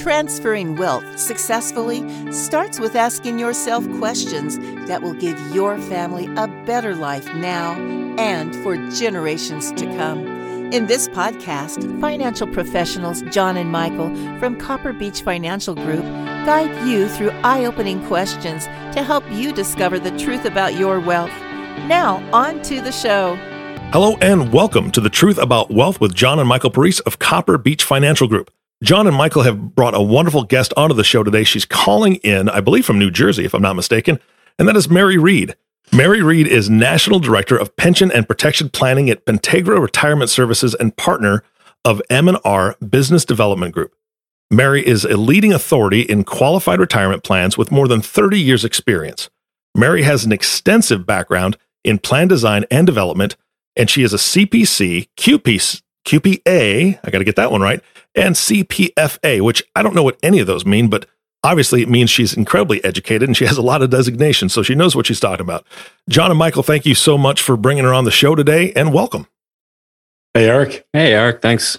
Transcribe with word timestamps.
Transferring 0.00 0.76
wealth 0.76 1.18
successfully 1.18 2.32
starts 2.32 2.80
with 2.80 2.96
asking 2.96 3.38
yourself 3.38 3.86
questions 3.98 4.58
that 4.88 5.02
will 5.02 5.12
give 5.12 5.38
your 5.54 5.76
family 5.76 6.24
a 6.36 6.48
better 6.64 6.94
life 6.94 7.26
now 7.34 7.74
and 8.18 8.56
for 8.62 8.78
generations 8.92 9.70
to 9.72 9.84
come. 9.98 10.26
In 10.72 10.86
this 10.86 11.06
podcast, 11.08 12.00
financial 12.00 12.46
professionals 12.46 13.20
John 13.30 13.58
and 13.58 13.70
Michael 13.70 14.08
from 14.38 14.58
Copper 14.58 14.94
Beech 14.94 15.20
Financial 15.20 15.74
Group 15.74 16.04
guide 16.46 16.88
you 16.88 17.06
through 17.06 17.32
eye 17.44 17.66
opening 17.66 18.02
questions 18.06 18.64
to 18.94 19.02
help 19.02 19.30
you 19.30 19.52
discover 19.52 19.98
the 19.98 20.16
truth 20.16 20.46
about 20.46 20.76
your 20.76 20.98
wealth. 20.98 21.28
Now, 21.88 22.26
on 22.32 22.62
to 22.62 22.80
the 22.80 22.92
show. 22.92 23.36
Hello 23.92 24.16
and 24.22 24.50
welcome 24.50 24.90
to 24.92 25.00
the 25.02 25.10
Truth 25.10 25.36
About 25.36 25.70
Wealth 25.70 26.00
with 26.00 26.14
John 26.14 26.38
and 26.38 26.48
Michael 26.48 26.70
Parise 26.70 27.02
of 27.02 27.18
Copper 27.18 27.58
Beech 27.58 27.84
Financial 27.84 28.26
Group. 28.26 28.50
John 28.82 29.06
and 29.06 29.16
Michael 29.16 29.42
have 29.42 29.74
brought 29.74 29.94
a 29.94 30.00
wonderful 30.00 30.44
guest 30.44 30.72
onto 30.74 30.94
the 30.94 31.04
show 31.04 31.22
today. 31.22 31.44
She's 31.44 31.66
calling 31.66 32.16
in, 32.16 32.48
I 32.48 32.60
believe, 32.60 32.86
from 32.86 32.98
New 32.98 33.10
Jersey, 33.10 33.44
if 33.44 33.54
I'm 33.54 33.60
not 33.60 33.76
mistaken, 33.76 34.18
and 34.58 34.66
that 34.66 34.76
is 34.76 34.88
Mary 34.88 35.18
Reed. 35.18 35.54
Mary 35.92 36.22
Reed 36.22 36.46
is 36.46 36.70
National 36.70 37.18
Director 37.18 37.56
of 37.56 37.76
Pension 37.76 38.10
and 38.10 38.26
Protection 38.26 38.70
Planning 38.70 39.10
at 39.10 39.26
Pentegra 39.26 39.80
Retirement 39.80 40.30
Services 40.30 40.74
and 40.76 40.96
partner 40.96 41.42
of 41.84 42.00
M&R 42.08 42.76
Business 42.76 43.24
Development 43.24 43.74
Group. 43.74 43.92
Mary 44.50 44.86
is 44.86 45.04
a 45.04 45.16
leading 45.16 45.52
authority 45.52 46.00
in 46.00 46.24
qualified 46.24 46.80
retirement 46.80 47.22
plans 47.22 47.58
with 47.58 47.70
more 47.70 47.86
than 47.86 48.00
30 48.00 48.40
years 48.40 48.64
experience. 48.64 49.28
Mary 49.74 50.02
has 50.02 50.24
an 50.24 50.32
extensive 50.32 51.04
background 51.04 51.56
in 51.84 51.98
plan 51.98 52.28
design 52.28 52.64
and 52.70 52.86
development, 52.86 53.36
and 53.76 53.90
she 53.90 54.02
is 54.02 54.14
a 54.14 54.16
CPC, 54.16 55.08
QP, 55.16 55.82
QPA, 56.06 56.98
I 57.02 57.10
got 57.10 57.18
to 57.18 57.24
get 57.24 57.36
that 57.36 57.52
one 57.52 57.60
right, 57.60 57.82
and 58.14 58.34
CPFA, 58.34 59.40
which 59.42 59.62
I 59.74 59.82
don't 59.82 59.94
know 59.94 60.02
what 60.02 60.18
any 60.22 60.38
of 60.40 60.46
those 60.46 60.66
mean, 60.66 60.88
but 60.88 61.06
obviously 61.44 61.82
it 61.82 61.88
means 61.88 62.10
she's 62.10 62.34
incredibly 62.34 62.82
educated 62.84 63.28
and 63.28 63.36
she 63.36 63.46
has 63.46 63.56
a 63.56 63.62
lot 63.62 63.82
of 63.82 63.90
designations, 63.90 64.52
so 64.52 64.62
she 64.62 64.74
knows 64.74 64.96
what 64.96 65.06
she's 65.06 65.20
talking 65.20 65.44
about. 65.44 65.66
John 66.08 66.30
and 66.30 66.38
Michael, 66.38 66.62
thank 66.62 66.86
you 66.86 66.94
so 66.94 67.16
much 67.16 67.40
for 67.42 67.56
bringing 67.56 67.84
her 67.84 67.94
on 67.94 68.04
the 68.04 68.10
show 68.10 68.34
today 68.34 68.72
and 68.74 68.92
welcome. 68.92 69.26
Hey, 70.34 70.48
Eric. 70.48 70.86
Hey, 70.92 71.12
Eric. 71.12 71.42
Thanks. 71.42 71.78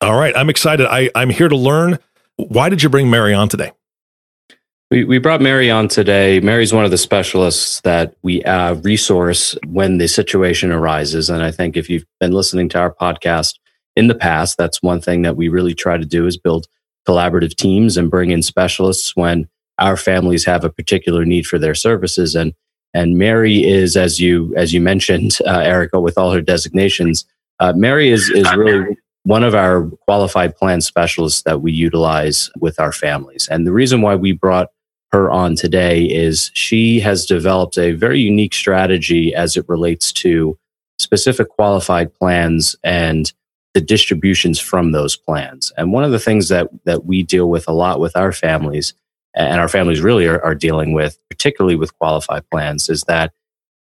All 0.00 0.16
right. 0.16 0.36
I'm 0.36 0.48
excited. 0.48 0.86
I, 0.86 1.10
I'm 1.14 1.30
here 1.30 1.48
to 1.48 1.56
learn. 1.56 1.98
Why 2.36 2.68
did 2.68 2.82
you 2.82 2.88
bring 2.88 3.10
Mary 3.10 3.34
on 3.34 3.48
today? 3.48 3.72
We, 4.94 5.02
we 5.02 5.18
brought 5.18 5.40
Mary 5.40 5.72
on 5.72 5.88
today. 5.88 6.38
Mary's 6.38 6.72
one 6.72 6.84
of 6.84 6.92
the 6.92 6.98
specialists 6.98 7.80
that 7.80 8.14
we 8.22 8.44
uh, 8.44 8.74
resource 8.74 9.58
when 9.66 9.98
the 9.98 10.06
situation 10.06 10.70
arises. 10.70 11.28
And 11.28 11.42
I 11.42 11.50
think 11.50 11.76
if 11.76 11.90
you've 11.90 12.06
been 12.20 12.30
listening 12.30 12.68
to 12.68 12.78
our 12.78 12.94
podcast 12.94 13.58
in 13.96 14.06
the 14.06 14.14
past, 14.14 14.56
that's 14.56 14.84
one 14.84 15.00
thing 15.00 15.22
that 15.22 15.34
we 15.34 15.48
really 15.48 15.74
try 15.74 15.96
to 15.96 16.04
do 16.04 16.28
is 16.28 16.36
build 16.36 16.68
collaborative 17.08 17.56
teams 17.56 17.96
and 17.96 18.08
bring 18.08 18.30
in 18.30 18.40
specialists 18.40 19.16
when 19.16 19.48
our 19.80 19.96
families 19.96 20.44
have 20.44 20.62
a 20.62 20.70
particular 20.70 21.24
need 21.24 21.44
for 21.44 21.58
their 21.58 21.74
services. 21.74 22.36
And 22.36 22.54
and 22.94 23.18
Mary 23.18 23.64
is, 23.64 23.96
as 23.96 24.20
you 24.20 24.54
as 24.56 24.72
you 24.72 24.80
mentioned, 24.80 25.38
uh, 25.44 25.58
Erica, 25.58 25.98
with 25.98 26.16
all 26.16 26.30
her 26.30 26.40
designations, 26.40 27.24
uh, 27.58 27.72
Mary 27.74 28.10
is 28.10 28.30
is 28.30 28.54
really 28.54 28.96
one 29.24 29.42
of 29.42 29.56
our 29.56 29.90
qualified 30.06 30.54
plan 30.54 30.80
specialists 30.80 31.42
that 31.42 31.62
we 31.62 31.72
utilize 31.72 32.48
with 32.60 32.78
our 32.78 32.92
families. 32.92 33.48
And 33.50 33.66
the 33.66 33.72
reason 33.72 34.00
why 34.00 34.14
we 34.14 34.30
brought 34.30 34.68
her 35.14 35.30
on 35.30 35.54
today 35.54 36.02
is 36.02 36.50
she 36.54 36.98
has 36.98 37.24
developed 37.24 37.78
a 37.78 37.92
very 37.92 38.18
unique 38.18 38.52
strategy 38.52 39.32
as 39.32 39.56
it 39.56 39.64
relates 39.68 40.12
to 40.12 40.58
specific 40.98 41.48
qualified 41.50 42.12
plans 42.12 42.74
and 42.82 43.32
the 43.74 43.80
distributions 43.80 44.58
from 44.58 44.90
those 44.90 45.16
plans. 45.16 45.72
And 45.76 45.92
one 45.92 46.02
of 46.02 46.10
the 46.10 46.18
things 46.18 46.48
that, 46.48 46.68
that 46.84 47.04
we 47.04 47.22
deal 47.22 47.48
with 47.48 47.68
a 47.68 47.72
lot 47.72 48.00
with 48.00 48.16
our 48.16 48.32
families, 48.32 48.92
and 49.36 49.60
our 49.60 49.68
families 49.68 50.00
really 50.00 50.26
are, 50.26 50.44
are 50.44 50.54
dealing 50.54 50.92
with, 50.92 51.16
particularly 51.30 51.76
with 51.76 51.96
qualified 51.96 52.42
plans, 52.50 52.88
is 52.88 53.04
that 53.04 53.32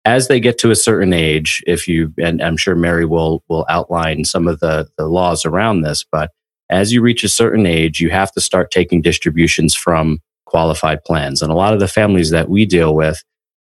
as 0.06 0.28
they 0.28 0.40
get 0.40 0.56
to 0.60 0.70
a 0.70 0.76
certain 0.76 1.12
age, 1.12 1.62
if 1.66 1.86
you, 1.86 2.14
and 2.18 2.40
I'm 2.40 2.56
sure 2.56 2.74
Mary 2.74 3.04
will, 3.04 3.44
will 3.50 3.66
outline 3.68 4.24
some 4.24 4.48
of 4.48 4.60
the, 4.60 4.88
the 4.96 5.06
laws 5.06 5.44
around 5.44 5.82
this, 5.82 6.06
but 6.10 6.30
as 6.70 6.90
you 6.90 7.02
reach 7.02 7.22
a 7.22 7.28
certain 7.28 7.66
age, 7.66 8.00
you 8.00 8.08
have 8.08 8.32
to 8.32 8.40
start 8.40 8.70
taking 8.70 9.02
distributions 9.02 9.74
from 9.74 10.20
qualified 10.48 11.04
plans. 11.04 11.42
And 11.42 11.52
a 11.52 11.54
lot 11.54 11.74
of 11.74 11.80
the 11.80 11.88
families 11.88 12.30
that 12.30 12.48
we 12.48 12.66
deal 12.66 12.94
with, 12.94 13.22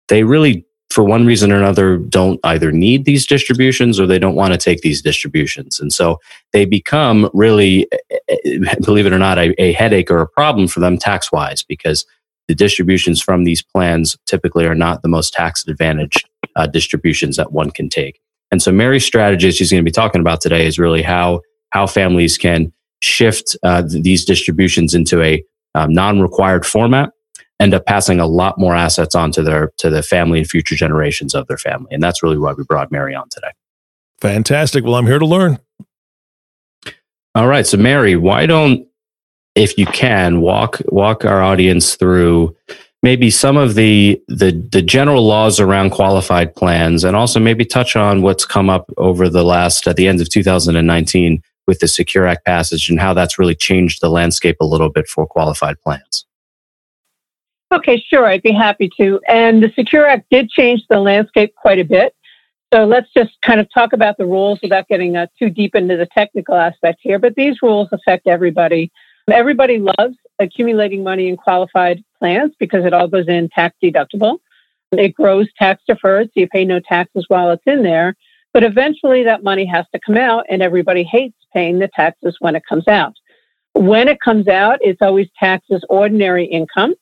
they 0.07 0.23
really, 0.23 0.65
for 0.89 1.03
one 1.03 1.25
reason 1.25 1.51
or 1.51 1.57
another, 1.57 1.97
don't 1.97 2.39
either 2.43 2.71
need 2.71 3.05
these 3.05 3.25
distributions 3.25 3.99
or 3.99 4.07
they 4.07 4.19
don't 4.19 4.35
want 4.35 4.53
to 4.53 4.57
take 4.57 4.81
these 4.81 5.01
distributions. 5.01 5.79
And 5.79 5.91
so 5.91 6.19
they 6.53 6.65
become 6.65 7.29
really, 7.33 7.87
believe 8.81 9.05
it 9.05 9.13
or 9.13 9.19
not, 9.19 9.37
a, 9.37 9.53
a 9.61 9.73
headache 9.73 10.09
or 10.09 10.21
a 10.21 10.27
problem 10.27 10.67
for 10.67 10.79
them 10.79 10.97
tax 10.97 11.31
wise 11.31 11.63
because 11.63 12.05
the 12.47 12.55
distributions 12.55 13.21
from 13.21 13.43
these 13.43 13.61
plans 13.61 14.17
typically 14.25 14.65
are 14.65 14.75
not 14.75 15.01
the 15.01 15.09
most 15.09 15.33
tax 15.33 15.67
advantaged 15.67 16.29
uh, 16.55 16.67
distributions 16.67 17.35
that 17.35 17.51
one 17.51 17.71
can 17.71 17.89
take. 17.89 18.21
And 18.51 18.61
so 18.61 18.71
Mary's 18.71 19.05
strategy 19.05 19.51
she's 19.51 19.71
going 19.71 19.83
to 19.83 19.85
be 19.85 19.91
talking 19.91 20.21
about 20.21 20.41
today 20.41 20.65
is 20.65 20.79
really 20.79 21.01
how 21.01 21.41
how 21.71 21.85
families 21.85 22.37
can 22.37 22.71
shift 23.01 23.57
uh, 23.63 23.83
these 23.85 24.25
distributions 24.25 24.95
into 24.95 25.21
a 25.21 25.43
um, 25.75 25.93
non-required 25.93 26.65
format 26.65 27.11
end 27.59 27.73
up 27.73 27.85
passing 27.85 28.19
a 28.19 28.27
lot 28.27 28.59
more 28.59 28.75
assets 28.75 29.15
on 29.15 29.31
to 29.31 29.41
their 29.41 29.71
to 29.77 29.89
the 29.89 30.03
family 30.03 30.39
and 30.39 30.49
future 30.49 30.75
generations 30.75 31.33
of 31.33 31.47
their 31.47 31.57
family. 31.57 31.87
And 31.91 32.03
that's 32.03 32.21
really 32.21 32.37
why 32.37 32.53
we 32.53 32.63
brought 32.63 32.91
mary 32.91 33.15
on 33.15 33.29
today. 33.29 33.51
Fantastic. 34.21 34.83
Well 34.83 34.95
i'm 34.95 35.07
here 35.07 35.19
to 35.19 35.25
learn. 35.25 35.59
All 37.35 37.47
right. 37.47 37.65
So 37.65 37.77
mary 37.77 38.15
why 38.15 38.45
don't 38.45 38.87
if 39.55 39.77
you 39.77 39.87
can 39.87 40.41
walk 40.41 40.81
walk 40.87 41.25
our 41.25 41.41
audience 41.41 41.95
through 41.95 42.55
maybe 43.03 43.29
some 43.29 43.57
of 43.57 43.75
the 43.75 44.21
the 44.27 44.51
the 44.71 44.81
general 44.81 45.25
laws 45.25 45.59
around 45.59 45.91
qualified 45.91 46.55
plans 46.55 47.03
and 47.03 47.15
also 47.15 47.39
maybe 47.39 47.65
touch 47.65 47.95
on 47.95 48.21
what's 48.21 48.45
come 48.45 48.69
up 48.69 48.91
over 48.97 49.29
the 49.29 49.43
last 49.43 49.87
at 49.87 49.95
the 49.95 50.07
end 50.07 50.21
of 50.21 50.29
2019 50.29 51.41
with 51.67 51.79
the 51.79 51.87
Secure 51.87 52.25
Act 52.25 52.45
passage 52.45 52.89
and 52.89 52.99
how 52.99 53.13
that's 53.13 53.37
really 53.37 53.55
changed 53.55 54.01
the 54.01 54.09
landscape 54.09 54.57
a 54.61 54.65
little 54.65 54.89
bit 54.89 55.07
for 55.07 55.27
qualified 55.27 55.79
plans. 55.81 56.25
Okay, 57.71 58.01
sure, 58.07 58.25
I'd 58.25 58.41
be 58.41 58.53
happy 58.53 58.89
to. 58.97 59.19
And 59.27 59.61
the 59.61 59.71
Secure 59.75 60.07
Act 60.07 60.25
did 60.31 60.49
change 60.49 60.83
the 60.89 60.99
landscape 60.99 61.53
quite 61.55 61.79
a 61.79 61.83
bit. 61.83 62.15
So 62.73 62.85
let's 62.85 63.11
just 63.13 63.31
kind 63.41 63.59
of 63.59 63.67
talk 63.73 63.93
about 63.93 64.17
the 64.17 64.25
rules 64.25 64.59
without 64.61 64.87
getting 64.87 65.15
uh, 65.15 65.27
too 65.37 65.49
deep 65.49 65.75
into 65.75 65.95
the 65.95 66.05
technical 66.05 66.55
aspect 66.55 66.99
here. 67.01 67.19
But 67.19 67.35
these 67.35 67.57
rules 67.61 67.89
affect 67.91 68.27
everybody. 68.27 68.91
Everybody 69.29 69.79
loves 69.79 70.15
accumulating 70.39 71.03
money 71.03 71.27
in 71.27 71.37
qualified 71.37 72.03
plans 72.19 72.53
because 72.59 72.85
it 72.85 72.93
all 72.93 73.07
goes 73.07 73.27
in 73.27 73.49
tax 73.49 73.75
deductible. 73.83 74.39
It 74.91 75.13
grows 75.13 75.47
tax 75.57 75.83
deferred, 75.87 76.27
so 76.27 76.39
you 76.39 76.47
pay 76.47 76.63
no 76.63 76.79
taxes 76.79 77.25
while 77.27 77.51
it's 77.51 77.63
in 77.65 77.83
there. 77.83 78.15
But 78.53 78.63
eventually 78.63 79.23
that 79.23 79.43
money 79.43 79.65
has 79.65 79.85
to 79.93 79.99
come 79.99 80.17
out, 80.17 80.45
and 80.49 80.61
everybody 80.61 81.03
hates 81.03 81.37
paying 81.57 81.79
the 81.79 81.89
taxes 81.95 82.35
when 82.39 82.55
it 82.55 82.61
comes 82.69 82.87
out. 82.87 83.13
When 83.73 84.07
it 84.07 84.21
comes 84.21 84.47
out, 84.47 84.77
it's 84.81 85.01
always 85.01 85.27
taxed 85.39 85.71
as 85.71 85.81
ordinary 85.89 86.45
income. 86.45 86.93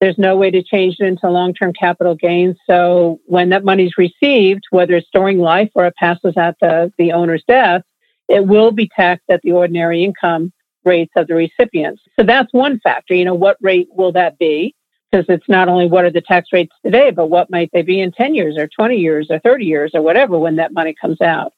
There's 0.00 0.18
no 0.18 0.36
way 0.36 0.50
to 0.50 0.62
change 0.62 0.96
it 1.00 1.06
into 1.06 1.30
long 1.30 1.54
term 1.54 1.72
capital 1.72 2.14
gains. 2.14 2.56
So 2.68 3.20
when 3.24 3.48
that 3.48 3.64
money's 3.64 3.96
received, 3.96 4.64
whether 4.70 4.96
it's 4.96 5.08
during 5.14 5.38
life 5.38 5.70
or 5.74 5.86
it 5.86 5.94
passes 5.96 6.34
at 6.36 6.56
the, 6.60 6.92
the 6.98 7.12
owner's 7.12 7.42
death, 7.48 7.82
it 8.28 8.46
will 8.46 8.70
be 8.70 8.90
taxed 8.94 9.30
at 9.30 9.40
the 9.42 9.52
ordinary 9.52 10.04
income 10.04 10.52
rates 10.84 11.12
of 11.16 11.26
the 11.26 11.34
recipients. 11.34 12.02
So 12.18 12.26
that's 12.26 12.52
one 12.52 12.78
factor. 12.80 13.14
You 13.14 13.24
know, 13.24 13.34
what 13.34 13.56
rate 13.62 13.88
will 13.90 14.12
that 14.12 14.38
be? 14.38 14.74
Because 15.10 15.24
it's 15.30 15.48
not 15.48 15.68
only 15.68 15.86
what 15.86 16.04
are 16.04 16.10
the 16.10 16.20
tax 16.20 16.48
rates 16.52 16.74
today, 16.84 17.10
but 17.10 17.30
what 17.30 17.50
might 17.50 17.70
they 17.72 17.82
be 17.82 18.00
in 18.00 18.12
10 18.12 18.34
years 18.34 18.58
or 18.58 18.68
20 18.68 18.96
years 18.96 19.28
or 19.30 19.38
30 19.38 19.64
years 19.64 19.92
or 19.94 20.02
whatever 20.02 20.38
when 20.38 20.56
that 20.56 20.74
money 20.74 20.94
comes 21.00 21.22
out. 21.22 21.54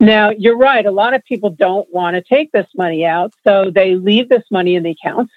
Now, 0.00 0.30
you're 0.30 0.56
right. 0.56 0.86
A 0.86 0.90
lot 0.90 1.12
of 1.12 1.22
people 1.26 1.50
don't 1.50 1.86
want 1.92 2.14
to 2.14 2.22
take 2.22 2.50
this 2.52 2.66
money 2.74 3.04
out. 3.04 3.34
So 3.46 3.70
they 3.72 3.96
leave 3.96 4.30
this 4.30 4.44
money 4.50 4.74
in 4.74 4.82
the 4.82 4.92
accounts 4.92 5.30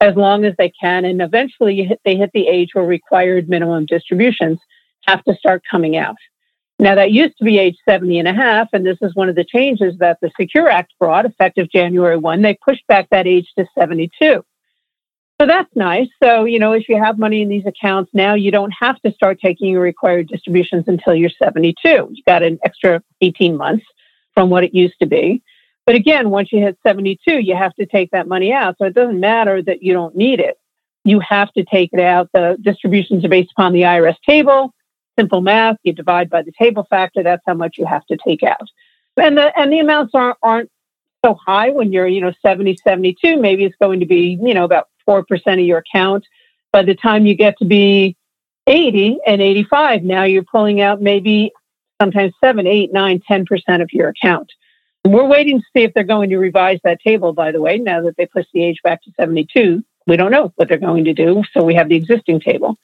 as 0.00 0.14
long 0.16 0.44
as 0.44 0.54
they 0.58 0.68
can. 0.68 1.06
And 1.06 1.22
eventually 1.22 1.90
they 2.04 2.16
hit 2.16 2.30
the 2.34 2.46
age 2.46 2.70
where 2.74 2.84
required 2.84 3.48
minimum 3.48 3.86
distributions 3.86 4.58
have 5.06 5.24
to 5.24 5.34
start 5.34 5.62
coming 5.68 5.96
out. 5.96 6.16
Now, 6.78 6.94
that 6.94 7.12
used 7.12 7.38
to 7.38 7.44
be 7.44 7.58
age 7.58 7.76
70 7.88 8.18
and 8.18 8.28
a 8.28 8.34
half. 8.34 8.68
And 8.74 8.84
this 8.84 8.98
is 9.00 9.14
one 9.14 9.30
of 9.30 9.34
the 9.34 9.44
changes 9.44 9.96
that 9.98 10.18
the 10.20 10.30
Secure 10.38 10.68
Act 10.68 10.92
brought 11.00 11.24
effective 11.24 11.70
January 11.70 12.18
1. 12.18 12.42
They 12.42 12.58
pushed 12.62 12.86
back 12.88 13.08
that 13.10 13.26
age 13.26 13.50
to 13.56 13.66
72. 13.78 14.10
So 15.40 15.46
that's 15.46 15.74
nice. 15.74 16.08
So, 16.22 16.44
you 16.44 16.58
know, 16.58 16.72
if 16.72 16.88
you 16.88 17.02
have 17.02 17.18
money 17.18 17.40
in 17.40 17.48
these 17.48 17.66
accounts 17.66 18.10
now, 18.12 18.34
you 18.34 18.50
don't 18.50 18.72
have 18.78 19.00
to 19.02 19.12
start 19.12 19.40
taking 19.40 19.70
your 19.70 19.80
required 19.80 20.28
distributions 20.28 20.84
until 20.86 21.14
you're 21.14 21.30
72. 21.30 21.74
You 21.84 22.22
got 22.26 22.42
an 22.42 22.58
extra 22.62 23.02
18 23.22 23.56
months 23.56 23.84
from 24.34 24.50
what 24.50 24.64
it 24.64 24.74
used 24.74 24.98
to 25.00 25.06
be. 25.06 25.42
But 25.84 25.94
again, 25.94 26.30
once 26.30 26.52
you 26.52 26.60
hit 26.60 26.78
72, 26.86 27.40
you 27.40 27.56
have 27.56 27.74
to 27.74 27.86
take 27.86 28.10
that 28.12 28.28
money 28.28 28.52
out. 28.52 28.76
So 28.78 28.84
it 28.84 28.94
doesn't 28.94 29.18
matter 29.18 29.62
that 29.62 29.82
you 29.82 29.92
don't 29.92 30.16
need 30.16 30.40
it. 30.40 30.58
You 31.04 31.20
have 31.20 31.52
to 31.54 31.64
take 31.64 31.90
it 31.92 32.00
out. 32.00 32.30
The 32.32 32.56
distributions 32.62 33.24
are 33.24 33.28
based 33.28 33.50
upon 33.52 33.72
the 33.72 33.82
IRS 33.82 34.16
table. 34.26 34.72
Simple 35.18 35.40
math, 35.40 35.76
you 35.82 35.92
divide 35.92 36.30
by 36.30 36.42
the 36.42 36.52
table 36.58 36.86
factor. 36.88 37.22
That's 37.22 37.42
how 37.46 37.54
much 37.54 37.76
you 37.78 37.86
have 37.86 38.06
to 38.06 38.16
take 38.16 38.42
out. 38.42 38.68
And 39.16 39.36
the, 39.36 39.58
and 39.58 39.72
the 39.72 39.80
amounts 39.80 40.14
aren't, 40.14 40.38
aren't 40.42 40.70
so 41.24 41.34
high 41.34 41.70
when 41.70 41.92
you're, 41.92 42.06
you 42.06 42.20
know, 42.20 42.32
70, 42.40 42.76
72. 42.76 43.36
Maybe 43.36 43.64
it's 43.64 43.76
going 43.80 44.00
to 44.00 44.06
be, 44.06 44.38
you 44.40 44.54
know, 44.54 44.64
about 44.64 44.88
4% 45.08 45.24
of 45.46 45.58
your 45.60 45.78
account. 45.78 46.24
By 46.72 46.82
the 46.82 46.94
time 46.94 47.26
you 47.26 47.34
get 47.34 47.58
to 47.58 47.64
be 47.64 48.16
80 48.66 49.18
and 49.26 49.42
85, 49.42 50.04
now 50.04 50.22
you're 50.22 50.44
pulling 50.44 50.80
out 50.80 51.02
maybe 51.02 51.52
sometimes 52.02 52.32
7, 52.42 52.66
8, 52.66 52.92
9, 52.92 53.22
10% 53.30 53.82
of 53.82 53.92
your 53.92 54.08
account. 54.08 54.50
And 55.04 55.14
we're 55.14 55.26
waiting 55.26 55.60
to 55.60 55.66
see 55.72 55.84
if 55.84 55.94
they're 55.94 56.04
going 56.04 56.30
to 56.30 56.38
revise 56.38 56.80
that 56.82 57.00
table, 57.00 57.32
by 57.32 57.52
the 57.52 57.60
way, 57.60 57.78
now 57.78 58.02
that 58.02 58.16
they 58.16 58.26
push 58.26 58.46
the 58.52 58.62
age 58.62 58.80
back 58.82 59.02
to 59.04 59.12
72. 59.18 59.84
We 60.06 60.16
don't 60.16 60.32
know 60.32 60.52
what 60.56 60.68
they're 60.68 60.78
going 60.78 61.04
to 61.04 61.14
do, 61.14 61.44
so 61.52 61.62
we 61.62 61.74
have 61.74 61.88
the 61.88 61.94
existing 61.96 62.40
table. 62.40 62.76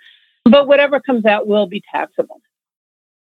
But 0.45 0.69
whatever 0.69 1.01
comes 1.01 1.25
out 1.25 1.49
will 1.49 1.67
be 1.67 1.83
taxable. 1.93 2.41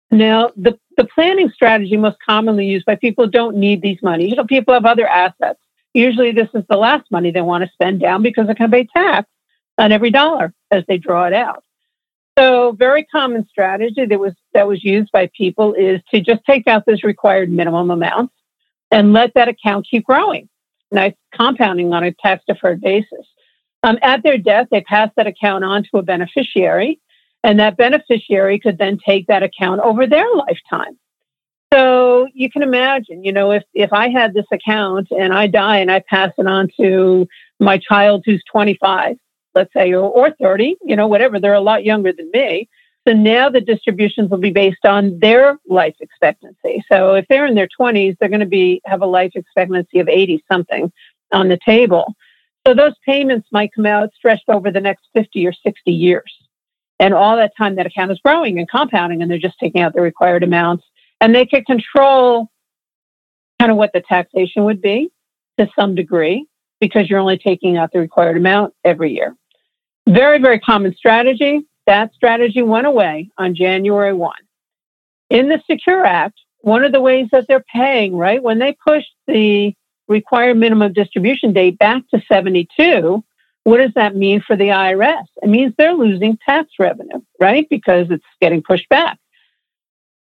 Now, 0.10 0.52
the, 0.56 0.78
the 0.98 1.06
planning 1.06 1.50
strategy 1.50 1.98
most 1.98 2.18
commonly 2.26 2.66
used 2.66 2.86
by 2.86 2.96
people 2.96 3.28
don't 3.28 3.58
need 3.58 3.82
these 3.82 4.02
money. 4.02 4.30
You 4.30 4.36
know, 4.36 4.46
people 4.46 4.74
have 4.74 4.86
other 4.86 5.08
assets. 5.08 5.60
Usually 5.94 6.32
this 6.32 6.50
is 6.56 6.64
the 6.70 6.78
last 6.78 7.10
money 7.12 7.30
they 7.30 7.42
want 7.42 7.64
to 7.64 7.70
spend 7.72 8.00
down 8.00 8.24
because 8.24 8.48
they're 8.48 8.56
going 8.56 8.72
to 8.72 8.78
pay 8.78 8.88
tax 8.96 9.28
on 9.78 9.92
every 9.92 10.10
dollar 10.10 10.54
as 10.72 10.84
they 10.88 10.98
draw 10.98 11.26
it 11.26 11.34
out. 11.34 11.63
So 12.38 12.72
very 12.72 13.04
common 13.06 13.48
strategy 13.48 14.06
that 14.06 14.20
was 14.20 14.34
that 14.54 14.68
was 14.68 14.84
used 14.84 15.12
by 15.12 15.30
people 15.38 15.74
is 15.74 16.02
to 16.12 16.22
just 16.22 16.42
take 16.46 16.68
out 16.68 16.86
those 16.86 17.04
required 17.04 17.52
minimum 17.52 17.92
amounts 17.92 18.34
and 18.90 19.14
let 19.14 19.34
that 19.36 19.48
account 19.48 19.88
keep 19.90 20.06
growing. 20.06 20.50
Nice 20.92 21.14
compounding 21.34 21.94
on 21.94 22.04
a 22.04 22.12
tax 22.12 22.44
deferred 22.48 22.82
basis. 22.82 23.28
Um, 23.84 23.98
at 24.02 24.24
their 24.24 24.38
death, 24.38 24.68
they 24.72 24.82
pass 24.82 25.10
that 25.18 25.28
account 25.28 25.64
on 25.64 25.84
to 25.84 25.98
a 25.98 26.04
beneficiary 26.04 27.00
and 27.44 27.60
that 27.60 27.78
beneficiary 27.78 28.60
could 28.60 28.78
then 28.78 28.98
take 29.06 29.28
that 29.28 29.44
account 29.44 29.82
over 29.82 30.08
their 30.08 30.28
lifetime. 30.36 30.98
So 31.74 32.28
you 32.34 32.50
can 32.50 32.62
imagine, 32.62 33.24
you 33.24 33.32
know, 33.32 33.52
if, 33.52 33.64
if 33.74 33.92
I 33.92 34.10
had 34.10 34.34
this 34.34 34.46
account 34.52 35.10
and 35.12 35.34
I 35.34 35.48
die 35.48 35.80
and 35.80 35.92
I 35.92 36.04
pass 36.08 36.32
it 36.38 36.48
on 36.48 36.70
to 36.80 37.28
my 37.60 37.80
child 37.80 38.24
who's 38.26 38.44
25, 38.52 39.18
let's 39.56 39.74
say, 39.74 39.94
or, 39.94 40.10
or 40.10 40.32
30, 40.42 40.78
you 40.84 40.96
know, 40.96 41.08
whatever, 41.08 41.40
they're 41.40 41.54
a 41.54 41.62
lot 41.62 41.84
younger 41.84 42.12
than 42.14 42.30
me. 42.34 42.70
So 43.08 43.14
now 43.14 43.50
the 43.50 43.60
distributions 43.60 44.30
will 44.30 44.38
be 44.38 44.52
based 44.52 44.86
on 44.86 45.20
their 45.20 45.58
life 45.68 45.96
expectancy. 46.00 46.84
So 46.90 47.16
if 47.16 47.26
they're 47.30 47.46
in 47.46 47.56
their 47.56 47.68
20s, 47.80 48.16
they're 48.20 48.30
going 48.30 48.40
to 48.40 48.46
be 48.46 48.82
have 48.86 49.02
a 49.02 49.06
life 49.06 49.32
expectancy 49.36 50.00
of 50.00 50.08
80 50.08 50.44
something 50.50 50.92
on 51.32 51.50
the 51.50 51.60
table. 51.66 52.16
So 52.66 52.74
those 52.74 52.94
payments 53.06 53.50
might 53.52 53.72
come 53.76 53.86
out 53.86 54.10
stretched 54.16 54.48
over 54.48 54.72
the 54.72 54.80
next 54.80 55.08
50 55.14 55.46
or 55.46 55.52
60 55.52 55.92
years. 55.92 56.34
And 57.00 57.14
all 57.14 57.36
that 57.36 57.52
time 57.58 57.76
that 57.76 57.86
account 57.86 58.12
is 58.12 58.20
growing 58.24 58.58
and 58.60 58.70
compounding, 58.70 59.22
and 59.22 59.30
they're 59.30 59.38
just 59.38 59.60
taking 59.60 59.82
out 59.82 59.94
the 59.94 60.02
required 60.02 60.44
amounts. 60.44 60.86
And 61.20 61.36
they 61.36 61.46
can 61.46 61.66
control 61.66 62.50
kind 63.60 63.72
of 63.72 63.78
what 63.78 63.92
the 63.94 64.02
taxation 64.02 64.64
would 64.64 64.82
be 64.82 65.10
to 65.58 65.68
some 65.78 65.96
degree 65.96 66.46
because 66.80 67.10
you're 67.10 67.20
only 67.20 67.38
taking 67.38 67.78
out 67.78 67.92
the 67.92 68.00
required 68.00 68.38
amount 68.38 68.74
every 68.84 69.14
year. 69.14 69.36
Very, 70.08 70.40
very 70.40 70.60
common 70.60 70.96
strategy. 70.96 71.62
That 71.86 72.14
strategy 72.14 72.62
went 72.62 72.88
away 72.88 73.30
on 73.38 73.56
January 73.56 74.14
1. 74.14 74.36
In 75.30 75.50
the 75.50 75.62
Secure 75.70 76.06
Act, 76.06 76.40
one 76.60 76.84
of 76.84 76.92
the 76.92 77.02
ways 77.02 77.28
that 77.32 77.46
they're 77.48 77.66
paying, 77.74 78.16
right, 78.16 78.42
when 78.42 78.60
they 78.60 78.76
pushed 78.86 79.14
the 79.28 79.74
required 80.08 80.58
minimum 80.58 80.94
distribution 80.94 81.54
date 81.54 81.78
back 81.78 82.04
to 82.14 82.22
72, 82.28 83.24
what 83.64 83.78
does 83.78 83.94
that 83.96 84.16
mean 84.16 84.42
for 84.42 84.56
the 84.56 84.70
IRS? 84.70 85.26
It 85.42 85.50
means 85.50 85.74
they're 85.78 85.94
losing 85.94 86.38
tax 86.46 86.72
revenue, 86.80 87.22
right? 87.40 87.68
Because 87.70 88.08
it's 88.10 88.26
getting 88.42 88.62
pushed 88.62 88.90
back. 88.90 89.18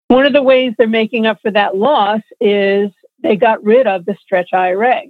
One 0.08 0.26
of 0.26 0.32
the 0.32 0.42
ways 0.42 0.74
they're 0.76 0.88
making 0.88 1.26
up 1.26 1.38
for 1.40 1.52
that 1.52 1.76
loss 1.76 2.20
is 2.40 2.90
they 3.22 3.36
got 3.36 3.62
rid 3.62 3.86
of 3.86 4.04
the 4.04 4.16
stretch 4.20 4.50
IRA. 4.52 5.02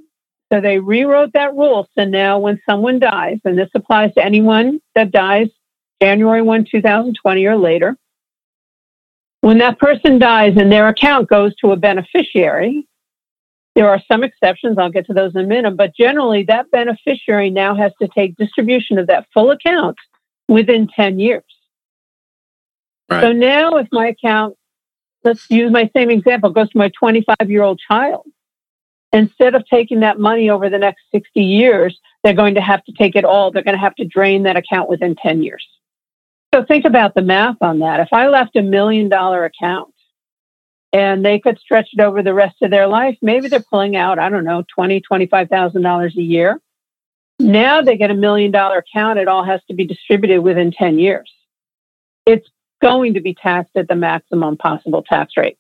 So 0.53 0.61
they 0.61 0.79
rewrote 0.79 1.33
that 1.35 1.55
rule. 1.55 1.89
So 1.97 2.05
now 2.05 2.39
when 2.39 2.61
someone 2.69 2.99
dies, 2.99 3.39
and 3.45 3.59
this 3.59 3.71
applies 3.75 4.13
to 4.15 4.25
anyone 4.25 4.81
that 4.95 5.13
dies 5.13 5.49
January 6.03 6.43
1, 6.43 6.67
2020 6.71 7.47
or 7.47 7.57
later, 7.57 7.97
when 9.43 9.59
that 9.59 9.79
person 9.79 10.19
dies 10.19 10.57
and 10.57 10.71
their 10.71 10.89
account 10.89 11.29
goes 11.29 11.55
to 11.57 11.73
a 11.73 11.77
beneficiary, 11.77 12.87
there 13.75 13.89
are 13.89 14.03
some 14.11 14.25
exceptions. 14.25 14.77
I'll 14.77 14.91
get 14.91 15.07
to 15.07 15.15
those 15.15 15.35
in 15.35 15.43
a 15.43 15.47
minute. 15.47 15.77
But 15.77 15.95
generally, 15.95 16.43
that 16.45 16.71
beneficiary 16.71 17.51
now 17.51 17.75
has 17.77 17.93
to 18.03 18.09
take 18.09 18.37
distribution 18.37 18.99
of 18.99 19.07
that 19.07 19.27
full 19.33 19.51
account 19.51 19.97
within 20.49 20.89
10 20.89 21.21
years. 21.21 21.45
Right. 23.09 23.23
So 23.23 23.33
now, 23.33 23.77
if 23.77 23.89
my 23.93 24.09
account, 24.09 24.57
let's 25.25 25.49
use 25.49 25.71
my 25.71 25.89
same 25.97 26.11
example, 26.11 26.51
goes 26.51 26.71
to 26.71 26.79
my 26.79 26.91
25 26.99 27.51
year 27.51 27.63
old 27.63 27.81
child, 27.89 28.27
instead 29.13 29.55
of 29.55 29.67
taking 29.67 30.01
that 30.01 30.19
money 30.19 30.51
over 30.51 30.69
the 30.71 30.79
next 30.79 31.03
60 31.13 31.41
years, 31.41 31.99
they're 32.23 32.35
going 32.35 32.55
to 32.55 32.61
have 32.61 32.85
to 32.85 32.93
take 32.93 33.17
it 33.17 33.25
all. 33.25 33.51
They're 33.51 33.63
going 33.63 33.77
to 33.77 33.81
have 33.81 33.95
to 33.97 34.05
drain 34.05 34.45
that 34.45 34.57
account 34.57 34.89
within 34.89 35.17
10 35.17 35.43
years. 35.43 35.67
So 36.55 36.65
think 36.65 36.85
about 36.85 37.15
the 37.15 37.23
math 37.23 37.57
on 37.61 37.79
that. 37.81 38.01
If 38.01 38.09
I 38.13 38.29
left 38.29 38.57
a 38.57 38.63
million 38.63 39.09
dollar 39.09 39.45
account 39.45 39.93
and 40.93 41.25
they 41.25 41.39
could 41.39 41.59
stretch 41.59 41.89
it 41.93 42.01
over 42.01 42.23
the 42.23 42.35
rest 42.35 42.57
of 42.63 42.71
their 42.71 42.89
life. 42.89 43.17
Maybe 43.23 43.49
they're 43.49 43.61
pulling 43.61 43.97
out, 43.97 44.19
I 44.19 44.29
don't 44.29 44.45
know, 44.45 44.65
twenty, 44.75 45.01
twenty-five 45.01 45.49
thousand 45.49 45.83
dollars 45.83 46.17
a 46.17 46.23
year. 46.23 46.61
Now 47.39 47.81
they 47.81 47.97
get 47.97 48.11
a 48.11 48.15
million 48.15 48.51
dollar 48.51 48.79
account. 48.79 49.19
It 49.19 49.29
all 49.29 49.45
has 49.45 49.61
to 49.69 49.75
be 49.75 49.87
distributed 49.87 50.43
within 50.43 50.73
10 50.73 50.99
years. 50.99 51.33
It's 52.27 52.47
going 52.83 53.15
to 53.15 53.21
be 53.21 53.35
taxed 53.35 53.77
at 53.77 53.89
the 53.89 53.95
maximum 53.95 54.57
possible 54.57 55.03
tax 55.03 55.35
rate 55.37 55.57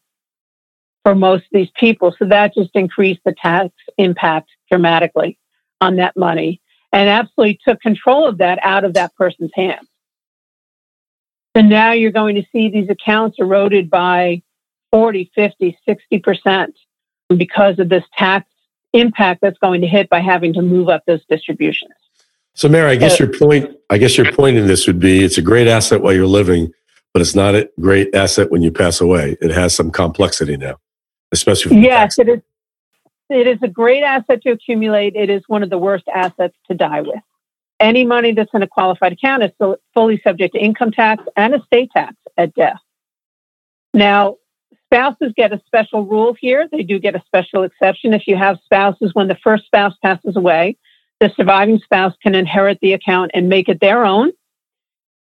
for 1.03 1.15
most 1.15 1.45
of 1.45 1.51
these 1.53 1.71
people. 1.77 2.15
So 2.19 2.27
that 2.27 2.55
just 2.55 2.71
increased 2.75 3.21
the 3.25 3.35
tax 3.41 3.71
impact 3.99 4.51
dramatically 4.71 5.39
on 5.81 5.97
that 5.97 6.17
money 6.17 6.61
and 6.93 7.09
absolutely 7.09 7.59
took 7.65 7.81
control 7.81 8.27
of 8.27 8.39
that 8.39 8.59
out 8.63 8.85
of 8.85 8.95
that 8.95 9.15
person's 9.17 9.51
hands. 9.55 9.87
So 11.57 11.63
now 11.63 11.93
you're 11.93 12.13
going 12.13 12.37
to 12.37 12.45
see 12.53 12.69
these 12.69 12.89
accounts 12.89 13.39
eroded 13.39 13.91
by 13.91 14.43
40, 14.93 15.31
50, 15.35 15.79
60% 15.89 16.73
because 17.37 17.79
of 17.79 17.89
this 17.89 18.05
tax 18.17 18.49
impact 18.93 19.41
that's 19.41 19.59
going 19.59 19.81
to 19.81 19.87
hit 19.87 20.09
by 20.09 20.21
having 20.21 20.53
to 20.55 20.63
move 20.63 20.89
up 20.89 21.03
those 21.07 21.25
distributions. 21.27 21.93
So, 22.55 22.69
Mary, 22.69 22.91
I 22.91 22.97
guess 22.97 23.21
uh, 23.21 23.25
your 23.25 23.39
point, 23.39 23.77
I 23.89 23.99
guess 23.99 24.19
your 24.19 24.33
point 24.33 24.57
in 24.57 24.67
this 24.67 24.87
would 24.87 24.99
be 24.99 25.25
it's 25.25 25.39
a 25.39 25.43
great 25.43 25.69
asset 25.69 26.03
while 26.03 26.13
you're 26.13 26.27
living, 26.27 26.73
but 27.13 27.23
it's 27.23 27.35
not 27.35 27.55
a 27.55 27.71
great 27.79 28.15
asset 28.15 28.51
when 28.51 28.63
you 28.63 28.73
pass 28.73 29.01
away. 29.01 29.37
It 29.41 29.51
has 29.51 29.75
some 29.75 29.91
complexity 29.91 30.57
now, 30.57 30.77
especially. 31.33 31.81
yes, 31.81 32.19
it 32.19 32.29
is. 32.29 32.41
It 33.29 33.47
is 33.47 33.59
a 33.63 33.69
great 33.69 34.03
asset 34.03 34.43
to 34.43 34.51
accumulate. 34.51 35.15
It 35.15 35.31
is 35.31 35.43
one 35.47 35.63
of 35.63 35.71
the 35.71 35.79
worst 35.79 36.05
assets 36.13 36.57
to 36.69 36.75
die 36.75 37.03
with. 37.03 37.21
Any 37.79 38.05
money 38.05 38.33
that's 38.33 38.51
in 38.53 38.63
a 38.63 38.67
qualified 38.67 39.13
account 39.13 39.45
is 39.45 39.53
fully 39.95 40.21
subject 40.23 40.55
to 40.55 40.61
income 40.61 40.91
tax 40.91 41.23
and 41.37 41.55
estate 41.55 41.91
tax 41.93 42.17
at 42.37 42.53
death. 42.55 42.81
Now, 43.95 44.37
Spouses 44.93 45.33
get 45.37 45.53
a 45.53 45.63
special 45.67 46.05
rule 46.05 46.35
here. 46.35 46.69
They 46.71 46.83
do 46.83 46.99
get 46.99 47.15
a 47.15 47.23
special 47.25 47.63
exception. 47.63 48.13
If 48.13 48.27
you 48.27 48.37
have 48.37 48.59
spouses, 48.65 49.15
when 49.15 49.29
the 49.29 49.37
first 49.37 49.67
spouse 49.67 49.95
passes 50.03 50.35
away, 50.35 50.79
the 51.21 51.33
surviving 51.37 51.79
spouse 51.79 52.13
can 52.21 52.35
inherit 52.35 52.81
the 52.83 52.93
account 52.93 53.31
and 53.33 53.49
make 53.49 53.69
it 53.69 53.81
their 53.81 54.05
own. 54.05 54.33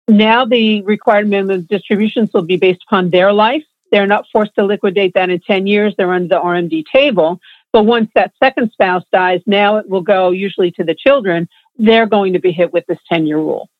Now 0.06 0.44
the 0.44 0.82
required 0.82 1.28
minimum 1.28 1.62
distributions 1.62 2.32
will 2.32 2.42
be 2.42 2.56
based 2.56 2.84
upon 2.86 3.10
their 3.10 3.32
life. 3.32 3.64
They're 3.96 4.06
not 4.06 4.26
forced 4.30 4.54
to 4.56 4.64
liquidate 4.66 5.14
that 5.14 5.30
in 5.30 5.40
10 5.40 5.66
years. 5.66 5.94
They're 5.96 6.12
under 6.12 6.28
the 6.28 6.38
RMD 6.38 6.84
table. 6.92 7.40
But 7.72 7.84
once 7.84 8.10
that 8.14 8.34
second 8.38 8.70
spouse 8.72 9.04
dies, 9.10 9.40
now 9.46 9.78
it 9.78 9.88
will 9.88 10.02
go 10.02 10.32
usually 10.32 10.70
to 10.72 10.84
the 10.84 10.94
children. 10.94 11.48
They're 11.78 12.04
going 12.04 12.34
to 12.34 12.38
be 12.38 12.52
hit 12.52 12.74
with 12.74 12.84
this 12.88 12.98
10 13.10 13.26
year 13.26 13.38
rule. 13.38 13.70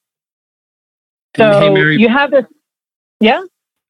So 1.36 1.74
hey, 1.74 1.96
you 1.96 2.08
have 2.08 2.30
this. 2.30 2.46
Yeah 3.20 3.42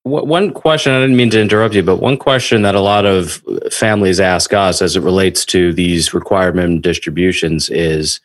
one 0.03 0.53
question 0.53 0.93
i 0.93 1.01
didn't 1.01 1.17
mean 1.17 1.31
to 1.31 1.41
interrupt 1.41 1.75
you 1.75 1.83
but 1.83 1.97
one 1.97 2.17
question 2.17 2.63
that 2.63 2.77
a 2.77 2.81
lot 2.81 3.05
of 3.05 3.43
families 3.73 4.21
ask 4.21 4.53
us 4.53 4.81
as 4.81 4.95
it 4.95 5.01
relates 5.01 5.45
to 5.45 5.73
these 5.73 6.15
required 6.15 6.55
minimum 6.55 6.81
distributions 6.81 7.69
is 7.71 8.21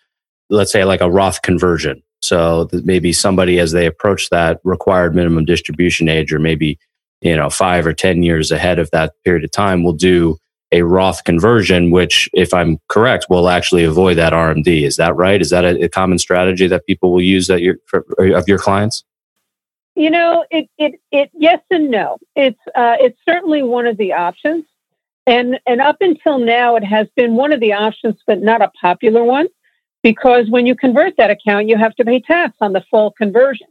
let's 0.51 0.71
say 0.71 0.85
like 0.85 1.01
a 1.01 1.09
roth 1.09 1.41
conversion 1.41 2.03
so 2.21 2.69
maybe 2.83 3.11
somebody 3.11 3.57
as 3.57 3.71
they 3.71 3.87
approach 3.87 4.29
that 4.29 4.61
required 4.63 5.15
minimum 5.15 5.43
distribution 5.43 6.07
age 6.07 6.31
or 6.31 6.37
maybe 6.37 6.77
you 7.21 7.35
know 7.35 7.49
five 7.49 7.85
or 7.85 7.93
ten 7.93 8.23
years 8.23 8.51
ahead 8.51 8.79
of 8.79 8.89
that 8.91 9.13
period 9.23 9.43
of 9.43 9.51
time 9.51 9.83
will 9.83 9.93
do 9.93 10.37
a 10.73 10.83
roth 10.83 11.23
conversion 11.23 11.91
which 11.91 12.29
if 12.33 12.53
i'm 12.53 12.79
correct 12.87 13.25
will 13.29 13.49
actually 13.49 13.83
avoid 13.83 14.17
that 14.17 14.33
rmd 14.33 14.83
is 14.85 14.95
that 14.95 15.15
right 15.15 15.41
is 15.41 15.49
that 15.49 15.65
a, 15.65 15.83
a 15.83 15.89
common 15.89 16.17
strategy 16.17 16.67
that 16.67 16.85
people 16.85 17.11
will 17.11 17.21
use 17.21 17.47
that 17.47 17.61
your 17.61 17.75
for, 17.87 18.05
of 18.19 18.47
your 18.47 18.57
clients 18.57 19.03
you 19.95 20.09
know, 20.09 20.45
it, 20.49 20.69
it, 20.77 20.99
it, 21.11 21.31
yes 21.33 21.59
and 21.69 21.91
no. 21.91 22.17
It's, 22.35 22.59
uh, 22.75 22.95
it's 22.99 23.19
certainly 23.27 23.61
one 23.61 23.87
of 23.87 23.97
the 23.97 24.13
options. 24.13 24.65
And, 25.27 25.59
and 25.67 25.81
up 25.81 25.97
until 26.01 26.39
now, 26.39 26.75
it 26.75 26.83
has 26.83 27.07
been 27.15 27.35
one 27.35 27.53
of 27.53 27.59
the 27.59 27.73
options, 27.73 28.15
but 28.25 28.41
not 28.41 28.61
a 28.61 28.71
popular 28.81 29.23
one, 29.23 29.47
because 30.01 30.49
when 30.49 30.65
you 30.65 30.75
convert 30.75 31.17
that 31.17 31.29
account, 31.29 31.67
you 31.67 31.77
have 31.77 31.93
to 31.95 32.05
pay 32.05 32.19
tax 32.19 32.55
on 32.61 32.73
the 32.73 32.83
full 32.89 33.11
conversion. 33.11 33.67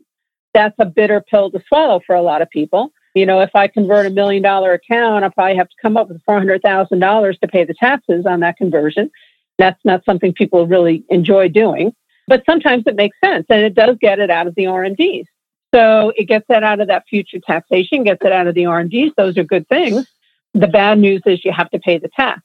That's 0.55 0.75
a 0.79 0.85
bitter 0.85 1.21
pill 1.21 1.51
to 1.51 1.63
swallow 1.67 2.01
for 2.07 2.15
a 2.15 2.23
lot 2.23 2.43
of 2.43 2.51
people. 2.51 2.93
You 3.15 3.27
know, 3.27 3.41
if 3.41 3.51
I 3.55 3.67
convert 3.67 4.07
a 4.07 4.11
million 4.11 4.43
dollar 4.43 4.73
account, 4.73 5.25
I 5.25 5.29
probably 5.29 5.57
have 5.57 5.69
to 5.69 5.77
come 5.83 5.97
up 5.97 6.09
with 6.09 6.23
$400,000 6.25 7.41
to 7.41 7.49
pay 7.49 7.65
the 7.65 7.75
taxes 7.75 8.25
on 8.27 8.41
that 8.41 8.57
conversion. 8.57 9.11
That's 9.59 9.81
not 9.85 10.05
something 10.05 10.33
people 10.33 10.67
really 10.67 11.05
enjoy 11.09 11.49
doing, 11.49 11.93
but 12.29 12.45
sometimes 12.47 12.85
it 12.87 12.97
makes 12.97 13.17
sense 13.23 13.47
and 13.51 13.63
it 13.63 13.75
does 13.75 13.97
get 14.01 14.19
it 14.19 14.31
out 14.31 14.47
of 14.47 14.55
the 14.55 14.65
RMDs. 14.65 15.25
So 15.75 16.13
it 16.17 16.25
gets 16.25 16.47
that 16.49 16.63
out 16.63 16.81
of 16.81 16.89
that 16.89 17.05
future 17.09 17.39
taxation, 17.45 18.05
gets 18.05 18.25
it 18.25 18.33
out 18.33 18.47
of 18.47 18.55
the 18.55 18.63
RMDs. 18.63 19.15
Those 19.17 19.37
are 19.37 19.45
good 19.45 19.69
things. 19.69 20.07
The 20.55 20.67
bad 20.67 20.99
news 20.99 21.23
is 21.27 21.45
you 21.45 21.53
have 21.53 21.71
to 21.71 21.79
pay 21.79 21.99
the 21.99 22.09
tax. 22.09 22.41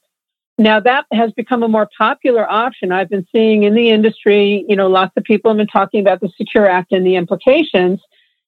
Now 0.58 0.80
that 0.80 1.06
has 1.12 1.32
become 1.32 1.62
a 1.62 1.68
more 1.68 1.88
popular 1.98 2.50
option. 2.50 2.92
I've 2.92 3.10
been 3.10 3.26
seeing 3.32 3.64
in 3.64 3.74
the 3.74 3.90
industry, 3.90 4.64
you 4.68 4.76
know, 4.76 4.88
lots 4.88 5.12
of 5.16 5.24
people 5.24 5.50
have 5.50 5.58
been 5.58 5.66
talking 5.66 6.00
about 6.00 6.20
the 6.20 6.30
Secure 6.36 6.66
Act 6.66 6.92
and 6.92 7.06
the 7.06 7.16
implications. 7.16 8.00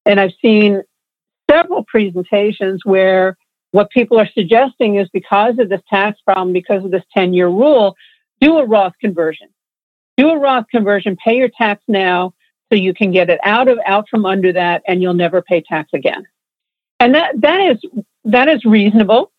And 0.06 0.18
I've 0.18 0.32
seen 0.40 0.82
several 1.50 1.84
presentations 1.84 2.82
where 2.84 3.36
what 3.70 3.90
people 3.90 4.18
are 4.18 4.28
suggesting 4.34 4.96
is 4.96 5.08
because 5.12 5.58
of 5.58 5.68
this 5.68 5.82
tax 5.88 6.20
problem, 6.22 6.52
because 6.52 6.84
of 6.84 6.90
this 6.90 7.04
10 7.14 7.34
year 7.34 7.48
rule, 7.48 7.96
do 8.40 8.58
a 8.58 8.66
Roth 8.66 8.94
conversion. 9.00 9.48
Do 10.16 10.30
a 10.30 10.38
Roth 10.38 10.66
conversion, 10.70 11.16
pay 11.16 11.36
your 11.36 11.48
tax 11.48 11.82
now 11.86 12.34
so 12.70 12.76
you 12.76 12.94
can 12.94 13.12
get 13.12 13.30
it 13.30 13.40
out 13.42 13.68
of 13.68 13.78
out 13.86 14.08
from 14.08 14.26
under 14.26 14.52
that 14.52 14.82
and 14.86 15.02
you'll 15.02 15.14
never 15.14 15.42
pay 15.42 15.60
tax 15.60 15.90
again. 15.92 16.26
And 17.00 17.14
that 17.14 17.40
that 17.40 17.60
is 17.60 17.78
that 18.24 18.48
is 18.48 18.64
reasonable. 18.64 19.32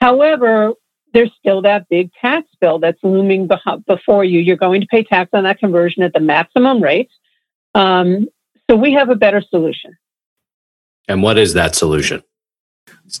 However, 0.00 0.72
there's 1.12 1.30
still 1.38 1.62
that 1.62 1.88
big 1.88 2.10
tax 2.20 2.48
bill 2.60 2.78
that's 2.78 3.02
looming 3.02 3.48
before 3.86 4.24
you. 4.24 4.40
You're 4.40 4.56
going 4.56 4.80
to 4.80 4.86
pay 4.86 5.04
tax 5.04 5.30
on 5.32 5.44
that 5.44 5.58
conversion 5.58 6.02
at 6.02 6.12
the 6.12 6.20
maximum 6.20 6.82
rate. 6.82 7.10
Um, 7.74 8.28
so 8.68 8.76
we 8.76 8.92
have 8.94 9.10
a 9.10 9.14
better 9.14 9.42
solution. 9.42 9.96
And 11.08 11.22
what 11.22 11.38
is 11.38 11.54
that 11.54 11.74
solution? 11.74 12.22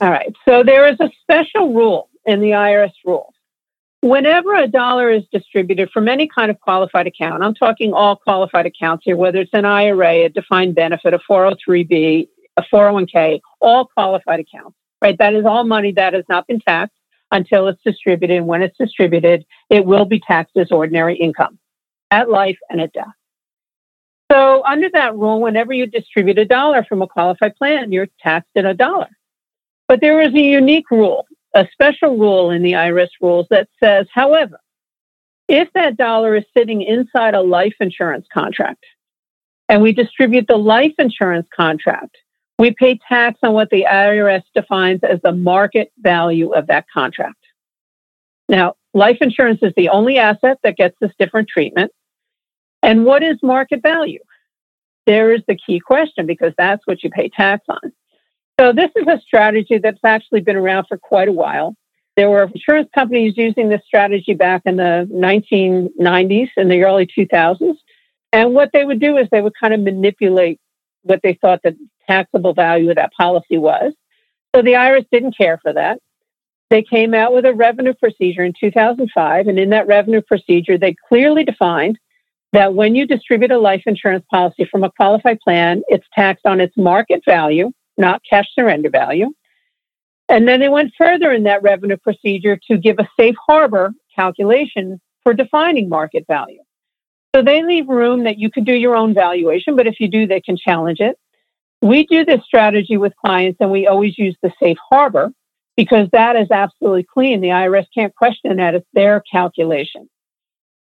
All 0.00 0.10
right. 0.10 0.34
So 0.48 0.62
there 0.62 0.88
is 0.88 0.98
a 1.00 1.10
special 1.22 1.74
rule 1.74 2.08
in 2.24 2.40
the 2.40 2.50
IRS 2.50 2.92
rules. 3.04 3.34
Whenever 4.00 4.54
a 4.54 4.66
dollar 4.66 5.10
is 5.10 5.22
distributed 5.32 5.90
from 5.90 6.08
any 6.08 6.26
kind 6.26 6.50
of 6.50 6.58
qualified 6.60 7.06
account, 7.06 7.42
I'm 7.42 7.54
talking 7.54 7.92
all 7.92 8.16
qualified 8.16 8.66
accounts 8.66 9.04
here, 9.04 9.16
whether 9.16 9.40
it's 9.40 9.54
an 9.54 9.64
IRA, 9.64 10.24
a 10.24 10.28
defined 10.28 10.74
benefit, 10.74 11.14
a 11.14 11.18
403b, 11.18 12.28
a 12.56 12.62
401k, 12.62 13.40
all 13.60 13.86
qualified 13.86 14.40
accounts, 14.40 14.76
right? 15.00 15.16
That 15.18 15.34
is 15.34 15.44
all 15.44 15.64
money 15.64 15.92
that 15.92 16.14
has 16.14 16.24
not 16.28 16.48
been 16.48 16.60
taxed 16.60 16.96
until 17.30 17.68
it's 17.68 17.82
distributed. 17.84 18.38
And 18.38 18.46
when 18.46 18.62
it's 18.62 18.76
distributed, 18.76 19.44
it 19.70 19.84
will 19.84 20.04
be 20.04 20.20
taxed 20.20 20.56
as 20.56 20.72
ordinary 20.72 21.16
income 21.16 21.58
at 22.10 22.28
life 22.28 22.58
and 22.70 22.80
at 22.80 22.92
death. 22.92 23.06
So, 24.32 24.64
under 24.64 24.88
that 24.94 25.14
rule, 25.14 25.42
whenever 25.42 25.74
you 25.74 25.86
distribute 25.86 26.38
a 26.38 26.46
dollar 26.46 26.84
from 26.84 27.02
a 27.02 27.06
qualified 27.06 27.54
plan, 27.56 27.92
you're 27.92 28.08
taxed 28.22 28.48
at 28.56 28.64
a 28.64 28.72
dollar. 28.72 29.10
But 29.88 30.00
there 30.00 30.22
is 30.22 30.32
a 30.32 30.40
unique 30.40 30.90
rule, 30.90 31.26
a 31.54 31.68
special 31.70 32.16
rule 32.16 32.50
in 32.50 32.62
the 32.62 32.72
IRS 32.72 33.10
rules 33.20 33.46
that 33.50 33.68
says, 33.78 34.06
however, 34.10 34.58
if 35.48 35.68
that 35.74 35.98
dollar 35.98 36.34
is 36.34 36.44
sitting 36.56 36.80
inside 36.80 37.34
a 37.34 37.42
life 37.42 37.74
insurance 37.78 38.26
contract 38.32 38.82
and 39.68 39.82
we 39.82 39.92
distribute 39.92 40.46
the 40.48 40.56
life 40.56 40.94
insurance 40.98 41.48
contract, 41.54 42.16
we 42.58 42.70
pay 42.70 42.98
tax 43.06 43.38
on 43.42 43.52
what 43.52 43.68
the 43.68 43.84
IRS 43.86 44.44
defines 44.54 45.00
as 45.02 45.20
the 45.22 45.32
market 45.32 45.92
value 45.98 46.54
of 46.54 46.68
that 46.68 46.86
contract. 46.90 47.36
Now, 48.48 48.76
life 48.94 49.18
insurance 49.20 49.58
is 49.60 49.74
the 49.76 49.90
only 49.90 50.16
asset 50.16 50.56
that 50.62 50.78
gets 50.78 50.96
this 51.02 51.12
different 51.18 51.48
treatment. 51.48 51.92
And 52.82 53.04
what 53.04 53.22
is 53.22 53.36
market 53.42 53.82
value? 53.82 54.20
There 55.06 55.32
is 55.32 55.42
the 55.46 55.56
key 55.56 55.80
question 55.80 56.26
because 56.26 56.52
that's 56.56 56.86
what 56.86 57.02
you 57.02 57.10
pay 57.10 57.28
tax 57.28 57.64
on. 57.68 57.92
So, 58.60 58.72
this 58.72 58.90
is 58.94 59.06
a 59.08 59.20
strategy 59.20 59.78
that's 59.78 60.04
actually 60.04 60.42
been 60.42 60.56
around 60.56 60.86
for 60.86 60.98
quite 60.98 61.28
a 61.28 61.32
while. 61.32 61.74
There 62.16 62.28
were 62.28 62.42
insurance 62.42 62.88
companies 62.94 63.34
using 63.36 63.68
this 63.68 63.80
strategy 63.86 64.34
back 64.34 64.62
in 64.66 64.76
the 64.76 65.08
1990s 65.10 66.50
and 66.56 66.70
the 66.70 66.84
early 66.84 67.06
2000s. 67.06 67.76
And 68.32 68.54
what 68.54 68.70
they 68.72 68.84
would 68.84 69.00
do 69.00 69.16
is 69.16 69.28
they 69.30 69.40
would 69.40 69.54
kind 69.58 69.72
of 69.72 69.80
manipulate 69.80 70.60
what 71.02 71.20
they 71.22 71.34
thought 71.40 71.60
the 71.62 71.76
taxable 72.06 72.54
value 72.54 72.90
of 72.90 72.96
that 72.96 73.12
policy 73.12 73.58
was. 73.58 73.92
So 74.54 74.62
the 74.62 74.72
IRS 74.72 75.06
didn't 75.10 75.36
care 75.36 75.58
for 75.62 75.72
that. 75.72 75.98
They 76.70 76.82
came 76.82 77.14
out 77.14 77.32
with 77.34 77.44
a 77.44 77.54
revenue 77.54 77.94
procedure 77.94 78.44
in 78.44 78.54
2005. 78.58 79.46
And 79.46 79.58
in 79.58 79.70
that 79.70 79.86
revenue 79.86 80.22
procedure, 80.22 80.78
they 80.78 80.94
clearly 81.08 81.44
defined 81.44 81.98
that 82.52 82.74
when 82.74 82.94
you 82.94 83.06
distribute 83.06 83.50
a 83.50 83.58
life 83.58 83.82
insurance 83.86 84.24
policy 84.30 84.68
from 84.70 84.84
a 84.84 84.90
qualified 84.90 85.40
plan, 85.40 85.82
it's 85.88 86.06
taxed 86.14 86.46
on 86.46 86.60
its 86.60 86.76
market 86.76 87.22
value, 87.26 87.70
not 87.96 88.20
cash 88.28 88.46
surrender 88.54 88.90
value. 88.90 89.30
And 90.28 90.46
then 90.46 90.60
they 90.60 90.68
went 90.68 90.92
further 90.96 91.32
in 91.32 91.44
that 91.44 91.62
revenue 91.62 91.96
procedure 91.96 92.58
to 92.68 92.78
give 92.78 92.98
a 92.98 93.08
safe 93.18 93.36
harbor 93.46 93.92
calculation 94.14 95.00
for 95.22 95.34
defining 95.34 95.88
market 95.88 96.24
value. 96.26 96.62
So 97.34 97.42
they 97.42 97.62
leave 97.62 97.88
room 97.88 98.24
that 98.24 98.38
you 98.38 98.50
could 98.50 98.66
do 98.66 98.74
your 98.74 98.94
own 98.94 99.14
valuation, 99.14 99.74
but 99.74 99.86
if 99.86 100.00
you 100.00 100.08
do, 100.08 100.26
they 100.26 100.40
can 100.40 100.56
challenge 100.56 101.00
it. 101.00 101.16
We 101.80 102.06
do 102.06 102.24
this 102.24 102.44
strategy 102.44 102.96
with 102.96 103.14
clients 103.16 103.58
and 103.60 103.70
we 103.70 103.86
always 103.86 104.18
use 104.18 104.36
the 104.42 104.52
safe 104.62 104.78
harbor 104.90 105.32
because 105.76 106.08
that 106.12 106.36
is 106.36 106.50
absolutely 106.50 107.04
clean. 107.04 107.40
The 107.40 107.48
IRS 107.48 107.86
can't 107.94 108.14
question 108.14 108.56
that. 108.56 108.74
It's 108.74 108.86
their 108.92 109.22
calculation. 109.30 110.08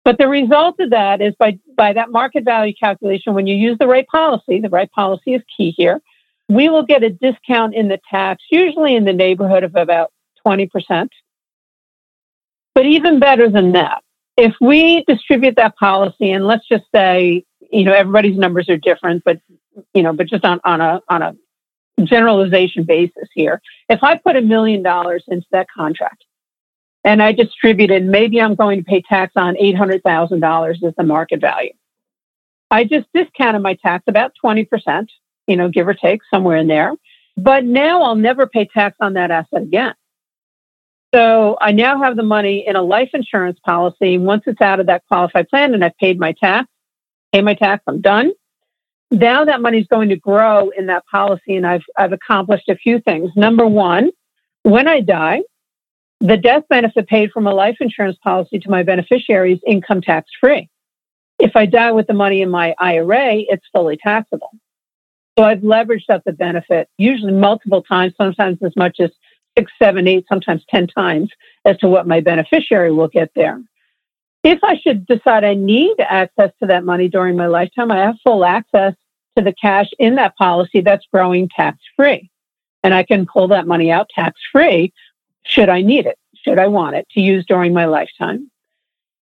But 0.03 0.17
the 0.17 0.27
result 0.27 0.79
of 0.79 0.89
that 0.91 1.21
is 1.21 1.35
by, 1.35 1.59
by 1.75 1.93
that 1.93 2.11
market 2.11 2.43
value 2.43 2.73
calculation, 2.73 3.33
when 3.33 3.45
you 3.45 3.55
use 3.55 3.77
the 3.77 3.87
right 3.87 4.07
policy, 4.07 4.59
the 4.59 4.69
right 4.69 4.91
policy 4.91 5.35
is 5.35 5.41
key 5.55 5.71
here, 5.77 6.01
we 6.49 6.69
will 6.69 6.83
get 6.83 7.03
a 7.03 7.09
discount 7.09 7.75
in 7.75 7.87
the 7.87 7.99
tax, 8.09 8.43
usually 8.49 8.95
in 8.95 9.05
the 9.05 9.13
neighborhood 9.13 9.63
of 9.63 9.75
about 9.75 10.11
20%. 10.45 11.09
But 12.73 12.85
even 12.85 13.19
better 13.19 13.49
than 13.49 13.73
that, 13.73 14.03
if 14.37 14.55
we 14.59 15.03
distribute 15.07 15.55
that 15.57 15.75
policy 15.75 16.31
and 16.31 16.47
let's 16.47 16.67
just 16.67 16.85
say, 16.93 17.45
you 17.71 17.83
know, 17.83 17.93
everybody's 17.93 18.37
numbers 18.37 18.69
are 18.69 18.77
different, 18.77 19.23
but 19.23 19.39
you 19.93 20.03
know, 20.03 20.13
but 20.13 20.27
just 20.27 20.43
on, 20.43 20.59
on 20.63 20.81
a 20.81 21.01
on 21.09 21.21
a 21.21 21.35
generalization 22.03 22.83
basis 22.83 23.29
here, 23.33 23.61
if 23.87 24.03
I 24.03 24.17
put 24.17 24.35
a 24.35 24.41
million 24.41 24.81
dollars 24.83 25.23
into 25.27 25.45
that 25.51 25.67
contract 25.69 26.23
and 27.03 27.21
I 27.21 27.31
distributed, 27.31 28.05
maybe 28.05 28.41
I'm 28.41 28.55
going 28.55 28.79
to 28.79 28.85
pay 28.85 29.01
tax 29.01 29.33
on 29.35 29.57
eight 29.57 29.75
hundred 29.75 30.03
thousand 30.03 30.39
dollars 30.39 30.81
as 30.85 30.93
the 30.97 31.03
market 31.03 31.41
value. 31.41 31.73
I 32.69 32.83
just 32.85 33.07
discounted 33.13 33.61
my 33.61 33.73
tax 33.75 34.03
about 34.07 34.33
twenty 34.39 34.65
percent, 34.65 35.11
you 35.47 35.55
know, 35.55 35.69
give 35.69 35.87
or 35.87 35.93
take 35.93 36.21
somewhere 36.33 36.57
in 36.57 36.67
there. 36.67 36.93
But 37.37 37.63
now 37.63 38.03
I'll 38.03 38.15
never 38.15 38.45
pay 38.45 38.65
tax 38.65 38.95
on 38.99 39.13
that 39.13 39.31
asset 39.31 39.63
again. 39.63 39.93
So 41.13 41.57
I 41.59 41.71
now 41.71 42.01
have 42.01 42.15
the 42.15 42.23
money 42.23 42.65
in 42.65 42.75
a 42.75 42.81
life 42.81 43.09
insurance 43.13 43.59
policy. 43.65 44.17
Once 44.17 44.43
it's 44.45 44.61
out 44.61 44.79
of 44.79 44.87
that 44.87 45.03
qualified 45.07 45.49
plan 45.49 45.73
and 45.73 45.83
I've 45.83 45.97
paid 45.97 46.19
my 46.19 46.33
tax, 46.33 46.69
pay 47.33 47.41
my 47.41 47.53
tax, 47.53 47.83
I'm 47.87 47.99
done. 47.99 48.31
Now 49.11 49.43
that 49.43 49.61
money 49.61 49.79
is 49.79 49.87
going 49.87 50.07
to 50.09 50.15
grow 50.15 50.69
in 50.69 50.85
that 50.85 51.05
policy 51.07 51.57
and 51.57 51.67
I've, 51.67 51.83
I've 51.97 52.13
accomplished 52.13 52.69
a 52.69 52.77
few 52.77 53.01
things. 53.01 53.29
Number 53.35 53.67
one, 53.67 54.11
when 54.63 54.87
I 54.87 55.01
die, 55.01 55.41
the 56.21 56.37
death 56.37 56.63
benefit 56.69 57.07
paid 57.07 57.31
from 57.31 57.47
a 57.47 57.53
life 57.53 57.77
insurance 57.79 58.17
policy 58.23 58.59
to 58.59 58.69
my 58.69 58.83
beneficiaries 58.83 59.59
income 59.65 60.01
tax 60.01 60.29
free. 60.39 60.69
If 61.39 61.55
I 61.55 61.65
die 61.65 61.91
with 61.91 62.05
the 62.05 62.13
money 62.13 62.43
in 62.43 62.49
my 62.51 62.75
IRA, 62.77 63.37
it's 63.49 63.65
fully 63.73 63.97
taxable. 63.97 64.51
So 65.37 65.43
I've 65.43 65.59
leveraged 65.59 66.09
up 66.09 66.21
the 66.23 66.33
benefit 66.33 66.87
usually 66.99 67.33
multiple 67.33 67.81
times, 67.81 68.13
sometimes 68.15 68.59
as 68.63 68.75
much 68.75 68.99
as 68.99 69.09
six, 69.57 69.71
seven, 69.81 70.07
eight, 70.07 70.25
sometimes 70.29 70.63
10 70.69 70.87
times 70.87 71.31
as 71.65 71.77
to 71.79 71.87
what 71.87 72.07
my 72.07 72.19
beneficiary 72.19 72.91
will 72.91 73.07
get 73.07 73.31
there. 73.35 73.59
If 74.43 74.59
I 74.63 74.77
should 74.77 75.07
decide 75.07 75.43
I 75.43 75.55
need 75.55 75.95
access 75.99 76.51
to 76.59 76.67
that 76.67 76.85
money 76.85 77.07
during 77.07 77.35
my 77.35 77.47
lifetime, 77.47 77.91
I 77.91 77.97
have 77.97 78.15
full 78.23 78.45
access 78.45 78.93
to 79.37 79.43
the 79.43 79.53
cash 79.53 79.87
in 79.97 80.15
that 80.15 80.35
policy 80.35 80.81
that's 80.81 81.05
growing 81.11 81.49
tax 81.49 81.79
free. 81.95 82.29
And 82.83 82.93
I 82.93 83.03
can 83.03 83.25
pull 83.25 83.47
that 83.49 83.67
money 83.67 83.91
out 83.91 84.09
tax 84.13 84.39
free 84.51 84.93
should 85.43 85.69
I 85.69 85.81
need 85.81 86.05
it, 86.05 86.17
should 86.43 86.59
I 86.59 86.67
want 86.67 86.95
it 86.95 87.07
to 87.11 87.21
use 87.21 87.45
during 87.45 87.73
my 87.73 87.85
lifetime. 87.85 88.49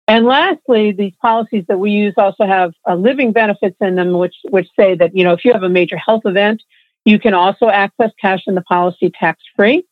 And 0.07 0.25
lastly, 0.25 0.91
these 0.91 1.13
policies 1.21 1.63
that 1.69 1.79
we 1.79 1.91
use 1.91 2.13
also 2.17 2.45
have 2.45 2.73
uh, 2.87 2.95
living 2.95 3.31
benefits 3.31 3.77
in 3.79 3.95
them, 3.95 4.13
which, 4.13 4.35
which 4.49 4.67
say 4.77 4.95
that, 4.95 5.15
you 5.15 5.23
know, 5.23 5.33
if 5.33 5.45
you 5.45 5.53
have 5.53 5.63
a 5.63 5.69
major 5.69 5.97
health 5.97 6.23
event, 6.25 6.61
you 7.05 7.19
can 7.19 7.33
also 7.33 7.67
access 7.69 8.11
cash 8.19 8.43
in 8.47 8.55
the 8.55 8.61
policy 8.61 9.11
tax 9.17 9.41
free 9.55 9.85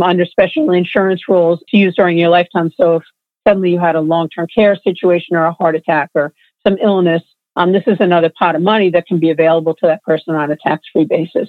under 0.00 0.26
special 0.26 0.70
insurance 0.70 1.22
rules 1.28 1.60
to 1.68 1.78
use 1.78 1.94
during 1.94 2.18
your 2.18 2.28
lifetime. 2.28 2.70
So 2.78 2.96
if 2.96 3.02
suddenly 3.46 3.72
you 3.72 3.78
had 3.78 3.96
a 3.96 4.00
long 4.00 4.28
term 4.28 4.46
care 4.54 4.76
situation 4.76 5.36
or 5.36 5.44
a 5.44 5.52
heart 5.52 5.74
attack 5.74 6.10
or 6.14 6.34
some 6.66 6.76
illness, 6.78 7.22
um, 7.56 7.72
this 7.72 7.84
is 7.86 7.96
another 8.00 8.30
pot 8.38 8.56
of 8.56 8.62
money 8.62 8.90
that 8.90 9.06
can 9.06 9.18
be 9.18 9.30
available 9.30 9.74
to 9.74 9.86
that 9.86 10.02
person 10.02 10.34
on 10.34 10.50
a 10.50 10.56
tax 10.56 10.86
free 10.92 11.06
basis 11.06 11.48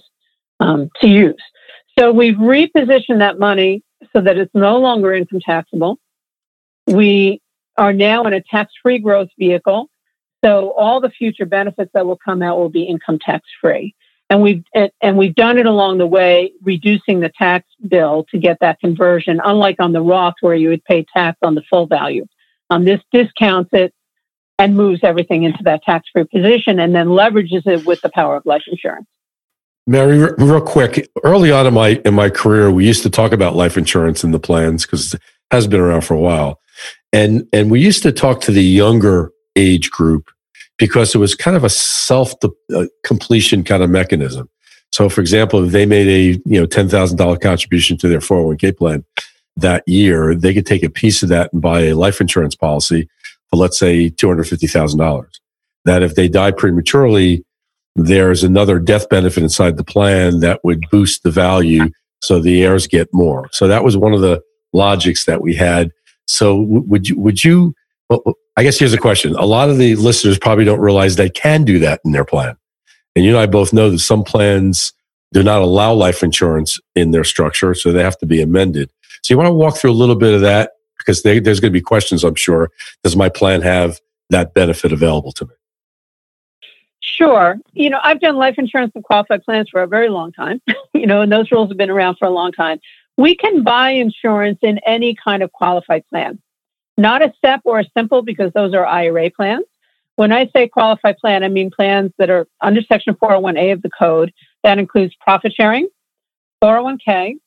um, 0.62 0.90
to 1.02 1.08
use. 1.08 1.42
So 2.00 2.12
we've 2.12 2.36
repositioned 2.36 3.20
that 3.20 3.40
money 3.40 3.84
so 4.14 4.22
that 4.22 4.38
it's 4.38 4.54
no 4.54 4.78
longer 4.78 5.14
income 5.14 5.40
taxable. 5.40 6.00
We 6.86 7.42
are 7.78 7.94
now 7.94 8.24
in 8.24 8.34
a 8.34 8.42
tax 8.42 8.74
free 8.82 9.00
growth 9.00 9.30
vehicle. 9.38 9.90
So 10.44 10.72
all 10.72 11.02
the 11.02 11.10
future 11.10 11.46
benefits 11.46 11.92
that 11.94 12.06
will 12.06 12.18
come 12.24 12.42
out 12.42 12.58
will 12.58 12.70
be 12.70 12.84
income 12.84 13.20
tax 13.20 13.48
free. 13.60 13.96
And 14.30 14.42
we've 14.42 14.64
and 15.02 15.18
we've 15.18 15.36
done 15.36 15.58
it 15.58 15.66
along 15.66 16.00
the 16.00 16.06
way, 16.06 16.52
reducing 16.62 17.22
the 17.22 17.32
tax 17.38 17.66
bill 17.88 18.26
to 18.32 18.38
get 18.38 18.58
that 18.60 18.80
conversion. 18.80 19.40
Unlike 19.44 19.78
on 19.80 19.94
the 19.94 20.02
Roth, 20.02 20.36
where 20.42 20.56
you 20.56 20.70
would 20.70 20.84
pay 20.84 21.06
tax 21.16 21.38
on 21.42 21.56
the 21.56 21.64
full 21.70 21.88
value, 21.88 22.26
um, 22.70 22.84
this 22.84 23.00
discounts 23.14 23.70
it 23.72 23.94
and 24.60 24.76
moves 24.76 25.02
everything 25.04 25.44
into 25.44 25.64
that 25.64 25.84
tax-free 25.84 26.26
position, 26.26 26.80
and 26.80 26.94
then 26.94 27.08
leverages 27.08 27.66
it 27.68 27.86
with 27.86 28.02
the 28.02 28.10
power 28.10 28.36
of 28.36 28.46
life 28.46 28.64
insurance. 28.68 29.08
Mary, 29.88 30.18
real 30.38 30.60
quick, 30.60 31.10
early 31.24 31.50
on 31.50 31.66
in 31.66 31.74
my 31.74 32.02
in 32.04 32.14
my 32.14 32.30
career, 32.30 32.70
we 32.70 32.86
used 32.86 33.04
to 33.04 33.10
talk 33.10 33.32
about 33.32 33.56
life 33.56 33.78
insurance 33.78 34.22
and 34.22 34.34
the 34.34 34.40
plans 34.40 34.86
because 34.86 35.14
it 35.14 35.22
has 35.52 35.66
been 35.66 35.80
around 35.80 36.02
for 36.02 36.14
a 36.14 36.20
while, 36.20 36.60
and 37.14 37.48
and 37.54 37.72
we 37.72 37.80
used 37.80 38.04
to 38.04 38.12
talk 38.12 38.42
to 38.42 38.52
the 38.52 38.64
younger 38.64 39.32
age 39.56 39.90
group 39.90 40.30
because 40.78 41.16
it 41.16 41.20
was 41.20 41.36
kind 41.36 41.56
of 41.56 41.64
a 41.64 41.70
self 41.70 42.34
uh, 42.44 42.86
completion 43.06 43.64
kind 43.64 43.82
of 43.82 43.90
mechanism. 43.90 44.50
So, 44.92 45.08
for 45.10 45.22
example, 45.22 45.64
if 45.64 45.72
they 45.72 45.86
made 45.86 46.08
a 46.08 46.42
you 46.46 46.60
know 46.60 46.66
ten 46.66 46.90
thousand 46.90 47.18
dollar 47.18 47.38
contribution 47.38 47.98
to 48.00 48.10
their 48.10 48.22
four 48.22 48.38
hundred 48.38 48.48
one 48.48 48.58
k 48.58 48.72
plan 48.74 49.06
that 49.56 49.88
year, 49.88 50.36
they 50.36 50.54
could 50.54 50.66
take 50.66 50.84
a 50.84 50.90
piece 50.90 51.24
of 51.24 51.30
that 51.30 51.54
and 51.54 51.62
buy 51.62 51.84
a 51.84 51.94
life 51.94 52.20
insurance 52.20 52.56
policy 52.56 53.08
for 53.50 53.56
let's 53.56 53.80
say 53.80 54.10
two 54.10 54.28
hundred 54.28 54.50
fifty 54.50 54.68
thousand 54.68 55.00
dollars. 55.00 55.40
That 55.86 56.04
if 56.04 56.16
they 56.16 56.28
die 56.28 56.52
prematurely, 56.52 57.46
there's 57.98 58.44
another 58.44 58.80
death 58.80 59.10
benefit 59.10 59.44
inside 59.44 59.76
the 59.76 59.84
plan 59.84 60.40
that 60.40 60.64
would 60.64 60.86
boost 60.92 61.24
the 61.24 61.32
value, 61.32 61.90
so 62.22 62.40
the 62.40 62.64
heirs 62.64 62.88
get 62.88 63.10
more. 63.12 63.50
So 63.52 63.68
that 63.68 63.84
was 63.84 63.98
one 63.98 64.14
of 64.14 64.22
the 64.22 64.42
logics 64.72 65.26
that 65.26 65.42
we 65.42 65.56
had. 65.56 65.92
So 66.28 66.62
would 66.62 67.10
you 67.10 67.20
would 67.20 67.44
you 67.44 67.74
well, 68.10 68.22
I 68.56 68.64
guess 68.64 68.80
here's 68.80 68.94
a 68.94 68.98
question. 68.98 69.36
A 69.36 69.46
lot 69.46 69.70
of 69.70 69.78
the 69.78 69.96
listeners 69.96 70.38
probably 70.38 70.64
don't 70.64 70.80
realize 70.80 71.16
they 71.16 71.30
can 71.30 71.64
do 71.64 71.80
that 71.80 72.00
in 72.06 72.12
their 72.12 72.24
plan. 72.24 72.56
And 73.16 73.26
you 73.26 73.32
and 73.32 73.40
I 73.40 73.48
both 73.48 73.74
know 73.74 73.90
that 73.90 74.00
some 74.00 74.24
plans 74.24 74.94
do 75.34 75.44
not 75.44 75.62
allow 75.62 75.94
life 75.94 76.24
insurance 76.24 76.80
in 76.96 77.12
their 77.12 77.24
structure, 77.24 77.74
so 77.74 77.92
they 77.92 78.04
have 78.04 78.18
to 78.20 78.26
be 78.26 78.42
amended. 78.42 78.92
So 79.24 79.34
you 79.34 79.38
want 79.38 79.48
to 79.48 79.54
walk 79.54 79.78
through 79.78 79.92
a 79.92 79.94
little 79.94 80.16
bit 80.16 80.34
of 80.34 80.42
that 80.42 80.72
because 81.00 81.24
they, 81.24 81.40
there's 81.40 81.60
going 81.60 81.74
to 81.74 81.78
be 81.78 81.82
questions, 81.82 82.24
I'm 82.24 82.36
sure. 82.36 82.70
Does 83.04 83.16
my 83.16 83.28
plan 83.28 83.62
have 83.62 84.00
that 84.30 84.54
benefit 84.54 84.92
available 84.92 85.32
to 85.34 85.46
me? 85.46 85.52
Sure. 87.08 87.58
You 87.74 87.90
know, 87.90 88.00
I've 88.04 88.20
done 88.20 88.36
life 88.36 88.56
insurance 88.58 88.92
and 88.94 89.04
qualified 89.04 89.44
plans 89.44 89.70
for 89.70 89.82
a 89.82 89.88
very 89.88 90.10
long 90.10 90.34
time, 90.34 90.62
you 90.94 91.08
know, 91.08 91.22
and 91.22 91.32
those 91.32 91.52
rules 91.52 91.70
have 91.70 91.78
been 91.78 91.90
around 91.90 92.18
for 92.18 92.26
a 92.26 92.32
long 92.32 92.52
time. 92.52 92.80
We 93.16 93.36
can 93.36 93.64
buy 93.64 93.92
insurance 93.92 94.60
in 94.62 94.80
any 94.86 95.16
kind 95.16 95.42
of 95.42 95.52
qualified 95.54 96.06
plan. 96.10 96.40
Not 96.98 97.22
a 97.22 97.34
SEP 97.44 97.62
or 97.64 97.80
a 97.80 97.86
simple 97.96 98.24
because 98.24 98.52
those 98.54 98.74
are 98.74 98.86
IRA 98.86 99.32
plans. 99.32 99.66
When 100.18 100.32
I 100.32 100.50
say 100.54 100.68
qualified 100.68 101.18
plan, 101.18 101.44
I 101.44 101.48
mean 101.48 101.72
plans 101.72 102.12
that 102.18 102.30
are 102.30 102.46
under 102.60 102.82
Section 102.82 103.16
401A 103.16 103.74
of 103.74 103.82
the 103.82 103.90
code. 103.90 104.34
That 104.64 104.78
includes 104.78 105.16
profit 105.22 105.54
sharing, 105.54 105.88
401k. 106.62 107.32
If 107.32 107.40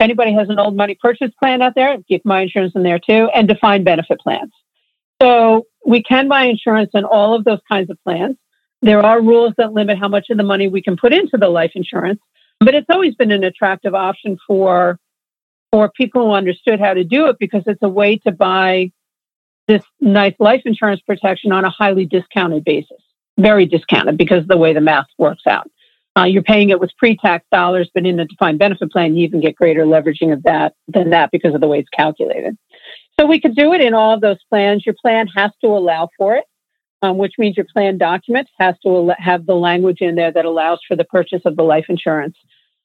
anybody 0.00 0.32
has 0.32 0.48
an 0.48 0.58
old 0.58 0.74
money 0.74 0.96
purchase 1.00 1.32
plan 1.38 1.60
out 1.60 1.74
there, 1.74 1.98
keep 2.08 2.24
my 2.24 2.40
insurance 2.40 2.72
in 2.74 2.82
there 2.82 2.98
too, 2.98 3.28
and 3.34 3.46
defined 3.46 3.84
benefit 3.84 4.20
plans. 4.20 4.52
So 5.20 5.66
we 5.84 6.02
can 6.02 6.28
buy 6.28 6.44
insurance 6.44 6.90
in 6.94 7.04
all 7.04 7.34
of 7.34 7.44
those 7.44 7.60
kinds 7.70 7.90
of 7.90 7.98
plans. 8.04 8.36
There 8.82 9.00
are 9.00 9.22
rules 9.22 9.54
that 9.58 9.72
limit 9.72 9.98
how 9.98 10.08
much 10.08 10.28
of 10.30 10.36
the 10.36 10.42
money 10.42 10.68
we 10.68 10.82
can 10.82 10.96
put 10.96 11.12
into 11.12 11.36
the 11.38 11.48
life 11.48 11.72
insurance, 11.74 12.20
but 12.58 12.74
it's 12.74 12.90
always 12.90 13.14
been 13.14 13.30
an 13.30 13.44
attractive 13.44 13.94
option 13.94 14.38
for 14.46 14.98
for 15.70 15.90
people 15.90 16.26
who 16.26 16.32
understood 16.32 16.78
how 16.78 16.92
to 16.92 17.02
do 17.02 17.26
it 17.28 17.36
because 17.40 17.62
it's 17.66 17.82
a 17.82 17.88
way 17.88 18.18
to 18.18 18.30
buy 18.30 18.92
this 19.68 19.82
nice 20.00 20.34
life 20.38 20.60
insurance 20.66 21.00
protection 21.00 21.50
on 21.50 21.64
a 21.64 21.70
highly 21.70 22.04
discounted 22.04 22.62
basis, 22.62 23.00
very 23.38 23.64
discounted 23.64 24.18
because 24.18 24.42
of 24.42 24.48
the 24.48 24.58
way 24.58 24.74
the 24.74 24.82
math 24.82 25.06
works 25.16 25.44
out. 25.46 25.70
Uh, 26.14 26.24
you're 26.24 26.42
paying 26.42 26.68
it 26.68 26.78
with 26.78 26.90
pre-tax 26.98 27.46
dollars, 27.50 27.88
but 27.94 28.04
in 28.04 28.20
a 28.20 28.26
defined 28.26 28.58
benefit 28.58 28.92
plan, 28.92 29.16
you 29.16 29.24
even 29.24 29.40
get 29.40 29.54
greater 29.54 29.86
leveraging 29.86 30.30
of 30.30 30.42
that 30.42 30.74
than 30.88 31.08
that 31.08 31.30
because 31.30 31.54
of 31.54 31.62
the 31.62 31.68
way 31.68 31.78
it's 31.78 31.88
calculated. 31.88 32.56
So 33.18 33.24
we 33.24 33.40
could 33.40 33.56
do 33.56 33.72
it 33.72 33.80
in 33.80 33.94
all 33.94 34.12
of 34.12 34.20
those 34.20 34.42
plans. 34.50 34.84
Your 34.84 34.94
plan 35.00 35.26
has 35.28 35.52
to 35.62 35.68
allow 35.68 36.10
for 36.18 36.34
it, 36.34 36.44
um, 37.02 37.18
which 37.18 37.34
means 37.38 37.56
your 37.56 37.66
plan 37.72 37.98
document 37.98 38.48
has 38.58 38.74
to 38.84 39.14
have 39.18 39.46
the 39.46 39.54
language 39.54 40.00
in 40.00 40.14
there 40.14 40.32
that 40.32 40.44
allows 40.44 40.80
for 40.86 40.96
the 40.96 41.04
purchase 41.04 41.42
of 41.44 41.56
the 41.56 41.62
life 41.62 41.86
insurance. 41.88 42.36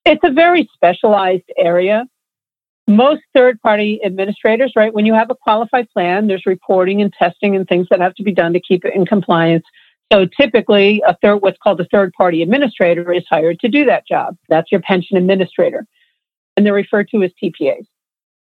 It's 0.06 0.24
a 0.24 0.32
very 0.32 0.70
specialized 0.74 1.50
area 1.58 2.06
most 2.88 3.22
third 3.34 3.62
party 3.62 4.00
administrators, 4.04 4.72
right, 4.76 4.94
when 4.94 5.06
you 5.06 5.14
have 5.14 5.30
a 5.30 5.36
qualified 5.36 5.90
plan, 5.92 6.28
there's 6.28 6.46
reporting 6.46 7.02
and 7.02 7.14
testing 7.14 7.56
and 7.56 7.68
things 7.68 7.88
that 7.90 8.00
have 8.00 8.16
to 8.16 8.24
be 8.24 8.34
done 8.34 8.54
to 8.54 8.62
keep 8.62 8.86
it 8.86 8.96
in 8.96 9.06
compliance. 9.06 9.66
So 10.12 10.26
typically, 10.26 11.04
a 11.06 11.16
third, 11.22 11.38
what's 11.38 11.58
called 11.62 11.82
a 11.82 11.86
third 11.86 12.14
party 12.14 12.42
administrator 12.42 13.12
is 13.12 13.26
hired 13.30 13.60
to 13.60 13.68
do 13.68 13.86
that 13.86 14.08
job. 14.08 14.38
That's 14.48 14.72
your 14.72 14.82
pension 14.82 15.18
administrator. 15.18 15.86
And 16.56 16.66
they're 16.66 16.74
referred 16.74 17.10
to 17.10 17.24
as 17.24 17.32
TPAs. 17.44 17.86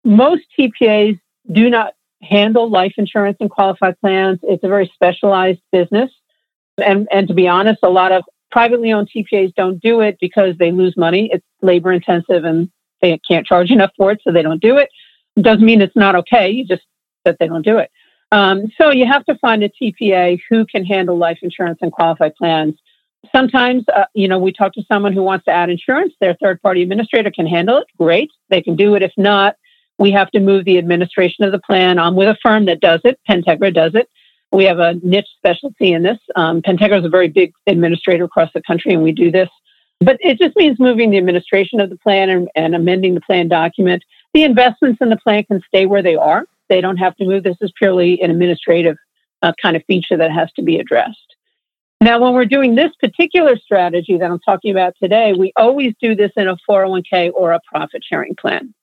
Most 0.06 0.44
TPAs 0.58 1.20
do 1.52 1.70
not 1.70 1.94
handle 2.22 2.70
life 2.70 2.94
insurance 2.98 3.38
and 3.40 3.50
qualified 3.50 4.00
plans. 4.00 4.40
It's 4.44 4.64
a 4.64 4.68
very 4.68 4.92
specialized 4.94 5.62
business. 5.72 6.12
And, 6.78 7.08
and 7.12 7.28
to 7.28 7.34
be 7.34 7.48
honest, 7.48 7.80
a 7.84 7.90
lot 7.90 8.12
of 8.12 8.24
privately 8.52 8.92
owned 8.92 9.10
TPAs 9.16 9.54
don't 9.56 9.80
do 9.80 10.02
it 10.02 10.18
because 10.20 10.58
they 10.58 10.72
lose 10.72 10.96
money. 10.98 11.30
It's 11.32 11.46
labor 11.62 11.92
intensive 11.92 12.44
and 12.46 12.70
they 13.02 13.20
can't 13.28 13.46
charge 13.46 13.72
enough 13.72 13.92
for 13.96 14.12
it, 14.12 14.22
so 14.24 14.32
they 14.32 14.42
don't 14.42 14.62
do 14.62 14.78
it. 14.78 14.90
it 15.36 15.44
doesn't 15.44 15.66
mean 15.66 15.82
it's 15.82 15.96
not 15.96 16.16
okay, 16.16 16.50
you 16.50 16.66
just 16.66 16.84
that 17.26 17.38
they 17.40 17.48
don't 17.48 17.64
do 17.64 17.78
it. 17.78 17.92
Um, 18.32 18.72
so 18.78 18.92
you 18.92 19.06
have 19.06 19.26
to 19.26 19.36
find 19.36 19.64
a 19.64 19.70
TPA 19.70 20.40
who 20.50 20.66
can 20.66 20.86
handle 20.86 21.18
life 21.18 21.40
insurance 21.42 21.80
and 21.82 21.92
qualified 21.92 22.36
plans. 22.36 22.76
Sometimes, 23.32 23.84
uh, 23.94 24.06
you 24.14 24.28
know, 24.28 24.40
we 24.40 24.54
talk 24.54 24.74
to 24.74 24.84
someone 24.88 25.14
who 25.14 25.24
wants 25.24 25.46
to 25.46 25.52
add 25.52 25.70
insurance. 25.70 26.14
Their 26.22 26.36
third 26.36 26.62
party 26.62 26.82
administrator 26.84 27.32
can 27.32 27.48
handle 27.48 27.78
it. 27.78 27.88
Great. 27.98 28.30
They 28.50 28.62
can 28.62 28.76
do 28.76 28.96
it. 28.96 29.02
If 29.02 29.12
not, 29.18 29.56
we 30.00 30.12
have 30.12 30.32
to 30.32 30.40
move 30.40 30.66
the 30.66 30.78
administration 30.78 31.44
of 31.44 31.52
the 31.52 31.60
plan 31.60 32.00
on 32.00 32.16
with 32.16 32.30
a 32.30 32.38
firm 32.42 32.66
that 32.66 32.80
does 32.80 33.02
it. 33.04 33.20
Pentegra 33.30 33.74
does 33.74 33.94
it. 33.94 34.10
We 34.52 34.64
have 34.64 34.80
a 34.80 34.96
niche 35.04 35.28
specialty 35.38 35.94
in 35.94 36.04
this. 36.04 36.18
Um, 36.36 36.62
Pentegra 36.62 37.00
is 37.00 37.06
a 37.06 37.10
very 37.10 37.28
big 37.28 37.52
administrator 37.68 38.24
across 38.24 38.50
the 38.54 38.64
country, 38.66 38.94
and 38.94 39.04
we 39.04 39.12
do 39.12 39.30
this. 39.30 39.50
But 40.00 40.18
it 40.22 40.40
just 40.40 40.56
means 40.56 40.80
moving 40.80 41.12
the 41.12 41.18
administration 41.18 41.82
of 41.82 41.90
the 41.90 41.98
plan 41.98 42.30
and, 42.30 42.50
and 42.56 42.74
amending 42.74 43.14
the 43.14 43.22
plan 43.22 43.50
document. 43.50 44.02
The 44.34 44.44
investments 44.44 45.00
in 45.02 45.10
the 45.10 45.18
plan 45.18 45.44
can 45.44 45.62
stay 45.68 45.86
where 45.86 46.02
they 46.02 46.16
are. 46.16 46.46
They 46.70 46.82
don't 46.82 46.98
have 46.98 47.16
to 47.18 47.26
move. 47.26 47.44
This 47.44 47.58
is 47.60 47.72
purely 47.78 48.22
an 48.22 48.32
administrative 48.32 48.96
uh, 49.42 49.52
kind 49.62 49.76
of 49.76 49.84
feature 49.86 50.18
that 50.18 50.32
has 50.32 50.50
to 50.54 50.62
be 50.62 50.80
addressed. 50.80 51.36
Now, 52.02 52.22
when 52.22 52.34
we're 52.34 52.46
doing 52.46 52.76
this 52.76 52.92
particular 53.02 53.58
strategy 53.58 54.18
that 54.18 54.32
I'm 54.32 54.40
talking 54.40 54.72
about 54.72 54.94
today, 55.02 55.34
we 55.34 55.52
always 55.58 55.94
do 56.02 56.16
this 56.16 56.32
in 56.38 56.48
a 56.48 56.56
401k 56.70 57.32
or 57.34 57.52
a 57.52 57.60
profit 57.70 58.04
sharing 58.10 58.36
plan. 58.36 58.74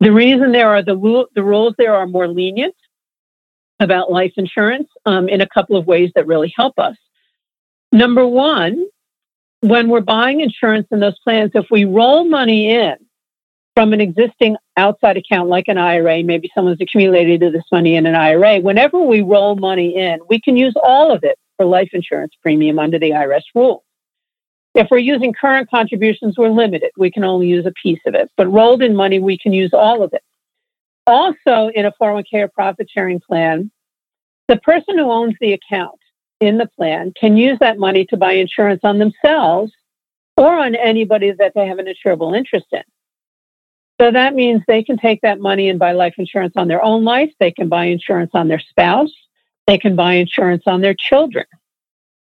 The 0.00 0.12
reason 0.12 0.52
there 0.52 0.68
are 0.68 0.82
the, 0.82 1.26
the 1.34 1.42
rules 1.42 1.74
there 1.78 1.94
are 1.94 2.06
more 2.06 2.28
lenient 2.28 2.74
about 3.80 4.10
life 4.10 4.32
insurance 4.36 4.88
um, 5.04 5.28
in 5.28 5.40
a 5.40 5.48
couple 5.48 5.76
of 5.76 5.86
ways 5.86 6.10
that 6.14 6.26
really 6.26 6.52
help 6.54 6.78
us. 6.78 6.96
Number 7.92 8.26
one, 8.26 8.86
when 9.60 9.88
we're 9.88 10.00
buying 10.00 10.40
insurance 10.40 10.86
in 10.90 11.00
those 11.00 11.18
plans, 11.20 11.52
if 11.54 11.66
we 11.70 11.84
roll 11.84 12.24
money 12.24 12.70
in 12.70 12.96
from 13.74 13.92
an 13.92 14.00
existing 14.00 14.56
outside 14.76 15.16
account 15.16 15.48
like 15.48 15.68
an 15.68 15.78
IRA, 15.78 16.22
maybe 16.22 16.50
someone's 16.54 16.80
accumulated 16.80 17.40
this 17.52 17.64
money 17.70 17.96
in 17.96 18.06
an 18.06 18.14
IRA, 18.14 18.60
whenever 18.60 19.00
we 19.00 19.20
roll 19.20 19.56
money 19.56 19.96
in, 19.96 20.18
we 20.28 20.40
can 20.40 20.56
use 20.56 20.74
all 20.82 21.12
of 21.12 21.24
it 21.24 21.38
for 21.56 21.66
life 21.66 21.90
insurance 21.92 22.32
premium 22.42 22.78
under 22.78 22.98
the 22.98 23.10
IRS 23.10 23.42
rules. 23.54 23.82
If 24.76 24.88
we're 24.90 24.98
using 24.98 25.32
current 25.32 25.70
contributions, 25.70 26.36
we're 26.36 26.50
limited. 26.50 26.90
We 26.98 27.10
can 27.10 27.24
only 27.24 27.48
use 27.48 27.64
a 27.64 27.72
piece 27.82 28.00
of 28.06 28.14
it. 28.14 28.30
But 28.36 28.52
rolled 28.52 28.82
in 28.82 28.94
money, 28.94 29.18
we 29.18 29.38
can 29.38 29.54
use 29.54 29.72
all 29.72 30.02
of 30.02 30.12
it. 30.12 30.22
Also, 31.06 31.70
in 31.74 31.86
a 31.86 31.92
401k 31.92 32.42
or 32.42 32.48
profit 32.48 32.86
sharing 32.92 33.18
plan, 33.18 33.70
the 34.48 34.58
person 34.58 34.98
who 34.98 35.10
owns 35.10 35.34
the 35.40 35.54
account 35.54 35.98
in 36.40 36.58
the 36.58 36.68
plan 36.76 37.14
can 37.18 37.38
use 37.38 37.58
that 37.60 37.78
money 37.78 38.04
to 38.04 38.18
buy 38.18 38.32
insurance 38.32 38.82
on 38.84 38.98
themselves 38.98 39.72
or 40.36 40.54
on 40.54 40.74
anybody 40.74 41.32
that 41.32 41.52
they 41.54 41.66
have 41.66 41.78
an 41.78 41.86
insurable 41.86 42.36
interest 42.36 42.66
in. 42.70 42.82
So 43.98 44.10
that 44.10 44.34
means 44.34 44.60
they 44.68 44.82
can 44.82 44.98
take 44.98 45.22
that 45.22 45.40
money 45.40 45.70
and 45.70 45.78
buy 45.78 45.92
life 45.92 46.16
insurance 46.18 46.52
on 46.56 46.68
their 46.68 46.84
own 46.84 47.02
life. 47.02 47.32
They 47.40 47.50
can 47.50 47.70
buy 47.70 47.86
insurance 47.86 48.32
on 48.34 48.48
their 48.48 48.60
spouse. 48.60 49.12
They 49.66 49.78
can 49.78 49.96
buy 49.96 50.14
insurance 50.14 50.64
on 50.66 50.82
their 50.82 50.92
children. 50.92 51.46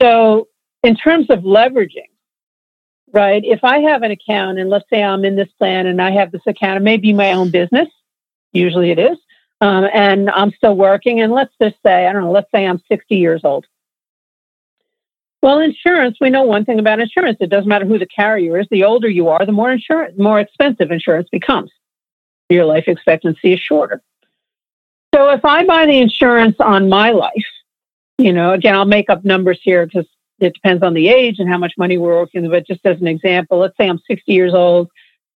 So, 0.02 0.48
in 0.84 0.96
terms 0.96 1.30
of 1.30 1.40
leveraging, 1.40 2.08
right, 3.14 3.44
if 3.44 3.64
I 3.64 3.80
have 3.80 4.04
an 4.04 4.12
account 4.12 4.60
and 4.60 4.70
let's 4.70 4.90
say 4.90 5.04
I'm 5.04 5.26
in 5.26 5.36
this 5.36 5.52
plan 5.58 5.88
and 5.88 6.02
I 6.02 6.12
have 6.12 6.32
this 6.32 6.46
account, 6.46 6.78
it 6.78 6.84
may 6.84 6.98
be 6.98 7.14
my 7.14 7.34
own 7.34 7.52
business. 7.52 7.88
Usually 8.54 8.92
it 8.92 9.00
is. 9.00 9.18
Um, 9.60 9.88
and 9.94 10.30
I'm 10.30 10.52
still 10.52 10.76
working. 10.76 11.22
And 11.22 11.32
let's 11.32 11.54
just 11.62 11.76
say, 11.86 12.08
I 12.08 12.14
don't 12.14 12.24
know, 12.24 12.32
let's 12.32 12.52
say 12.54 12.66
I'm 12.66 12.82
60 12.88 13.16
years 13.16 13.42
old. 13.44 13.66
Well, 15.42 15.60
insurance, 15.60 16.18
we 16.20 16.30
know 16.30 16.44
one 16.44 16.66
thing 16.66 16.80
about 16.80 17.00
insurance. 17.00 17.38
It 17.40 17.50
doesn't 17.50 17.70
matter 17.70 17.86
who 17.86 18.00
the 18.00 18.08
carrier 18.08 18.60
is. 18.60 18.68
The 18.70 18.84
older 18.84 19.08
you 19.08 19.30
are, 19.30 19.46
the 19.46 19.52
more 19.52 19.72
insurance, 19.72 20.18
more 20.18 20.40
expensive 20.40 20.92
insurance 20.92 21.30
becomes. 21.32 21.72
Your 22.50 22.66
life 22.66 22.86
expectancy 22.88 23.54
is 23.54 23.60
shorter. 23.60 24.02
So 25.14 25.30
if 25.30 25.46
I 25.46 25.66
buy 25.66 25.86
the 25.86 26.00
insurance 26.00 26.56
on 26.60 26.90
my 26.90 27.12
life, 27.12 27.46
you 28.18 28.34
know, 28.34 28.54
again, 28.54 28.76
I'll 28.76 28.86
make 28.86 29.10
up 29.10 29.24
numbers 29.24 29.60
here 29.62 29.86
because 29.86 30.08
it 30.40 30.54
depends 30.54 30.84
on 30.84 30.94
the 30.94 31.08
age 31.08 31.40
and 31.40 31.50
how 31.50 31.58
much 31.58 31.74
money 31.78 31.98
we're 31.98 32.18
working 32.20 32.44
with. 32.44 32.52
But 32.52 32.68
just 32.68 32.86
as 32.86 33.00
an 33.02 33.08
example, 33.08 33.60
let's 33.60 33.76
say 33.78 33.88
I'm 33.88 34.00
60 34.08 34.32
years 34.32 34.54
old 34.54 34.90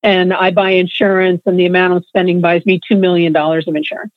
and 0.04 0.34
I 0.34 0.52
buy 0.52 0.72
insurance 0.72 1.42
and 1.46 1.60
the 1.60 1.66
amount 1.66 1.94
I'm 1.94 2.04
spending 2.04 2.42
buys 2.42 2.66
me 2.66 2.80
$2 2.92 3.00
million 3.00 3.36
of 3.36 3.76
insurance. 3.76 4.14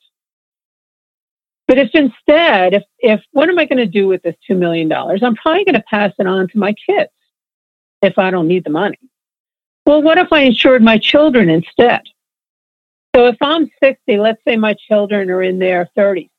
But 1.67 1.79
if 1.79 1.89
instead, 1.93 2.75
if, 2.75 2.83
if 2.99 3.21
what 3.31 3.49
am 3.49 3.57
I 3.57 3.65
going 3.65 3.77
to 3.77 3.87
do 3.87 4.07
with 4.07 4.21
this 4.21 4.35
$2 4.49 4.57
million? 4.57 4.91
I'm 4.91 5.35
probably 5.35 5.65
going 5.65 5.75
to 5.75 5.83
pass 5.89 6.13
it 6.19 6.27
on 6.27 6.47
to 6.49 6.57
my 6.57 6.73
kids 6.73 7.11
if 8.01 8.19
I 8.19 8.29
don't 8.29 8.47
need 8.47 8.63
the 8.63 8.69
money. 8.69 8.99
Well, 9.85 10.01
what 10.01 10.17
if 10.17 10.31
I 10.31 10.41
insured 10.41 10.83
my 10.83 10.97
children 10.97 11.49
instead? 11.49 12.01
So 13.15 13.27
if 13.27 13.37
I'm 13.41 13.69
60, 13.81 14.17
let's 14.17 14.41
say 14.47 14.57
my 14.57 14.73
children 14.73 15.29
are 15.29 15.41
in 15.41 15.57
their 15.57 15.89
30s. 15.97 16.29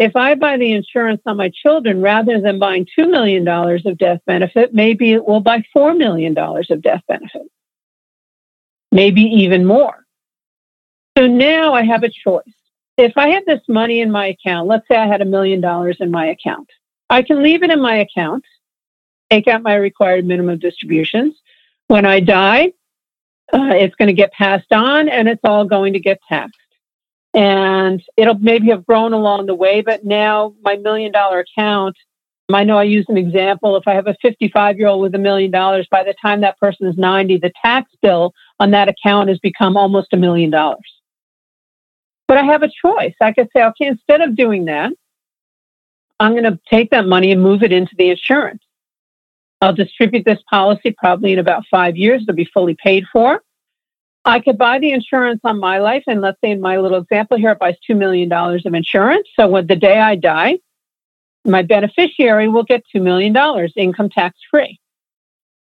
If 0.00 0.16
I 0.16 0.34
buy 0.34 0.56
the 0.56 0.72
insurance 0.72 1.20
on 1.26 1.36
my 1.36 1.50
children 1.50 2.00
rather 2.00 2.40
than 2.40 2.58
buying 2.58 2.86
$2 2.98 3.10
million 3.10 3.46
of 3.46 3.98
death 3.98 4.20
benefit, 4.26 4.72
maybe 4.72 5.12
it 5.12 5.26
will 5.26 5.40
buy 5.40 5.62
$4 5.76 5.94
million 5.94 6.34
of 6.38 6.82
death 6.82 7.02
benefit, 7.06 7.42
maybe 8.90 9.20
even 9.20 9.66
more. 9.66 10.06
So 11.18 11.26
now 11.26 11.74
I 11.74 11.84
have 11.84 12.02
a 12.02 12.08
choice. 12.08 12.44
If 12.96 13.12
I 13.18 13.28
had 13.28 13.44
this 13.46 13.60
money 13.68 14.00
in 14.00 14.10
my 14.10 14.28
account, 14.28 14.68
let's 14.68 14.88
say 14.88 14.96
I 14.96 15.06
had 15.06 15.20
a 15.20 15.26
million 15.26 15.60
dollars 15.60 15.98
in 16.00 16.10
my 16.10 16.28
account, 16.28 16.70
I 17.10 17.20
can 17.20 17.42
leave 17.42 17.62
it 17.62 17.70
in 17.70 17.82
my 17.82 17.96
account, 17.96 18.46
take 19.30 19.48
out 19.48 19.62
my 19.62 19.74
required 19.74 20.24
minimum 20.24 20.58
distributions. 20.58 21.34
When 21.88 22.06
I 22.06 22.20
die, 22.20 22.72
uh, 23.52 23.74
it's 23.74 23.96
going 23.96 24.08
to 24.08 24.14
get 24.14 24.32
passed 24.32 24.72
on 24.72 25.10
and 25.10 25.28
it's 25.28 25.42
all 25.44 25.66
going 25.66 25.92
to 25.92 26.00
get 26.00 26.20
taxed. 26.26 26.59
And 27.32 28.02
it'll 28.16 28.38
maybe 28.38 28.68
have 28.68 28.84
grown 28.84 29.12
along 29.12 29.46
the 29.46 29.54
way, 29.54 29.82
but 29.82 30.04
now 30.04 30.54
my 30.62 30.76
million 30.76 31.12
dollar 31.12 31.40
account, 31.40 31.96
I 32.52 32.64
know 32.64 32.78
I 32.78 32.84
use 32.84 33.06
an 33.08 33.16
example. 33.16 33.76
If 33.76 33.84
I 33.86 33.94
have 33.94 34.08
a 34.08 34.16
55 34.22 34.78
year 34.78 34.88
old 34.88 35.02
with 35.02 35.14
a 35.14 35.18
million 35.18 35.50
dollars, 35.50 35.86
by 35.90 36.02
the 36.02 36.14
time 36.20 36.40
that 36.40 36.58
person 36.58 36.88
is 36.88 36.96
90, 36.96 37.38
the 37.38 37.52
tax 37.64 37.90
bill 38.02 38.32
on 38.58 38.72
that 38.72 38.88
account 38.88 39.28
has 39.28 39.38
become 39.38 39.76
almost 39.76 40.08
a 40.12 40.16
million 40.16 40.50
dollars. 40.50 40.78
But 42.26 42.38
I 42.38 42.44
have 42.44 42.62
a 42.62 42.68
choice. 42.68 43.14
I 43.20 43.32
could 43.32 43.48
say, 43.54 43.62
okay, 43.62 43.86
instead 43.86 44.20
of 44.20 44.36
doing 44.36 44.66
that, 44.66 44.92
I'm 46.20 46.32
going 46.32 46.44
to 46.44 46.58
take 46.70 46.90
that 46.90 47.06
money 47.06 47.32
and 47.32 47.42
move 47.42 47.62
it 47.62 47.72
into 47.72 47.92
the 47.96 48.10
insurance. 48.10 48.62
I'll 49.60 49.74
distribute 49.74 50.24
this 50.24 50.38
policy 50.48 50.94
probably 50.96 51.32
in 51.32 51.38
about 51.38 51.64
five 51.70 51.96
years. 51.96 52.22
It'll 52.22 52.34
be 52.34 52.48
fully 52.52 52.76
paid 52.82 53.04
for. 53.12 53.42
I 54.24 54.40
could 54.40 54.58
buy 54.58 54.78
the 54.78 54.92
insurance 54.92 55.40
on 55.44 55.58
my 55.58 55.78
life, 55.78 56.04
and 56.06 56.20
let's 56.20 56.38
say 56.42 56.50
in 56.50 56.60
my 56.60 56.76
little 56.78 56.98
example 56.98 57.38
here, 57.38 57.52
it 57.52 57.58
buys 57.58 57.76
$2 57.88 57.96
million 57.96 58.30
of 58.30 58.74
insurance. 58.74 59.28
So 59.38 59.48
when 59.48 59.66
the 59.66 59.76
day 59.76 59.98
I 59.98 60.16
die, 60.16 60.58
my 61.44 61.62
beneficiary 61.62 62.48
will 62.48 62.64
get 62.64 62.84
$2 62.94 63.00
million 63.00 63.34
income 63.76 64.10
tax 64.10 64.36
free. 64.50 64.78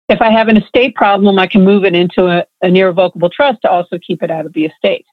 If 0.09 0.23
I 0.23 0.31
have 0.31 0.49
an 0.49 0.57
estate 0.57 0.95
problem, 0.95 1.39
I 1.39 1.49
can 1.49 1.65
move 1.65 1.85
it 1.85 1.95
into 1.95 2.27
a, 2.27 2.47
an 2.63 2.77
irrevocable 2.77 3.29
trust 3.29 3.63
to 3.63 3.71
also 3.71 3.99
keep 3.99 4.23
it 4.23 4.31
out 4.31 4.47
of 4.47 4.53
the 4.53 4.67
estate. 4.67 5.05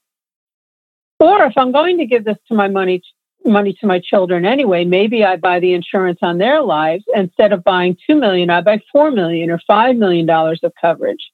Or 1.18 1.44
if 1.44 1.52
I'm 1.56 1.72
going 1.72 1.98
to 1.98 2.06
give 2.06 2.24
this 2.24 2.38
to 2.48 2.54
my 2.54 2.68
money 2.68 3.02
money 3.46 3.74
to 3.74 3.86
my 3.86 3.98
children 3.98 4.46
anyway, 4.46 4.86
maybe 4.86 5.22
I 5.22 5.36
buy 5.36 5.60
the 5.60 5.74
insurance 5.74 6.20
on 6.22 6.38
their 6.38 6.62
lives 6.62 7.04
instead 7.14 7.52
of 7.52 7.62
buying 7.62 7.94
2 8.06 8.14
million, 8.16 8.48
I 8.48 8.62
buy 8.62 8.80
4 8.90 9.10
million 9.10 9.50
or 9.50 9.60
5 9.66 9.96
million 9.96 10.24
dollars 10.24 10.60
of 10.62 10.72
coverage. 10.80 11.30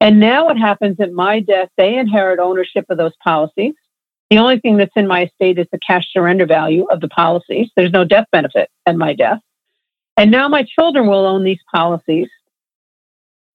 And 0.00 0.20
now 0.20 0.46
what 0.46 0.56
happens 0.56 1.00
at 1.00 1.12
my 1.12 1.40
death, 1.40 1.68
they 1.76 1.96
inherit 1.96 2.38
ownership 2.38 2.86
of 2.88 2.98
those 2.98 3.16
policies. 3.22 3.74
The 4.30 4.38
only 4.38 4.60
thing 4.60 4.76
that's 4.76 4.92
in 4.94 5.06
my 5.06 5.24
estate 5.24 5.58
is 5.58 5.66
the 5.72 5.78
cash 5.84 6.06
surrender 6.12 6.46
value 6.46 6.84
of 6.90 7.00
the 7.00 7.08
policies. 7.08 7.68
There's 7.76 7.92
no 7.92 8.04
death 8.04 8.26
benefit 8.30 8.70
at 8.86 8.96
my 8.96 9.14
death. 9.14 9.40
And 10.16 10.30
now 10.30 10.48
my 10.48 10.64
children 10.64 11.06
will 11.06 11.26
own 11.26 11.44
these 11.44 11.60
policies. 11.72 12.28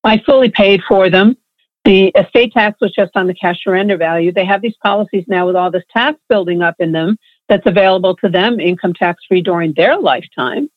I 0.03 0.21
fully 0.25 0.49
paid 0.49 0.81
for 0.87 1.09
them. 1.09 1.37
The 1.85 2.07
estate 2.15 2.53
tax 2.53 2.79
was 2.79 2.93
just 2.93 3.11
on 3.15 3.27
the 3.27 3.33
cash 3.33 3.57
surrender 3.63 3.97
value. 3.97 4.31
They 4.31 4.45
have 4.45 4.61
these 4.61 4.77
policies 4.81 5.25
now 5.27 5.45
with 5.45 5.55
all 5.55 5.69
this 5.69 5.83
tax 5.95 6.17
building 6.29 6.61
up 6.61 6.75
in 6.79 6.93
them 6.93 7.17
that's 7.49 7.65
available 7.65 8.15
to 8.17 8.29
them 8.29 8.59
income 8.59 8.93
tax 8.93 9.23
free 9.27 9.41
during 9.41 9.73
their 9.73 9.99
lifetime. 9.99 10.69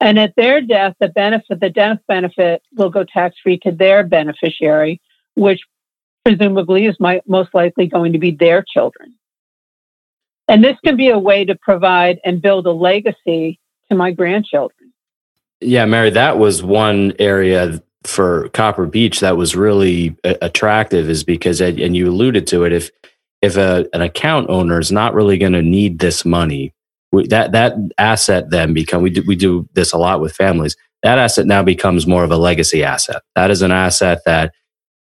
And 0.00 0.18
at 0.18 0.34
their 0.36 0.60
death, 0.62 0.94
the 0.98 1.08
benefit, 1.08 1.60
the 1.60 1.68
death 1.68 1.98
benefit 2.08 2.62
will 2.74 2.88
go 2.88 3.04
tax 3.04 3.36
free 3.42 3.58
to 3.58 3.70
their 3.70 4.02
beneficiary, 4.02 5.00
which 5.34 5.60
presumably 6.24 6.86
is 6.86 6.96
my, 6.98 7.20
most 7.26 7.54
likely 7.54 7.86
going 7.86 8.12
to 8.14 8.18
be 8.18 8.30
their 8.30 8.64
children. 8.66 9.14
And 10.48 10.64
this 10.64 10.76
can 10.84 10.96
be 10.96 11.10
a 11.10 11.18
way 11.18 11.44
to 11.44 11.54
provide 11.54 12.18
and 12.24 12.40
build 12.40 12.66
a 12.66 12.72
legacy 12.72 13.60
to 13.90 13.96
my 13.96 14.10
grandchildren. 14.10 14.92
Yeah, 15.60 15.84
Mary, 15.84 16.10
that 16.10 16.38
was 16.38 16.62
one 16.62 17.12
area 17.18 17.82
for 18.04 18.48
Copper 18.48 18.86
Beech 18.86 19.20
that 19.20 19.36
was 19.36 19.54
really 19.54 20.16
uh, 20.24 20.34
attractive, 20.40 21.10
is 21.10 21.22
because, 21.22 21.60
and 21.60 21.94
you 21.94 22.08
alluded 22.08 22.46
to 22.48 22.64
it, 22.64 22.72
if 22.72 22.90
if 23.42 23.56
a, 23.56 23.86
an 23.92 24.02
account 24.02 24.50
owner 24.50 24.78
is 24.78 24.92
not 24.92 25.14
really 25.14 25.38
going 25.38 25.52
to 25.52 25.62
need 25.62 25.98
this 25.98 26.24
money, 26.24 26.74
we, 27.12 27.26
that 27.28 27.52
that 27.52 27.74
asset 27.98 28.50
then 28.50 28.72
become 28.72 29.02
we 29.02 29.10
do, 29.10 29.22
we 29.26 29.36
do 29.36 29.68
this 29.74 29.92
a 29.92 29.98
lot 29.98 30.20
with 30.20 30.34
families. 30.34 30.76
That 31.02 31.18
asset 31.18 31.46
now 31.46 31.62
becomes 31.62 32.06
more 32.06 32.24
of 32.24 32.30
a 32.30 32.36
legacy 32.36 32.84
asset. 32.84 33.22
That 33.34 33.50
is 33.50 33.62
an 33.62 33.72
asset 33.72 34.20
that 34.26 34.52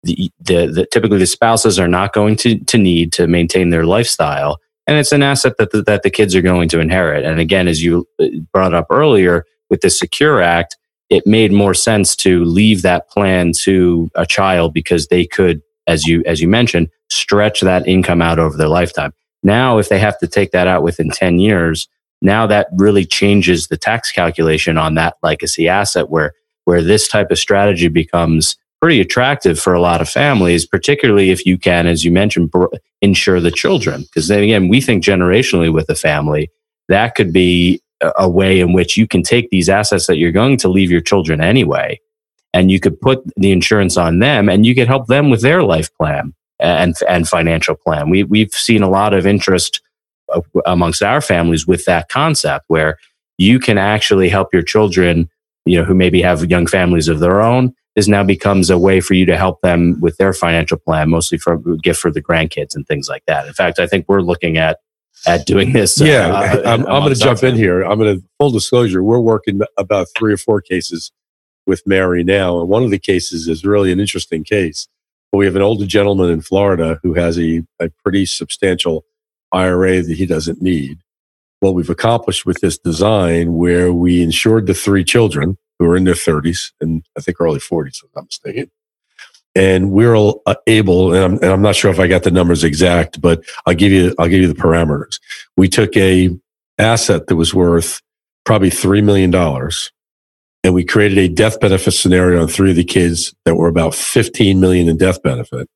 the, 0.05 0.31
the, 0.41 0.67
the 0.67 0.87
typically 0.93 1.19
the 1.19 1.27
spouses 1.27 1.79
are 1.79 1.89
not 1.89 2.13
going 2.13 2.37
to 2.37 2.59
to 2.59 2.79
need 2.79 3.13
to 3.15 3.27
maintain 3.27 3.71
their 3.71 3.85
lifestyle, 3.85 4.59
and 4.87 4.97
it's 4.97 5.13
an 5.13 5.23
asset 5.23 5.57
that 5.59 5.73
the, 5.73 5.83
that 5.83 6.03
the 6.03 6.11
kids 6.11 6.35
are 6.35 6.43
going 6.43 6.69
to 6.71 6.81
inherit. 6.81 7.25
And 7.25 7.41
again, 7.41 7.69
as 7.69 7.83
you 7.83 8.09
uh, 8.21 8.27
brought 8.53 8.75
up 8.75 8.87
earlier 8.91 9.45
with 9.69 9.81
the 9.81 9.91
Secure 9.91 10.41
Act, 10.41 10.77
it 11.11 11.27
made 11.27 11.53
more 11.53 11.75
sense 11.75 12.17
to 12.17 12.45
leave 12.45 12.83
that 12.83 13.09
plan 13.11 13.53
to 13.53 14.11
a 14.15 14.25
child 14.25 14.73
because 14.73 15.09
they 15.09 15.27
could, 15.27 15.61
as 15.87 16.07
you 16.07 16.23
as 16.27 16.41
you 16.41 16.49
mentioned, 16.49 16.89
stretch 17.11 17.61
that 17.61 17.87
income 17.87 18.23
out 18.23 18.39
over 18.39 18.57
their 18.57 18.69
lifetime. 18.69 19.13
Now, 19.43 19.79
if 19.79 19.89
they 19.89 19.99
have 19.99 20.19
to 20.19 20.27
take 20.27 20.51
that 20.53 20.67
out 20.67 20.83
within 20.83 21.11
10 21.11 21.39
years, 21.39 21.89
now 22.21 22.47
that 22.47 22.69
really 22.77 23.05
changes 23.05 23.69
the 23.69 23.77
tax 23.77 24.11
calculation 24.11 24.77
on 24.77 24.95
that 24.95 25.17
legacy 25.23 25.69
asset 25.69 26.11
where, 26.11 26.35
where 26.65 26.83
this 26.83 27.09
type 27.09 27.31
of 27.31 27.39
strategy 27.39 27.89
becomes 27.89 28.57
pretty 28.81 29.01
attractive 29.01 29.59
for 29.59 29.75
a 29.75 29.81
lot 29.81 30.01
of 30.01 30.09
families, 30.09 30.65
particularly 30.65 31.31
if 31.31 31.45
you 31.45 31.59
can, 31.59 31.87
as 31.87 32.05
you 32.05 32.13
mentioned, 32.13 32.53
insure 33.03 33.41
the 33.41 33.51
children. 33.51 34.03
Because 34.03 34.29
then 34.29 34.43
again, 34.43 34.69
we 34.69 34.81
think 34.81 35.03
generationally 35.03 35.73
with 35.73 35.89
a 35.89 35.97
family, 35.97 36.51
that 36.89 37.15
could 37.15 37.33
be 37.33 37.83
a 38.17 38.29
way 38.29 38.61
in 38.61 38.73
which 38.73 38.97
you 38.97 39.07
can 39.07 39.23
take 39.23 39.51
these 39.51 39.69
assets 39.69 40.07
that 40.07 40.19
you're 40.19 40.33
going 40.33 40.57
to 40.59 40.69
leave 40.69 40.91
your 40.91 41.01
children 41.01 41.41
anyway, 41.41 42.01
and 42.55 42.71
you 42.71 42.79
could 42.81 43.01
put 43.01 43.23
the 43.37 43.51
insurance 43.51 43.97
on 43.97 44.21
them 44.21 44.49
and 44.49 44.65
you 44.65 44.75
could 44.75 44.87
help 44.87 45.07
them 45.09 45.31
with 45.31 45.43
their 45.43 45.63
life 45.63 45.93
plan 45.97 46.33
and 46.61 46.97
and 47.09 47.29
financial 47.29 47.75
plan. 47.75 48.11
We 48.11 48.25
we've 48.25 48.53
seen 48.53 48.83
a 48.83 48.91
lot 48.91 49.15
of 49.15 49.27
interest 49.27 49.81
amongst 50.67 51.03
our 51.03 51.21
families 51.21 51.67
with 51.67 51.85
that 51.85 52.09
concept 52.09 52.65
where 52.69 52.99
you 53.39 53.59
can 53.59 53.79
actually 53.79 54.29
help 54.29 54.53
your 54.53 54.63
children, 54.63 55.29
you 55.65 55.79
know, 55.79 55.85
who 55.85 55.95
maybe 55.95 56.21
have 56.23 56.49
young 56.51 56.67
families 56.67 57.09
of 57.09 57.21
their 57.21 57.41
own. 57.41 57.75
This 57.95 58.09
now 58.09 58.23
becomes 58.23 58.71
a 58.71 58.79
way 58.79 59.01
for 59.01 59.15
you 59.15 59.27
to 59.27 59.37
help 59.37 59.61
them 59.63 60.01
with 60.01 60.17
their 60.19 60.33
financial 60.33 60.79
plan, 60.79 61.11
mostly 61.11 61.39
for 61.39 61.59
gift 61.83 62.01
for 62.01 62.11
the 62.11 62.23
grandkids 62.23 62.75
and 62.75 62.87
things 62.87 63.09
like 63.09 63.25
that. 63.27 63.47
In 63.47 63.53
fact, 63.53 63.79
I 63.79 63.87
think 63.87 64.07
we're 64.09 64.23
looking 64.23 64.57
at 64.57 64.79
at 65.27 65.47
doing 65.47 65.73
this. 65.73 66.01
Uh, 66.01 66.05
yeah, 66.05 66.29
uh, 66.29 66.63
I'm, 66.65 66.87
I'm 66.87 67.03
going 67.03 67.15
to 67.15 67.19
jump 67.19 67.43
in 67.43 67.57
here. 67.57 67.83
I'm 67.83 67.99
going 67.99 68.19
to 68.19 68.25
full 68.39 68.51
disclosure. 68.51 69.03
We're 69.03 69.19
working 69.19 69.61
about 69.77 70.07
three 70.17 70.33
or 70.33 70.37
four 70.37 70.61
cases 70.61 71.11
with 71.67 71.83
Mary 71.87 72.23
now, 72.23 72.61
and 72.61 72.69
one 72.69 72.85
of 72.85 72.91
the 72.91 73.01
cases 73.01 73.49
is 73.49 73.65
really 73.65 73.91
an 73.91 73.99
interesting 73.99 74.45
case 74.45 74.87
but 75.31 75.39
we 75.39 75.47
have 75.47 75.57
an 75.57 75.63
older 75.63 75.87
gentleman 75.87 76.31
in 76.31 76.41
Florida 76.41 76.99
who 77.03 77.15
has 77.15 77.39
a, 77.39 77.63
a 77.81 77.91
pretty 78.03 78.27
substantial 78.27 79.05
IRA 79.53 80.03
that 80.03 80.17
he 80.17 80.27
doesn't 80.27 80.63
need. 80.63 80.99
What 81.61 81.75
we've 81.75 81.91
accomplished 81.91 82.47
with 82.47 82.61
this 82.61 82.79
design, 82.79 83.55
where 83.55 83.93
we 83.93 84.23
insured 84.23 84.67
the 84.67 84.75
three 84.75 85.05
children 85.05 85.59
who 85.79 85.87
are 85.87 85.97
in 85.97 86.05
their 86.05 86.15
30s 86.15 86.73
and 86.81 87.05
I 87.17 87.21
think 87.21 87.41
early 87.41 87.59
40s, 87.59 87.99
if 87.99 88.05
I'm 88.05 88.11
not 88.15 88.25
mistaken. 88.27 88.71
And 89.55 89.91
we're 89.91 90.15
uh, 90.47 90.55
able, 90.67 91.15
and 91.15 91.25
I'm, 91.25 91.33
and 91.35 91.53
I'm 91.53 91.63
not 91.63 91.75
sure 91.75 91.91
if 91.91 91.99
I 91.99 92.07
got 92.07 92.23
the 92.23 92.31
numbers 92.31 92.63
exact, 92.63 93.21
but 93.21 93.43
I'll 93.67 93.75
give 93.75 93.91
you, 93.91 94.15
I'll 94.19 94.29
give 94.29 94.41
you 94.41 94.47
the 94.47 94.55
parameters. 94.55 95.19
We 95.57 95.69
took 95.69 95.97
a 95.97 96.31
asset 96.79 97.27
that 97.27 97.37
was 97.37 97.53
worth 97.55 98.01
probably 98.45 98.71
$3 98.71 99.03
million 99.03 99.33
and 100.65 100.75
we 100.75 100.85
created 100.85 101.19
a 101.19 101.29
death 101.29 101.61
benefit 101.61 101.93
scenario 101.93 102.43
on 102.43 102.49
three 102.49 102.71
of 102.71 102.77
the 102.77 102.85
kids 102.85 103.35
that 103.45 103.55
were 103.55 103.69
about 103.69 103.95
15 103.95 104.61
million 104.61 104.89
in 104.89 104.97
death 104.97 105.23
benefit. 105.23 105.69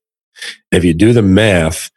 If 0.71 0.83
you 0.83 0.93
do 0.93 1.13
the 1.13 1.21
math, 1.21 1.89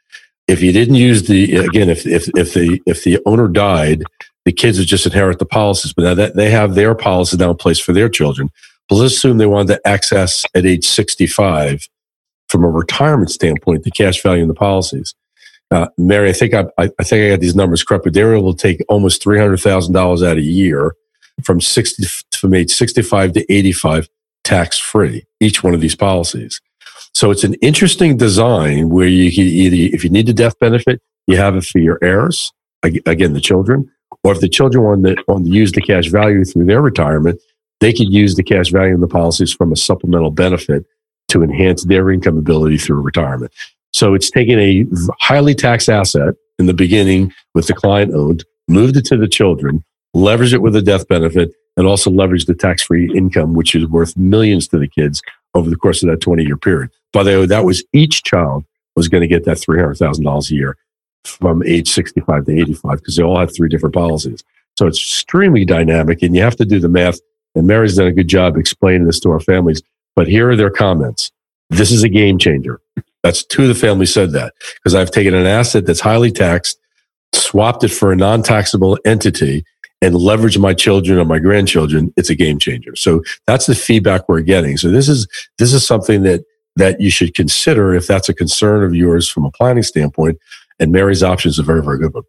if 0.48 0.62
you 0.62 0.72
didn't 0.72 0.94
use 0.94 1.24
the 1.24 1.56
again, 1.56 1.88
if 1.88 2.06
if 2.06 2.28
if 2.37 2.54
the 2.54 2.80
if 2.87 3.04
the 3.04 3.20
owner 3.26 3.48
died, 3.48 4.04
the 4.44 4.52
kids 4.52 4.78
would 4.78 4.88
just 4.88 5.06
inherit 5.06 5.38
the 5.38 5.46
policies. 5.46 5.92
But 5.92 6.02
now 6.02 6.14
that 6.14 6.37
they 6.37 6.50
have 6.50 6.74
their 6.74 6.94
policy 6.94 7.37
now 7.37 7.50
in 7.50 7.56
place 7.56 7.78
for 7.78 7.92
their 7.92 8.09
children. 8.09 8.50
But 8.88 8.96
let's 8.96 9.16
assume 9.16 9.38
they 9.38 9.46
wanted 9.46 9.74
to 9.74 9.88
access 9.88 10.44
at 10.54 10.64
age 10.64 10.87
65 10.87 11.88
from 12.48 12.62
a 12.62 12.68
retirement 12.68 13.30
standpoint 13.30 13.82
the 13.82 13.90
cash 13.90 14.22
value 14.22 14.42
in 14.42 14.48
the 14.48 14.54
policies. 14.54 15.14
Uh, 15.72 15.88
Mary, 15.98 16.28
I 16.28 16.32
think 16.32 16.54
I, 16.54 16.66
I 16.78 16.88
think 17.02 17.24
I 17.24 17.30
got 17.30 17.40
these 17.40 17.56
numbers 17.56 17.82
correct, 17.82 18.04
but 18.04 18.14
they 18.14 18.22
were 18.22 18.37
able 18.37 18.54
to 18.54 18.62
take 18.62 18.85
almost 18.88 19.22
three 19.22 19.38
hundred 19.38 19.59
thousand 19.59 19.94
dollars 19.94 20.22
out 20.22 20.37
a 20.37 20.42
year 20.42 20.94
from 21.42 21.61
60 21.61 22.04
from 22.37 22.54
age 22.54 22.70
65 22.70 23.32
to 23.32 23.52
85 23.52 24.09
tax 24.44 24.78
free, 24.78 25.26
each 25.40 25.62
one 25.62 25.74
of 25.74 25.80
these 25.80 25.96
policies. 25.96 26.61
So 27.16 27.31
it's 27.31 27.44
an 27.44 27.55
interesting 27.62 28.18
design 28.18 28.90
where 28.90 29.07
you 29.07 29.33
can 29.33 29.44
either, 29.44 29.96
if 29.96 30.05
you 30.05 30.11
need 30.11 30.26
the 30.26 30.35
death 30.35 30.59
benefit, 30.59 31.00
you 31.26 31.38
have 31.38 31.57
it 31.57 31.64
for 31.64 31.79
your 31.79 31.98
heirs, 32.02 32.52
again, 32.83 33.33
the 33.33 33.40
children, 33.40 33.90
or 34.22 34.33
if 34.33 34.40
the 34.40 34.50
children 34.50 34.85
want 34.85 35.02
to, 35.07 35.16
want 35.26 35.46
to 35.46 35.50
use 35.50 35.72
the 35.72 35.81
cash 35.81 36.09
value 36.09 36.44
through 36.44 36.66
their 36.66 36.83
retirement, 36.83 37.40
they 37.81 37.94
could 37.94 38.12
use 38.12 38.35
the 38.35 38.42
cash 38.42 38.70
value 38.70 38.92
in 38.92 39.00
the 39.00 39.09
policies 39.09 39.50
from 39.50 39.72
a 39.72 39.76
supplemental 39.76 40.31
benefit 40.31 40.85
to 41.29 41.42
enhance 41.42 41.85
their 41.85 42.11
income 42.11 42.37
ability 42.37 42.76
through 42.76 43.00
retirement. 43.00 43.50
So 43.94 44.12
it's 44.12 44.31
taking 44.31 44.59
a 44.59 44.85
highly 45.18 45.55
taxed 45.55 45.88
asset 45.88 46.35
in 46.59 46.66
the 46.66 46.74
beginning 46.74 47.33
with 47.55 47.66
the 47.66 47.72
client 47.72 48.12
owned, 48.12 48.44
moved 48.68 48.98
it 48.98 49.07
to 49.07 49.16
the 49.16 49.26
children, 49.26 49.83
leverage 50.12 50.52
it 50.52 50.61
with 50.61 50.76
a 50.76 50.83
death 50.83 51.09
benefit, 51.09 51.55
and 51.79 51.87
also 51.87 52.11
leverage 52.11 52.44
the 52.44 52.55
tax 52.55 52.83
free 52.83 53.11
income, 53.16 53.55
which 53.55 53.74
is 53.74 53.87
worth 53.87 54.14
millions 54.18 54.68
to 54.68 54.79
the 54.79 54.88
kids 54.88 55.22
over 55.55 55.70
the 55.70 55.76
course 55.76 56.02
of 56.02 56.11
that 56.11 56.20
20 56.20 56.44
year 56.44 56.59
period. 56.59 56.90
By 57.16 57.22
the 57.22 57.40
way, 57.40 57.46
that 57.46 57.64
was 57.64 57.83
each 57.94 58.24
child 58.24 58.66
was 58.94 59.09
going 59.09 59.22
to 59.22 59.26
get 59.26 59.44
that 59.46 59.57
$300,000 59.57 60.50
a 60.50 60.55
year 60.55 60.76
from 61.24 61.62
age 61.62 61.88
65 61.88 62.44
to 62.44 62.61
85 62.61 62.98
because 62.98 63.16
they 63.16 63.22
all 63.22 63.38
had 63.38 63.55
three 63.57 63.70
different 63.70 63.94
policies. 63.94 64.44
So 64.79 64.87
it's 64.87 64.98
extremely 64.98 65.64
dynamic 65.64 66.20
and 66.20 66.37
you 66.37 66.42
have 66.42 66.57
to 66.57 66.66
do 66.66 66.79
the 66.79 66.90
math. 66.90 67.18
And 67.55 67.66
Mary's 67.66 67.96
done 67.96 68.09
a 68.09 68.12
good 68.12 68.29
job 68.29 68.59
explaining 68.59 69.07
this 69.07 69.18
to 69.20 69.31
our 69.31 69.40
families. 69.40 69.81
But 70.14 70.29
here 70.29 70.50
are 70.50 70.57
their 70.57 70.68
comments. 70.68 71.33
This 71.70 71.90
is 71.90 72.02
a 72.02 72.11
game 72.11 72.37
changer. 72.37 72.83
That's 73.22 73.46
two 73.46 73.62
of 73.62 73.68
the 73.68 73.74
families 73.74 74.12
said 74.12 74.33
that 74.33 74.52
because 74.74 74.94
I've 74.94 75.11
taken 75.11 75.33
an 75.33 75.46
asset 75.46 75.87
that's 75.87 76.00
highly 76.00 76.31
taxed, 76.31 76.79
swapped 77.35 77.83
it 77.83 77.88
for 77.88 78.12
a 78.12 78.16
non-taxable 78.16 78.98
entity 79.07 79.64
and 80.02 80.14
leveraged 80.14 80.59
my 80.59 80.74
children 80.74 81.18
or 81.18 81.24
my 81.24 81.38
grandchildren. 81.38 82.12
It's 82.18 82.29
a 82.29 82.35
game 82.35 82.59
changer. 82.59 82.94
So 82.94 83.24
that's 83.46 83.64
the 83.64 83.74
feedback 83.74 84.29
we're 84.29 84.42
getting. 84.42 84.76
So 84.76 84.90
this 84.90 85.09
is, 85.09 85.26
this 85.57 85.72
is 85.72 85.87
something 85.87 86.22
that, 86.24 86.44
that 86.76 87.00
you 87.00 87.10
should 87.10 87.34
consider 87.34 87.94
if 87.94 88.06
that's 88.06 88.28
a 88.28 88.34
concern 88.34 88.84
of 88.84 88.94
yours 88.94 89.28
from 89.28 89.44
a 89.44 89.50
planning 89.50 89.82
standpoint. 89.82 90.38
And 90.78 90.92
Mary's 90.92 91.22
option 91.22 91.48
is 91.48 91.58
a 91.58 91.62
very, 91.62 91.82
very 91.82 91.98
good 91.98 92.14
one. 92.14 92.24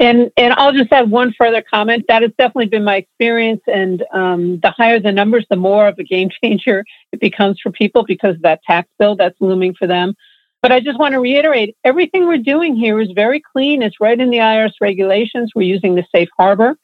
And 0.00 0.32
and 0.36 0.52
I'll 0.54 0.72
just 0.72 0.92
add 0.92 1.10
one 1.10 1.32
further 1.38 1.62
comment. 1.62 2.06
That 2.08 2.22
has 2.22 2.32
definitely 2.36 2.66
been 2.66 2.82
my 2.82 2.96
experience. 2.96 3.60
And 3.66 4.04
um, 4.12 4.58
the 4.60 4.72
higher 4.72 4.98
the 4.98 5.12
numbers, 5.12 5.46
the 5.48 5.56
more 5.56 5.86
of 5.86 5.98
a 5.98 6.04
game 6.04 6.30
changer 6.42 6.84
it 7.12 7.20
becomes 7.20 7.60
for 7.60 7.70
people 7.70 8.04
because 8.04 8.34
of 8.36 8.42
that 8.42 8.60
tax 8.64 8.88
bill 8.98 9.14
that's 9.14 9.40
looming 9.40 9.74
for 9.74 9.86
them. 9.86 10.14
But 10.62 10.72
I 10.72 10.80
just 10.80 10.98
want 10.98 11.12
to 11.12 11.20
reiterate 11.20 11.76
everything 11.84 12.26
we're 12.26 12.38
doing 12.38 12.74
here 12.74 12.98
is 12.98 13.10
very 13.14 13.40
clean. 13.40 13.82
It's 13.82 14.00
right 14.00 14.18
in 14.18 14.30
the 14.30 14.38
IRS 14.38 14.72
regulations. 14.80 15.52
We're 15.54 15.62
using 15.62 15.94
the 15.94 16.06
safe 16.10 16.30
harbor. 16.38 16.76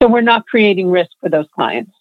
So 0.00 0.08
we're 0.08 0.20
not 0.20 0.46
creating 0.46 0.90
risk 0.90 1.10
for 1.20 1.30
those 1.30 1.46
clients. 1.54 1.92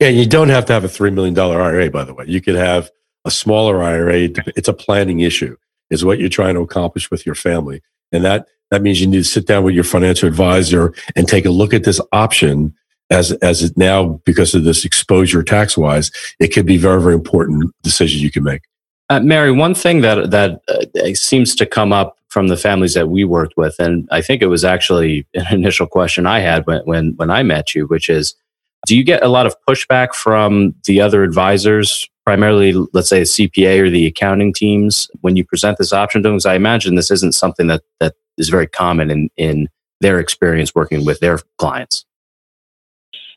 Yeah, 0.00 0.08
you 0.08 0.26
don't 0.26 0.48
have 0.48 0.64
to 0.66 0.72
have 0.72 0.84
a 0.84 0.88
$3 0.88 1.12
million 1.12 1.38
IRA, 1.38 1.90
by 1.90 2.04
the 2.04 2.14
way. 2.14 2.24
You 2.28 2.40
could 2.40 2.54
have 2.54 2.90
a 3.24 3.30
smaller 3.30 3.82
IRA. 3.82 4.30
It's 4.56 4.68
a 4.68 4.72
planning 4.72 5.20
issue, 5.20 5.56
is 5.90 6.04
what 6.04 6.20
you're 6.20 6.28
trying 6.28 6.54
to 6.54 6.60
accomplish 6.60 7.10
with 7.10 7.26
your 7.26 7.34
family. 7.34 7.82
And 8.12 8.24
that 8.24 8.46
that 8.70 8.82
means 8.82 9.00
you 9.00 9.06
need 9.06 9.18
to 9.18 9.24
sit 9.24 9.46
down 9.46 9.64
with 9.64 9.74
your 9.74 9.84
financial 9.84 10.28
advisor 10.28 10.92
and 11.16 11.26
take 11.26 11.46
a 11.46 11.50
look 11.50 11.72
at 11.72 11.84
this 11.84 12.00
option 12.12 12.74
as, 13.10 13.32
as 13.32 13.62
it 13.62 13.76
now, 13.76 14.20
because 14.24 14.54
of 14.54 14.64
this 14.64 14.84
exposure 14.84 15.42
tax 15.42 15.78
wise, 15.78 16.10
it 16.38 16.48
could 16.48 16.66
be 16.66 16.76
very, 16.76 17.00
very 17.00 17.14
important 17.14 17.72
decision 17.82 18.20
you 18.20 18.30
can 18.30 18.42
make. 18.42 18.62
Uh, 19.08 19.20
Mary, 19.20 19.50
one 19.50 19.74
thing 19.74 20.02
that, 20.02 20.30
that 20.30 20.60
uh, 20.68 21.14
seems 21.14 21.54
to 21.54 21.64
come 21.64 21.92
up 21.92 22.18
from 22.28 22.48
the 22.48 22.56
families 22.58 22.92
that 22.92 23.08
we 23.08 23.24
worked 23.24 23.56
with, 23.56 23.74
and 23.78 24.06
I 24.10 24.20
think 24.20 24.42
it 24.42 24.48
was 24.48 24.64
actually 24.64 25.26
an 25.32 25.46
initial 25.50 25.86
question 25.86 26.26
I 26.26 26.40
had 26.40 26.66
when, 26.66 26.82
when, 26.84 27.12
when 27.16 27.30
I 27.30 27.42
met 27.42 27.74
you, 27.74 27.86
which 27.86 28.10
is, 28.10 28.34
do 28.86 28.96
you 28.96 29.04
get 29.04 29.22
a 29.22 29.28
lot 29.28 29.46
of 29.46 29.54
pushback 29.68 30.14
from 30.14 30.74
the 30.84 31.00
other 31.00 31.22
advisors, 31.22 32.08
primarily, 32.24 32.72
let's 32.92 33.08
say, 33.08 33.20
the 33.20 33.24
CPA 33.24 33.80
or 33.80 33.90
the 33.90 34.06
accounting 34.06 34.52
teams, 34.52 35.10
when 35.20 35.36
you 35.36 35.44
present 35.44 35.78
this 35.78 35.92
option 35.92 36.22
to 36.22 36.28
them? 36.28 36.36
Because 36.36 36.46
I 36.46 36.54
imagine 36.54 36.94
this 36.94 37.10
isn't 37.10 37.34
something 37.34 37.66
that, 37.66 37.82
that 38.00 38.14
is 38.36 38.48
very 38.48 38.66
common 38.66 39.10
in, 39.10 39.30
in 39.36 39.68
their 40.00 40.20
experience 40.20 40.74
working 40.74 41.04
with 41.04 41.20
their 41.20 41.38
clients. 41.58 42.04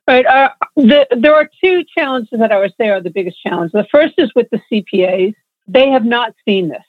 Right. 0.08 0.26
Uh, 0.26 0.50
the, 0.76 1.08
there 1.12 1.36
are 1.36 1.50
two 1.64 1.84
challenges 1.98 2.40
that 2.40 2.52
I 2.52 2.60
would 2.60 2.74
say 2.80 2.90
are 2.90 3.02
the 3.02 3.12
biggest 3.12 3.42
challenge. 3.42 3.72
The 3.72 3.88
first 3.92 4.16
is 4.18 4.32
with 4.36 4.48
the 4.52 4.62
CPAs. 4.72 5.36
They 5.68 5.90
have 5.90 6.06
not 6.06 6.34
seen 6.46 6.70
this. 6.70 6.84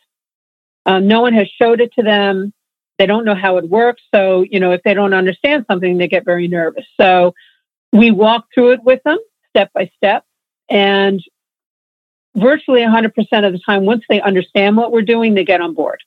Uh, 0.87 0.99
no 0.99 1.21
one 1.21 1.33
has 1.35 1.49
showed 1.49 1.81
it 1.81 1.93
to 1.95 2.03
them. 2.03 2.53
They 2.99 3.07
don't 3.07 3.25
know 3.25 3.35
how 3.35 3.59
it 3.59 3.69
works. 3.69 4.03
So, 4.15 4.45
you 4.51 4.59
know, 4.59 4.73
if 4.73 4.83
they 4.83 4.95
don't 4.95 5.15
understand 5.15 5.67
something, 5.71 5.99
they 5.99 6.09
get 6.09 6.25
very 6.25 6.49
nervous. 6.49 6.85
So 7.01 7.35
we 7.93 8.11
walk 8.11 8.47
through 8.55 8.73
it 8.73 8.83
with 8.83 9.03
them 9.05 9.19
step 9.51 9.71
by 9.75 9.91
step. 9.97 10.25
And 10.69 11.23
virtually 12.35 12.81
100% 12.81 13.13
of 13.47 13.53
the 13.53 13.61
time, 13.65 13.85
once 13.85 14.05
they 14.09 14.21
understand 14.21 14.77
what 14.77 14.93
we're 14.93 15.03
doing, 15.03 15.35
they 15.35 15.45
get 15.45 15.61
on 15.61 15.75
board. 15.75 16.03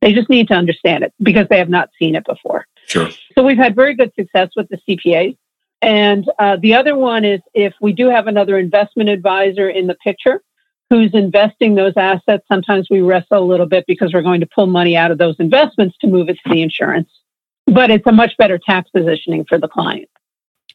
They 0.00 0.12
just 0.14 0.30
need 0.30 0.48
to 0.48 0.54
understand 0.54 1.04
it 1.04 1.12
because 1.22 1.46
they 1.50 1.58
have 1.58 1.68
not 1.68 1.90
seen 1.98 2.14
it 2.14 2.24
before. 2.24 2.66
Sure. 2.86 3.10
So 3.34 3.44
we've 3.44 3.58
had 3.58 3.74
very 3.74 3.94
good 3.94 4.12
success 4.18 4.50
with 4.56 4.68
the 4.68 4.78
CPAs. 4.88 5.36
And 5.82 6.30
uh, 6.38 6.56
the 6.60 6.74
other 6.74 6.96
one 6.96 7.24
is 7.24 7.40
if 7.54 7.74
we 7.80 7.92
do 7.92 8.08
have 8.08 8.26
another 8.26 8.58
investment 8.58 9.08
advisor 9.08 9.68
in 9.68 9.86
the 9.86 9.94
picture 9.94 10.42
who's 10.90 11.14
investing 11.14 11.74
those 11.74 11.94
assets, 11.96 12.44
sometimes 12.48 12.88
we 12.90 13.00
wrestle 13.00 13.38
a 13.38 13.46
little 13.46 13.66
bit 13.66 13.84
because 13.86 14.12
we're 14.12 14.22
going 14.22 14.40
to 14.40 14.48
pull 14.54 14.66
money 14.66 14.96
out 14.96 15.10
of 15.10 15.18
those 15.18 15.36
investments 15.38 15.96
to 16.00 16.06
move 16.06 16.28
it 16.28 16.38
to 16.44 16.52
the 16.52 16.62
insurance. 16.62 17.08
But 17.66 17.90
it's 17.90 18.06
a 18.06 18.12
much 18.12 18.36
better 18.36 18.58
tax 18.58 18.90
positioning 18.90 19.44
for 19.48 19.58
the 19.58 19.68
client. 19.68 20.09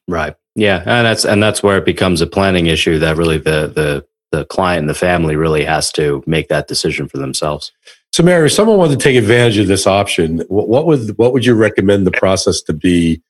Right. 0.07 0.35
Yeah, 0.55 0.77
and 0.85 1.05
that's 1.05 1.25
and 1.25 1.43
that's 1.43 1.61
where 1.61 1.77
it 1.77 1.85
becomes 1.85 2.21
a 2.21 2.27
planning 2.27 2.67
issue 2.67 2.97
that 2.99 3.17
really 3.17 3.37
the 3.37 3.67
the 3.67 4.05
the 4.31 4.45
client 4.45 4.81
and 4.81 4.89
the 4.89 4.93
family 4.93 5.35
really 5.35 5.65
has 5.65 5.91
to 5.93 6.23
make 6.25 6.47
that 6.47 6.67
decision 6.67 7.07
for 7.07 7.17
themselves. 7.17 7.71
So, 8.13 8.23
Mary, 8.23 8.45
if 8.45 8.53
someone 8.53 8.77
wanted 8.77 8.97
to 8.97 9.03
take 9.03 9.17
advantage 9.17 9.57
of 9.57 9.67
this 9.67 9.85
option, 9.85 10.39
what 10.47 10.85
would 10.85 11.17
what 11.17 11.33
would 11.33 11.45
you 11.45 11.55
recommend 11.55 12.07
the 12.07 12.11
process 12.11 12.61
to 12.61 12.73
be 12.73 13.21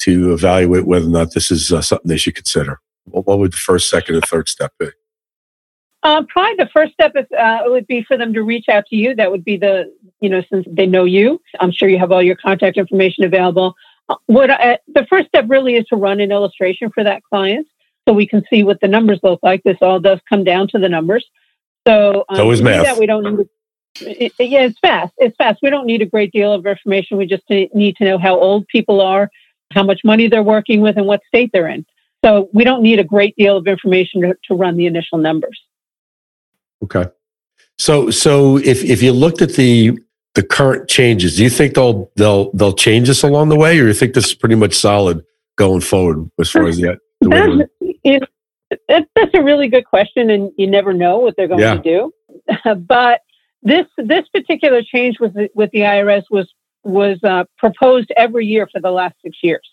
to 0.00 0.32
evaluate 0.32 0.86
whether 0.86 1.06
or 1.06 1.10
not 1.10 1.32
this 1.32 1.50
is 1.50 1.72
uh, 1.72 1.80
something 1.80 2.08
they 2.08 2.16
should 2.16 2.34
consider? 2.34 2.80
What 3.04 3.38
would 3.38 3.52
the 3.52 3.56
first, 3.56 3.88
second, 3.88 4.16
and 4.16 4.24
third 4.24 4.48
step 4.48 4.72
be? 4.80 4.88
Uh, 6.02 6.22
probably 6.28 6.56
the 6.56 6.70
first 6.72 6.92
step 6.92 7.12
is, 7.16 7.26
uh, 7.38 7.60
would 7.66 7.86
be 7.86 8.02
for 8.02 8.16
them 8.16 8.32
to 8.32 8.42
reach 8.42 8.68
out 8.68 8.86
to 8.86 8.96
you. 8.96 9.14
That 9.14 9.30
would 9.30 9.44
be 9.44 9.56
the, 9.56 9.92
you 10.20 10.28
know, 10.28 10.42
since 10.50 10.66
they 10.70 10.86
know 10.86 11.04
you, 11.04 11.40
I'm 11.60 11.72
sure 11.72 11.88
you 11.88 11.98
have 11.98 12.12
all 12.12 12.22
your 12.22 12.36
contact 12.36 12.76
information 12.76 13.24
available. 13.24 13.74
What 14.26 14.50
I, 14.50 14.78
the 14.86 15.06
first 15.08 15.28
step 15.28 15.46
really 15.48 15.74
is 15.76 15.84
to 15.86 15.96
run 15.96 16.20
an 16.20 16.30
illustration 16.30 16.90
for 16.90 17.02
that 17.04 17.22
client 17.24 17.66
so 18.08 18.14
we 18.14 18.26
can 18.26 18.44
see 18.48 18.62
what 18.62 18.80
the 18.80 18.88
numbers 18.88 19.18
look 19.22 19.40
like. 19.42 19.62
This 19.64 19.78
all 19.80 19.98
does 19.98 20.20
come 20.28 20.44
down 20.44 20.68
to 20.68 20.78
the 20.78 20.88
numbers. 20.88 21.26
So, 21.86 22.24
um, 22.28 22.40
always 22.40 22.62
math. 22.62 22.84
That 22.84 22.98
we 22.98 23.06
don't 23.06 23.36
need 23.36 23.48
it, 24.00 24.32
yeah, 24.38 24.62
it's 24.62 24.78
fast. 24.78 25.12
It's 25.18 25.36
fast. 25.36 25.60
We 25.62 25.70
don't 25.70 25.86
need 25.86 26.02
a 26.02 26.06
great 26.06 26.32
deal 26.32 26.52
of 26.52 26.66
information. 26.66 27.16
We 27.16 27.26
just 27.26 27.44
need 27.48 27.96
to 27.96 28.04
know 28.04 28.18
how 28.18 28.38
old 28.38 28.66
people 28.68 29.00
are, 29.00 29.30
how 29.72 29.82
much 29.82 30.02
money 30.04 30.28
they're 30.28 30.42
working 30.42 30.80
with, 30.80 30.96
and 30.96 31.06
what 31.06 31.20
state 31.26 31.50
they're 31.52 31.68
in. 31.68 31.86
So 32.24 32.48
we 32.52 32.64
don't 32.64 32.82
need 32.82 32.98
a 32.98 33.04
great 33.04 33.36
deal 33.36 33.56
of 33.56 33.66
information 33.66 34.22
to, 34.22 34.36
to 34.48 34.54
run 34.54 34.76
the 34.76 34.86
initial 34.86 35.18
numbers. 35.18 35.60
Okay. 36.82 37.06
So 37.78 38.10
so 38.10 38.58
if 38.58 38.84
if 38.84 39.02
you 39.02 39.12
looked 39.12 39.42
at 39.42 39.52
the 39.54 39.98
the 40.36 40.42
current 40.42 40.88
changes, 40.88 41.36
do 41.36 41.42
you 41.42 41.50
think 41.50 41.74
they'll 41.74 42.10
they'll 42.14 42.52
they'll 42.52 42.74
change 42.74 43.08
this 43.08 43.22
along 43.22 43.48
the 43.48 43.56
way, 43.56 43.80
or 43.80 43.86
you 43.86 43.94
think 43.94 44.14
this 44.14 44.26
is 44.26 44.34
pretty 44.34 44.54
much 44.54 44.74
solid 44.74 45.24
going 45.56 45.80
forward 45.80 46.30
as 46.38 46.50
far 46.50 46.66
as 46.66 46.76
that? 46.76 46.98
That's, 47.22 47.70
it, 48.88 49.08
that's 49.16 49.30
a 49.34 49.42
really 49.42 49.68
good 49.68 49.86
question, 49.86 50.28
and 50.28 50.52
you 50.58 50.66
never 50.66 50.92
know 50.92 51.18
what 51.18 51.34
they're 51.36 51.48
going 51.48 51.60
yeah. 51.60 51.76
to 51.76 51.82
do. 51.82 52.12
but 52.76 53.22
this 53.62 53.86
this 53.96 54.28
particular 54.28 54.82
change 54.82 55.18
with 55.18 55.32
the, 55.32 55.48
with 55.54 55.70
the 55.70 55.80
IRS 55.80 56.24
was 56.30 56.52
was 56.84 57.18
uh, 57.24 57.44
proposed 57.56 58.12
every 58.16 58.44
year 58.44 58.68
for 58.70 58.80
the 58.80 58.90
last 58.90 59.14
six 59.24 59.38
years, 59.42 59.68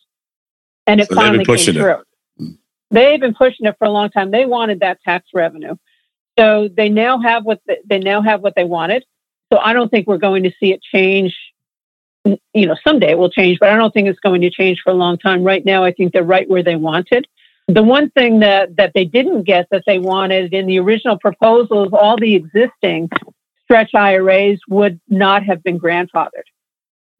and 0.88 1.02
it 1.02 1.10
so 1.10 1.16
finally 1.16 1.44
came 1.44 1.58
through. 1.58 2.02
It. 2.40 2.58
They've 2.90 3.20
been 3.20 3.34
pushing 3.34 3.66
it 3.66 3.76
for 3.78 3.86
a 3.86 3.92
long 3.92 4.12
time. 4.12 4.32
They 4.32 4.46
wanted 4.46 4.80
that 4.80 5.02
tax 5.04 5.28
revenue, 5.34 5.76
so 6.40 6.70
they 6.70 6.88
now 6.88 7.20
have 7.20 7.44
what 7.44 7.60
the, 7.68 7.78
they 7.86 8.00
now 8.00 8.22
have 8.22 8.42
what 8.42 8.56
they 8.56 8.64
wanted. 8.64 9.04
So 9.54 9.60
I 9.60 9.74
don't 9.74 9.90
think 9.90 10.08
we're 10.08 10.18
going 10.18 10.44
to 10.44 10.52
see 10.60 10.74
it 10.74 10.82
change. 10.82 11.38
You 12.26 12.66
know, 12.66 12.76
someday 12.84 13.12
it 13.12 13.18
will 13.20 13.30
change, 13.30 13.60
but 13.60 13.70
I 13.70 13.76
don't 13.76 13.94
think 13.94 14.08
it's 14.08 14.20
going 14.20 14.42
to 14.42 14.50
change 14.50 14.80
for 14.84 14.90
a 14.90 14.96
long 14.96 15.20
time. 15.20 15.44
Right 15.44 15.64
now, 15.64 15.84
I 15.84 15.92
think 15.92 16.12
they're 16.12 16.24
right 16.24 16.50
where 16.50 16.64
they 16.64 16.76
wanted. 16.76 17.28
The 17.68 17.84
one 17.84 18.10
thing 18.10 18.40
that, 18.40 18.76
that 18.78 18.94
they 18.96 19.06
didn't 19.06 19.44
get 19.44 19.68
that 19.70 19.84
they 19.86 20.00
wanted 20.00 20.56
in 20.56 20.66
the 20.66 20.80
original 20.80 21.20
proposals, 21.20 21.90
all 21.94 22.18
the 22.18 22.34
existing 22.34 23.12
stretch 23.64 23.92
IRAs 23.94 24.60
would 24.70 25.00
not 25.08 25.44
have 25.44 25.62
been 25.62 25.80
grandfathered. 25.80 26.50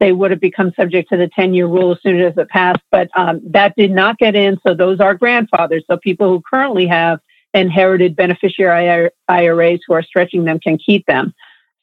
They 0.00 0.10
would 0.10 0.32
have 0.32 0.40
become 0.40 0.72
subject 0.74 1.10
to 1.10 1.16
the 1.16 1.28
10 1.28 1.54
year 1.54 1.68
rule 1.68 1.92
as 1.92 2.02
soon 2.02 2.20
as 2.20 2.36
it 2.36 2.48
passed, 2.48 2.82
but 2.90 3.08
um, 3.16 3.42
that 3.50 3.74
did 3.76 3.92
not 3.92 4.18
get 4.18 4.34
in. 4.34 4.58
So 4.66 4.74
those 4.74 4.98
are 4.98 5.14
grandfathers. 5.14 5.84
So 5.88 5.98
people 5.98 6.30
who 6.30 6.42
currently 6.52 6.88
have 6.88 7.20
inherited 7.54 8.16
beneficiary 8.16 9.08
IRAs 9.28 9.80
who 9.86 9.94
are 9.94 10.02
stretching 10.02 10.44
them 10.44 10.58
can 10.58 10.78
keep 10.78 11.06
them. 11.06 11.32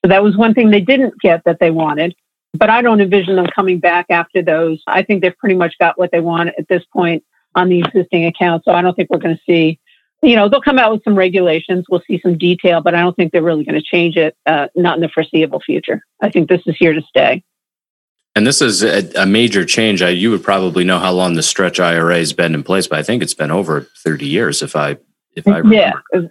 So 0.03 0.09
that 0.09 0.23
was 0.23 0.35
one 0.35 0.53
thing 0.53 0.71
they 0.71 0.81
didn't 0.81 1.13
get 1.21 1.43
that 1.45 1.59
they 1.59 1.71
wanted. 1.71 2.15
but 2.53 2.69
I 2.69 2.81
don't 2.81 2.99
envision 2.99 3.35
them 3.37 3.47
coming 3.47 3.79
back 3.79 4.07
after 4.09 4.41
those. 4.41 4.81
I 4.87 5.03
think 5.03 5.21
they've 5.21 5.37
pretty 5.37 5.55
much 5.55 5.75
got 5.79 5.97
what 5.97 6.11
they 6.11 6.19
want 6.19 6.49
at 6.57 6.67
this 6.67 6.83
point 6.91 7.23
on 7.55 7.69
the 7.69 7.79
existing 7.79 8.25
account. 8.25 8.63
So 8.65 8.71
I 8.71 8.81
don't 8.81 8.93
think 8.93 9.09
we're 9.09 9.19
going 9.19 9.35
to 9.35 9.41
see, 9.45 9.79
you 10.21 10.35
know, 10.35 10.49
they'll 10.49 10.61
come 10.61 10.79
out 10.79 10.91
with 10.91 11.03
some 11.03 11.15
regulations. 11.15 11.85
We'll 11.89 12.03
see 12.07 12.19
some 12.21 12.37
detail, 12.37 12.81
but 12.81 12.93
I 12.93 13.01
don't 13.01 13.15
think 13.15 13.31
they're 13.31 13.41
really 13.41 13.63
going 13.63 13.79
to 13.79 13.85
change 13.85 14.17
it, 14.17 14.35
uh, 14.45 14.67
not 14.75 14.95
in 14.95 15.01
the 15.01 15.09
foreseeable 15.09 15.61
future. 15.61 16.01
I 16.21 16.29
think 16.29 16.49
this 16.49 16.61
is 16.65 16.75
here 16.77 16.93
to 16.93 17.01
stay. 17.03 17.43
And 18.35 18.47
this 18.47 18.61
is 18.61 18.83
a, 18.83 19.09
a 19.21 19.25
major 19.25 19.65
change. 19.65 20.01
I, 20.01 20.09
you 20.09 20.31
would 20.31 20.43
probably 20.43 20.85
know 20.85 20.99
how 20.99 21.11
long 21.11 21.33
the 21.35 21.43
stretch 21.43 21.79
IRA 21.79 22.17
has 22.17 22.31
been 22.31 22.53
in 22.53 22.63
place, 22.63 22.87
but 22.87 22.99
I 22.99 23.03
think 23.03 23.21
it's 23.21 23.33
been 23.33 23.51
over 23.51 23.81
30 24.03 24.25
years 24.25 24.61
if 24.61 24.75
I 24.75 24.97
if 25.35 25.47
I 25.47 25.57
remember. 25.57 26.01
Yeah. 26.13 26.21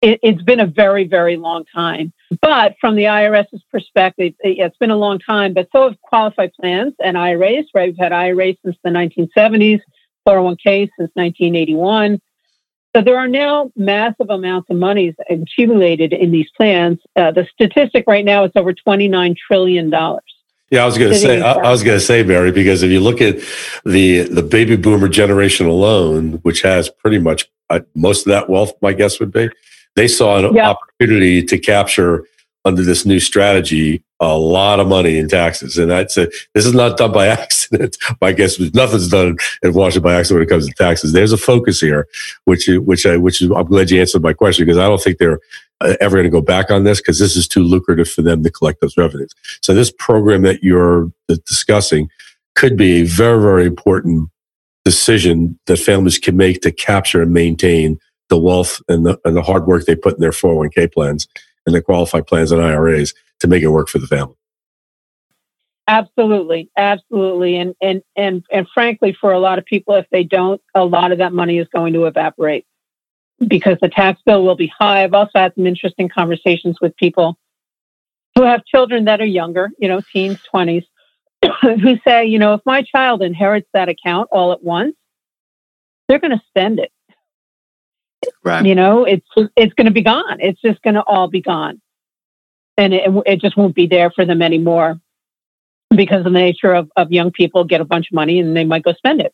It, 0.00 0.20
it's 0.22 0.42
been 0.42 0.60
a 0.60 0.66
very, 0.66 1.06
very 1.06 1.36
long 1.36 1.64
time. 1.74 2.12
But 2.40 2.76
from 2.80 2.94
the 2.94 3.04
IRS's 3.04 3.62
perspective, 3.70 4.34
it, 4.40 4.58
it's 4.58 4.76
been 4.76 4.90
a 4.90 4.96
long 4.96 5.18
time, 5.18 5.54
but 5.54 5.68
so 5.72 5.88
have 5.88 6.00
qualified 6.00 6.52
plans 6.54 6.94
and 7.02 7.16
IRAs, 7.16 7.66
right? 7.74 7.88
We've 7.88 7.98
had 7.98 8.12
IRAs 8.12 8.56
since 8.64 8.76
the 8.84 8.90
1970s, 8.90 9.80
401k 10.26 10.88
since 10.98 11.10
1981. 11.14 12.20
So 12.94 13.02
there 13.02 13.18
are 13.18 13.28
now 13.28 13.70
massive 13.76 14.30
amounts 14.30 14.70
of 14.70 14.76
monies 14.76 15.14
accumulated 15.28 16.12
in 16.12 16.30
these 16.30 16.48
plans. 16.56 16.98
Uh, 17.14 17.30
the 17.30 17.46
statistic 17.52 18.04
right 18.06 18.24
now 18.24 18.44
is 18.44 18.52
over 18.56 18.72
$29 18.72 19.36
trillion. 19.36 19.90
Yeah, 20.70 20.82
I 20.82 20.86
was 20.86 20.98
going 20.98 21.12
to 21.12 21.18
say, 21.18 21.40
I, 21.40 21.52
I 21.52 21.70
was 21.70 21.82
going 21.82 21.98
to 21.98 22.04
say, 22.04 22.22
Mary, 22.22 22.52
because 22.52 22.82
if 22.82 22.90
you 22.90 23.00
look 23.00 23.22
at 23.22 23.38
the 23.86 24.24
the 24.24 24.42
baby 24.42 24.76
boomer 24.76 25.08
generation 25.08 25.66
alone, 25.66 26.34
which 26.42 26.60
has 26.60 26.90
pretty 26.90 27.18
much 27.18 27.50
uh, 27.70 27.80
most 27.94 28.26
of 28.26 28.30
that 28.32 28.50
wealth, 28.50 28.72
my 28.82 28.92
guess 28.92 29.18
would 29.18 29.32
be, 29.32 29.48
they 29.96 30.08
saw 30.08 30.38
an 30.38 30.54
yeah. 30.54 30.70
opportunity 30.70 31.42
to 31.42 31.58
capture 31.58 32.24
under 32.64 32.82
this 32.82 33.06
new 33.06 33.20
strategy 33.20 34.02
a 34.20 34.36
lot 34.36 34.80
of 34.80 34.88
money 34.88 35.16
in 35.16 35.28
taxes. 35.28 35.78
And 35.78 35.92
I'd 35.92 36.10
say 36.10 36.28
this 36.54 36.66
is 36.66 36.74
not 36.74 36.96
done 36.96 37.12
by 37.12 37.26
accident. 37.28 37.96
My 38.20 38.32
guess 38.32 38.58
is 38.58 38.74
nothing's 38.74 39.08
done 39.08 39.36
in 39.62 39.74
Washington 39.74 40.02
by 40.02 40.14
accident 40.14 40.38
when 40.38 40.46
it 40.46 40.50
comes 40.50 40.66
to 40.66 40.74
taxes. 40.74 41.12
There's 41.12 41.32
a 41.32 41.38
focus 41.38 41.80
here, 41.80 42.06
which 42.44 42.68
which 42.68 43.06
I 43.06 43.16
which 43.16 43.40
is 43.40 43.50
I'm 43.50 43.66
glad 43.66 43.90
you 43.90 44.00
answered 44.00 44.22
my 44.22 44.32
question 44.32 44.66
because 44.66 44.78
I 44.78 44.86
don't 44.86 45.02
think 45.02 45.18
they're 45.18 45.40
uh, 45.80 45.94
ever 46.00 46.16
going 46.16 46.24
to 46.24 46.30
go 46.30 46.40
back 46.40 46.70
on 46.70 46.84
this 46.84 47.00
because 47.00 47.18
this 47.18 47.36
is 47.36 47.46
too 47.46 47.62
lucrative 47.62 48.10
for 48.10 48.22
them 48.22 48.42
to 48.42 48.50
collect 48.50 48.80
those 48.80 48.96
revenues. 48.96 49.30
So 49.62 49.74
this 49.74 49.92
program 49.96 50.42
that 50.42 50.62
you're 50.62 51.10
discussing 51.46 52.10
could 52.56 52.76
be 52.76 53.02
a 53.02 53.04
very 53.04 53.40
very 53.40 53.66
important 53.66 54.30
decision 54.84 55.58
that 55.66 55.78
families 55.78 56.18
can 56.18 56.36
make 56.36 56.62
to 56.62 56.72
capture 56.72 57.22
and 57.22 57.32
maintain 57.32 57.98
the 58.28 58.38
wealth 58.38 58.80
and 58.88 59.06
the, 59.06 59.20
and 59.24 59.36
the 59.36 59.42
hard 59.42 59.66
work 59.66 59.84
they 59.84 59.96
put 59.96 60.14
in 60.14 60.20
their 60.20 60.30
401k 60.30 60.92
plans 60.92 61.26
and 61.66 61.74
the 61.74 61.82
qualified 61.82 62.26
plans 62.26 62.52
and 62.52 62.62
IRAs 62.62 63.14
to 63.40 63.46
make 63.46 63.62
it 63.62 63.68
work 63.68 63.88
for 63.88 63.98
the 63.98 64.06
family. 64.06 64.34
Absolutely, 65.86 66.70
absolutely, 66.76 67.56
and 67.56 67.74
and 67.80 68.02
and 68.14 68.44
and 68.52 68.66
frankly, 68.74 69.16
for 69.18 69.32
a 69.32 69.38
lot 69.38 69.58
of 69.58 69.64
people, 69.64 69.94
if 69.94 70.04
they 70.12 70.22
don't, 70.22 70.60
a 70.74 70.84
lot 70.84 71.12
of 71.12 71.18
that 71.18 71.32
money 71.32 71.56
is 71.56 71.66
going 71.68 71.94
to 71.94 72.04
evaporate 72.04 72.66
because 73.46 73.78
the 73.80 73.88
tax 73.88 74.20
bill 74.26 74.44
will 74.44 74.54
be 74.54 74.66
high. 74.66 75.02
I've 75.02 75.14
also 75.14 75.30
had 75.36 75.54
some 75.54 75.66
interesting 75.66 76.10
conversations 76.10 76.76
with 76.82 76.94
people 76.96 77.38
who 78.34 78.42
have 78.42 78.66
children 78.66 79.06
that 79.06 79.22
are 79.22 79.26
younger, 79.26 79.70
you 79.78 79.88
know, 79.88 80.02
teens, 80.12 80.38
twenties, 80.50 80.84
who 81.62 81.98
say, 82.06 82.26
you 82.26 82.38
know, 82.38 82.52
if 82.52 82.60
my 82.66 82.82
child 82.82 83.22
inherits 83.22 83.68
that 83.72 83.88
account 83.88 84.28
all 84.30 84.52
at 84.52 84.62
once, 84.62 84.94
they're 86.06 86.18
going 86.18 86.36
to 86.36 86.42
spend 86.48 86.80
it. 86.80 86.92
Right. 88.44 88.64
You 88.66 88.74
know, 88.74 89.04
it's 89.04 89.26
it's 89.56 89.74
going 89.74 89.86
to 89.86 89.92
be 89.92 90.02
gone. 90.02 90.38
It's 90.40 90.60
just 90.60 90.82
going 90.82 90.94
to 90.94 91.02
all 91.02 91.28
be 91.28 91.40
gone 91.40 91.80
and 92.78 92.94
it, 92.94 93.10
it 93.26 93.40
just 93.40 93.56
won't 93.56 93.74
be 93.74 93.86
there 93.86 94.10
for 94.10 94.24
them 94.24 94.40
anymore 94.40 94.98
because 95.94 96.18
of 96.18 96.24
the 96.24 96.30
nature 96.30 96.72
of, 96.72 96.90
of 96.96 97.10
young 97.10 97.30
people 97.30 97.64
get 97.64 97.80
a 97.80 97.84
bunch 97.84 98.06
of 98.10 98.14
money 98.14 98.38
and 98.38 98.56
they 98.56 98.64
might 98.64 98.84
go 98.84 98.92
spend 98.94 99.20
it. 99.20 99.32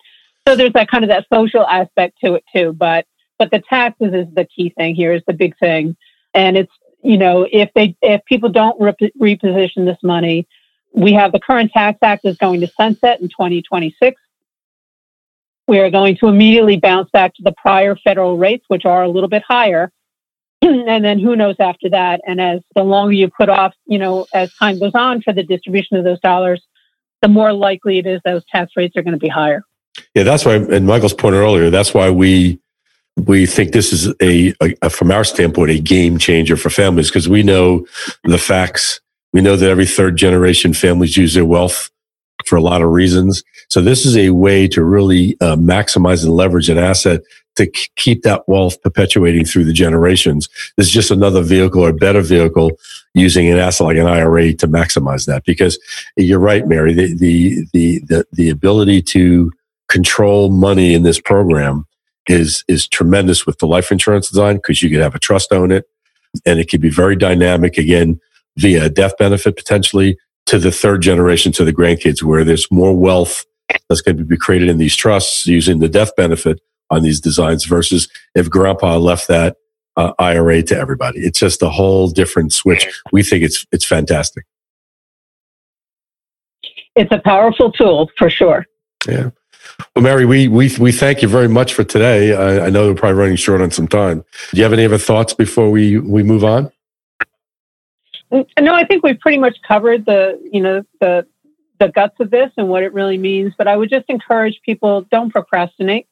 So 0.48 0.56
there's 0.56 0.72
that 0.72 0.90
kind 0.90 1.04
of 1.04 1.10
that 1.10 1.26
social 1.32 1.64
aspect 1.66 2.18
to 2.24 2.34
it 2.34 2.44
too. 2.54 2.72
But 2.72 3.06
but 3.38 3.50
the 3.50 3.62
taxes 3.68 4.14
is 4.14 4.26
the 4.34 4.46
key 4.46 4.70
thing 4.70 4.94
here 4.94 5.12
is 5.12 5.22
the 5.26 5.32
big 5.32 5.56
thing, 5.58 5.96
and 6.32 6.56
it's 6.56 6.72
you 7.02 7.18
know 7.18 7.46
if 7.50 7.70
they 7.74 7.96
if 8.02 8.24
people 8.24 8.48
don't 8.48 8.80
rep- 8.80 8.98
reposition 9.20 9.84
this 9.84 9.98
money, 10.02 10.46
we 10.92 11.12
have 11.12 11.32
the 11.32 11.40
current 11.40 11.72
tax 11.72 11.98
act 12.02 12.24
is 12.24 12.36
going 12.36 12.60
to 12.60 12.68
sunset 12.68 13.20
in 13.20 13.28
2026. 13.28 14.20
We 15.66 15.78
are 15.80 15.90
going 15.90 16.16
to 16.18 16.28
immediately 16.28 16.76
bounce 16.76 17.10
back 17.10 17.34
to 17.34 17.42
the 17.42 17.54
prior 17.56 17.96
federal 17.96 18.36
rates, 18.36 18.64
which 18.68 18.84
are 18.84 19.02
a 19.02 19.08
little 19.08 19.28
bit 19.28 19.42
higher. 19.46 19.90
And 20.62 21.04
then 21.04 21.18
who 21.18 21.36
knows 21.36 21.56
after 21.60 21.90
that? 21.90 22.20
And 22.26 22.40
as 22.40 22.60
the 22.74 22.82
longer 22.82 23.12
you 23.12 23.28
put 23.28 23.48
off 23.48 23.74
you 23.86 23.98
know 23.98 24.26
as 24.32 24.52
time 24.54 24.78
goes 24.78 24.94
on 24.94 25.20
for 25.22 25.32
the 25.32 25.42
distribution 25.42 25.96
of 25.96 26.04
those 26.04 26.20
dollars 26.20 26.62
the 27.22 27.28
more 27.28 27.54
likely 27.54 27.98
it 27.98 28.06
is 28.06 28.20
those 28.24 28.44
tax 28.52 28.72
rates 28.76 28.94
are 28.96 29.02
going 29.02 29.12
to 29.12 29.18
be 29.18 29.28
higher. 29.28 29.62
Yeah 30.14 30.22
that's 30.22 30.44
why 30.44 30.54
and 30.54 30.86
michael's 30.86 31.14
point 31.14 31.34
earlier 31.34 31.70
that's 31.70 31.92
why 31.94 32.10
we 32.10 32.58
we 33.16 33.46
think 33.46 33.72
this 33.72 33.92
is 33.92 34.12
a, 34.20 34.54
a 34.82 34.90
from 34.90 35.10
our 35.10 35.24
standpoint 35.24 35.70
a 35.70 35.78
game 35.78 36.18
changer 36.18 36.56
for 36.56 36.70
families 36.70 37.08
because 37.08 37.28
we 37.28 37.42
know 37.42 37.86
the 38.24 38.38
facts. 38.38 39.00
We 39.32 39.40
know 39.40 39.56
that 39.56 39.70
every 39.70 39.86
third 39.86 40.16
generation 40.16 40.74
families 40.74 41.16
use 41.16 41.34
their 41.34 41.44
wealth 41.44 41.90
for 42.46 42.56
a 42.56 42.60
lot 42.60 42.82
of 42.82 42.90
reasons 42.90 43.42
so 43.68 43.80
this 43.80 44.04
is 44.06 44.16
a 44.16 44.30
way 44.30 44.68
to 44.68 44.84
really 44.84 45.36
uh, 45.40 45.56
maximize 45.56 46.24
and 46.24 46.34
leverage 46.34 46.68
an 46.68 46.78
asset 46.78 47.22
to 47.56 47.66
keep 47.66 48.22
that 48.22 48.48
wealth 48.48 48.80
perpetuating 48.82 49.44
through 49.44 49.64
the 49.64 49.72
generations. 49.72 50.48
This 50.76 50.88
is 50.88 50.92
just 50.92 51.10
another 51.10 51.42
vehicle 51.42 51.84
or 51.84 51.92
better 51.92 52.20
vehicle 52.20 52.72
using 53.14 53.48
an 53.48 53.58
asset 53.58 53.86
like 53.86 53.96
an 53.96 54.06
IRA 54.06 54.52
to 54.54 54.66
maximize 54.66 55.26
that. 55.26 55.44
Because 55.44 55.78
you're 56.16 56.40
right, 56.40 56.66
Mary, 56.66 56.92
the, 56.92 57.14
the, 57.14 57.66
the, 57.72 57.98
the, 58.00 58.26
the 58.32 58.50
ability 58.50 59.02
to 59.02 59.52
control 59.88 60.50
money 60.50 60.94
in 60.94 61.02
this 61.02 61.20
program 61.20 61.86
is, 62.26 62.64
is 62.66 62.88
tremendous 62.88 63.46
with 63.46 63.58
the 63.58 63.66
life 63.66 63.92
insurance 63.92 64.28
design 64.28 64.56
because 64.56 64.82
you 64.82 64.90
could 64.90 65.00
have 65.00 65.14
a 65.14 65.20
trust 65.20 65.52
own 65.52 65.70
it 65.70 65.88
and 66.44 66.58
it 66.58 66.68
could 66.68 66.80
be 66.80 66.90
very 66.90 67.14
dynamic 67.14 67.78
again 67.78 68.18
via 68.56 68.88
death 68.88 69.16
benefit 69.18 69.56
potentially 69.56 70.16
to 70.46 70.58
the 70.58 70.70
third 70.70 71.02
generation 71.02 71.52
to 71.52 71.64
the 71.64 71.72
grandkids 71.72 72.22
where 72.22 72.44
there's 72.44 72.70
more 72.70 72.96
wealth 72.96 73.44
that's 73.88 74.00
going 74.00 74.16
to 74.16 74.24
be 74.24 74.36
created 74.36 74.68
in 74.68 74.78
these 74.78 74.96
trusts 74.96 75.46
using 75.46 75.78
the 75.78 75.88
death 75.88 76.14
benefit 76.16 76.60
on 76.90 77.02
these 77.02 77.20
designs 77.20 77.64
versus 77.64 78.08
if 78.34 78.50
grandpa 78.50 78.96
left 78.96 79.28
that 79.28 79.56
uh, 79.96 80.12
IRA 80.18 80.62
to 80.62 80.76
everybody. 80.76 81.20
It's 81.20 81.38
just 81.38 81.62
a 81.62 81.70
whole 81.70 82.08
different 82.08 82.52
switch. 82.52 82.86
We 83.12 83.22
think 83.22 83.44
it's 83.44 83.66
it's 83.72 83.84
fantastic. 83.84 84.44
It's 86.96 87.10
a 87.12 87.18
powerful 87.18 87.72
tool 87.72 88.10
for 88.16 88.30
sure. 88.30 88.66
Yeah. 89.08 89.30
Well, 89.94 90.02
Mary, 90.02 90.24
we 90.24 90.48
we 90.48 90.70
we 90.78 90.92
thank 90.92 91.22
you 91.22 91.28
very 91.28 91.48
much 91.48 91.74
for 91.74 91.84
today. 91.84 92.34
I, 92.34 92.66
I 92.66 92.70
know 92.70 92.88
we're 92.88 92.94
probably 92.94 93.18
running 93.18 93.36
short 93.36 93.60
on 93.60 93.70
some 93.70 93.88
time. 93.88 94.24
Do 94.50 94.56
you 94.56 94.62
have 94.62 94.72
any 94.72 94.84
other 94.84 94.98
thoughts 94.98 95.34
before 95.34 95.70
we 95.70 95.98
we 95.98 96.22
move 96.22 96.44
on? 96.44 96.70
No, 98.30 98.74
I 98.74 98.84
think 98.84 99.04
we've 99.04 99.18
pretty 99.20 99.38
much 99.38 99.56
covered 99.66 100.06
the 100.06 100.40
you 100.52 100.60
know 100.60 100.82
the 101.00 101.26
the 101.78 101.88
guts 101.88 102.16
of 102.20 102.30
this 102.30 102.50
and 102.56 102.68
what 102.68 102.82
it 102.82 102.92
really 102.92 103.18
means. 103.18 103.54
But 103.56 103.68
I 103.68 103.76
would 103.76 103.90
just 103.90 104.06
encourage 104.08 104.60
people 104.62 105.02
don't 105.10 105.30
procrastinate 105.30 106.06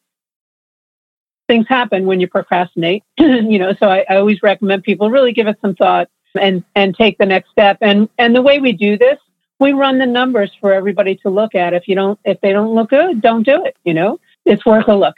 things 1.52 1.66
happen 1.68 2.06
when 2.06 2.20
you 2.20 2.26
procrastinate, 2.28 3.04
you 3.18 3.58
know, 3.58 3.74
so 3.78 3.86
I, 3.88 4.04
I 4.08 4.16
always 4.16 4.42
recommend 4.42 4.84
people 4.84 5.10
really 5.10 5.32
give 5.32 5.46
it 5.46 5.58
some 5.60 5.74
thought 5.74 6.08
and, 6.40 6.64
and 6.74 6.96
take 6.96 7.18
the 7.18 7.26
next 7.26 7.50
step. 7.50 7.76
And, 7.82 8.08
and 8.18 8.34
the 8.34 8.40
way 8.40 8.58
we 8.58 8.72
do 8.72 8.96
this, 8.96 9.18
we 9.58 9.72
run 9.72 9.98
the 9.98 10.06
numbers 10.06 10.50
for 10.60 10.72
everybody 10.72 11.14
to 11.16 11.28
look 11.28 11.54
at. 11.54 11.74
If 11.74 11.86
you 11.86 11.94
don't, 11.94 12.18
if 12.24 12.40
they 12.40 12.52
don't 12.52 12.74
look 12.74 12.90
good, 12.90 13.20
don't 13.20 13.44
do 13.44 13.64
it. 13.66 13.76
You 13.84 13.94
know, 13.94 14.18
it's 14.46 14.64
worth 14.64 14.88
a 14.88 14.94
look. 14.94 15.16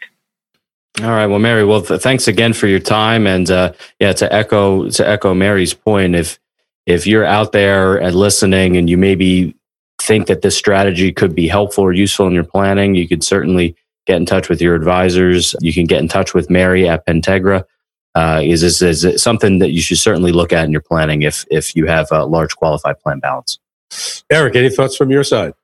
All 1.02 1.10
right. 1.10 1.26
Well, 1.26 1.38
Mary, 1.38 1.64
well, 1.64 1.82
th- 1.82 2.00
thanks 2.00 2.28
again 2.28 2.52
for 2.52 2.66
your 2.66 2.80
time. 2.80 3.26
And, 3.26 3.50
uh, 3.50 3.72
yeah, 4.00 4.12
to 4.14 4.32
echo, 4.32 4.88
to 4.90 5.08
echo 5.08 5.34
Mary's 5.34 5.74
point, 5.74 6.14
if, 6.14 6.38
if 6.84 7.06
you're 7.06 7.24
out 7.24 7.52
there 7.52 7.96
and 7.96 8.14
listening 8.14 8.76
and 8.76 8.90
you 8.90 8.98
maybe 8.98 9.54
think 10.04 10.26
that 10.26 10.42
this 10.42 10.56
strategy 10.56 11.12
could 11.12 11.34
be 11.34 11.48
helpful 11.48 11.84
or 11.84 11.92
useful 11.92 12.26
in 12.26 12.32
your 12.32 12.44
planning, 12.44 12.94
you 12.94 13.08
could 13.08 13.24
certainly 13.24 13.74
get 14.06 14.16
in 14.16 14.26
touch 14.26 14.48
with 14.48 14.60
your 14.60 14.74
advisors. 14.74 15.54
You 15.60 15.72
can 15.72 15.86
get 15.86 16.00
in 16.00 16.08
touch 16.08 16.34
with 16.34 16.50
Mary 16.50 16.88
at 16.88 17.06
Pentegra. 17.06 17.64
Uh, 18.14 18.40
is 18.44 18.60
this 18.60 18.80
is 18.80 19.20
something 19.20 19.58
that 19.58 19.72
you 19.72 19.80
should 19.80 19.98
certainly 19.98 20.30
look 20.30 20.52
at 20.52 20.64
in 20.64 20.70
your 20.70 20.80
planning 20.80 21.22
if 21.22 21.44
if 21.50 21.74
you 21.74 21.86
have 21.86 22.06
a 22.12 22.24
large 22.24 22.54
qualified 22.54 22.98
plan 23.00 23.18
balance? 23.18 23.58
Eric, 24.30 24.54
any 24.54 24.70
thoughts 24.70 24.96
from 24.96 25.10
your 25.10 25.24
side? 25.24 25.54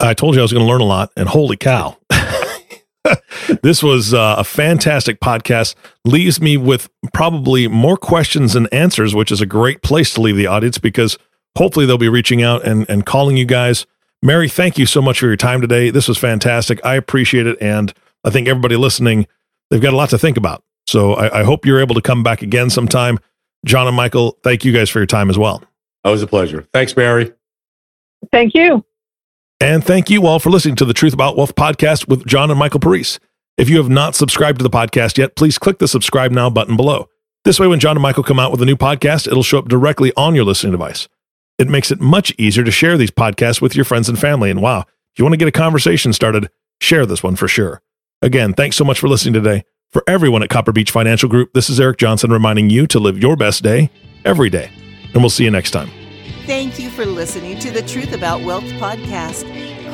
I 0.00 0.14
told 0.14 0.34
you 0.34 0.40
I 0.40 0.42
was 0.42 0.52
going 0.52 0.64
to 0.64 0.70
learn 0.70 0.80
a 0.80 0.86
lot, 0.86 1.12
and 1.16 1.28
holy 1.28 1.56
cow. 1.56 1.96
this 3.62 3.80
was 3.80 4.12
uh, 4.12 4.36
a 4.38 4.44
fantastic 4.44 5.20
podcast. 5.20 5.76
Leaves 6.04 6.40
me 6.40 6.56
with 6.56 6.90
probably 7.12 7.68
more 7.68 7.96
questions 7.96 8.54
than 8.54 8.66
answers, 8.68 9.14
which 9.14 9.30
is 9.30 9.40
a 9.40 9.46
great 9.46 9.82
place 9.82 10.12
to 10.14 10.20
leave 10.20 10.36
the 10.36 10.48
audience 10.48 10.78
because 10.78 11.16
hopefully 11.56 11.86
they'll 11.86 11.98
be 11.98 12.08
reaching 12.08 12.42
out 12.42 12.64
and, 12.64 12.88
and 12.88 13.06
calling 13.06 13.36
you 13.36 13.44
guys 13.44 13.86
Mary, 14.24 14.48
thank 14.48 14.78
you 14.78 14.86
so 14.86 15.02
much 15.02 15.20
for 15.20 15.26
your 15.26 15.36
time 15.36 15.60
today. 15.60 15.90
This 15.90 16.08
was 16.08 16.16
fantastic. 16.16 16.80
I 16.82 16.94
appreciate 16.94 17.46
it. 17.46 17.58
And 17.60 17.92
I 18.24 18.30
think 18.30 18.48
everybody 18.48 18.74
listening, 18.74 19.26
they've 19.68 19.82
got 19.82 19.92
a 19.92 19.96
lot 19.96 20.08
to 20.10 20.18
think 20.18 20.38
about. 20.38 20.64
So 20.86 21.12
I, 21.12 21.40
I 21.40 21.44
hope 21.44 21.66
you're 21.66 21.78
able 21.78 21.94
to 21.94 22.00
come 22.00 22.22
back 22.22 22.40
again 22.40 22.70
sometime. 22.70 23.18
John 23.66 23.86
and 23.86 23.94
Michael, 23.94 24.38
thank 24.42 24.64
you 24.64 24.72
guys 24.72 24.88
for 24.88 24.98
your 24.98 25.06
time 25.06 25.28
as 25.28 25.36
well. 25.36 25.62
Always 26.04 26.22
a 26.22 26.26
pleasure. 26.26 26.66
Thanks, 26.72 26.96
Mary. 26.96 27.34
Thank 28.32 28.54
you. 28.54 28.82
And 29.60 29.84
thank 29.84 30.08
you 30.08 30.26
all 30.26 30.38
for 30.38 30.48
listening 30.48 30.76
to 30.76 30.86
the 30.86 30.94
Truth 30.94 31.12
About 31.12 31.36
Wealth 31.36 31.54
podcast 31.54 32.08
with 32.08 32.26
John 32.26 32.50
and 32.50 32.58
Michael 32.58 32.80
Parise. 32.80 33.18
If 33.58 33.68
you 33.68 33.76
have 33.76 33.90
not 33.90 34.14
subscribed 34.14 34.58
to 34.58 34.62
the 34.62 34.70
podcast 34.70 35.18
yet, 35.18 35.36
please 35.36 35.58
click 35.58 35.80
the 35.80 35.88
subscribe 35.88 36.32
now 36.32 36.48
button 36.48 36.78
below. 36.78 37.10
This 37.44 37.60
way, 37.60 37.66
when 37.66 37.78
John 37.78 37.96
and 37.96 38.02
Michael 38.02 38.22
come 38.22 38.38
out 38.38 38.50
with 38.50 38.62
a 38.62 38.66
new 38.66 38.76
podcast, 38.76 39.26
it'll 39.26 39.42
show 39.42 39.58
up 39.58 39.68
directly 39.68 40.14
on 40.16 40.34
your 40.34 40.44
listening 40.44 40.72
device. 40.72 41.08
It 41.58 41.68
makes 41.68 41.90
it 41.90 42.00
much 42.00 42.34
easier 42.36 42.64
to 42.64 42.70
share 42.70 42.96
these 42.96 43.10
podcasts 43.10 43.60
with 43.60 43.76
your 43.76 43.84
friends 43.84 44.08
and 44.08 44.18
family. 44.18 44.50
And 44.50 44.60
wow, 44.60 44.80
if 44.80 45.18
you 45.18 45.24
want 45.24 45.34
to 45.34 45.38
get 45.38 45.48
a 45.48 45.52
conversation 45.52 46.12
started, 46.12 46.50
share 46.80 47.06
this 47.06 47.22
one 47.22 47.36
for 47.36 47.46
sure. 47.46 47.80
Again, 48.22 48.54
thanks 48.54 48.76
so 48.76 48.84
much 48.84 48.98
for 48.98 49.08
listening 49.08 49.34
today. 49.34 49.64
For 49.90 50.02
everyone 50.08 50.42
at 50.42 50.48
Copper 50.48 50.72
Beech 50.72 50.90
Financial 50.90 51.28
Group, 51.28 51.52
this 51.52 51.70
is 51.70 51.78
Eric 51.78 51.98
Johnson 51.98 52.32
reminding 52.32 52.70
you 52.70 52.88
to 52.88 52.98
live 52.98 53.18
your 53.18 53.36
best 53.36 53.62
day 53.62 53.90
every 54.24 54.50
day. 54.50 54.70
And 55.12 55.22
we'll 55.22 55.30
see 55.30 55.44
you 55.44 55.50
next 55.50 55.70
time. 55.70 55.90
Thank 56.46 56.80
you 56.80 56.90
for 56.90 57.06
listening 57.06 57.60
to 57.60 57.70
the 57.70 57.82
Truth 57.82 58.12
About 58.12 58.42
Wealth 58.42 58.64
podcast. 58.64 59.44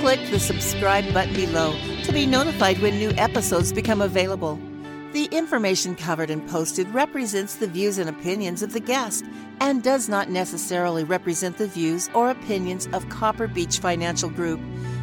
Click 0.00 0.20
the 0.30 0.40
subscribe 0.40 1.12
button 1.12 1.34
below 1.34 1.76
to 2.04 2.12
be 2.12 2.24
notified 2.24 2.80
when 2.80 2.96
new 2.98 3.10
episodes 3.18 3.72
become 3.72 4.00
available. 4.00 4.58
The 5.12 5.24
information 5.32 5.96
covered 5.96 6.30
and 6.30 6.46
posted 6.48 6.88
represents 6.94 7.56
the 7.56 7.66
views 7.66 7.98
and 7.98 8.08
opinions 8.08 8.62
of 8.62 8.72
the 8.72 8.78
guest 8.78 9.24
and 9.60 9.82
does 9.82 10.08
not 10.08 10.30
necessarily 10.30 11.02
represent 11.02 11.58
the 11.58 11.66
views 11.66 12.08
or 12.14 12.30
opinions 12.30 12.86
of 12.92 13.08
Copper 13.08 13.48
Beech 13.48 13.80
Financial 13.80 14.30
Group. 14.30 14.60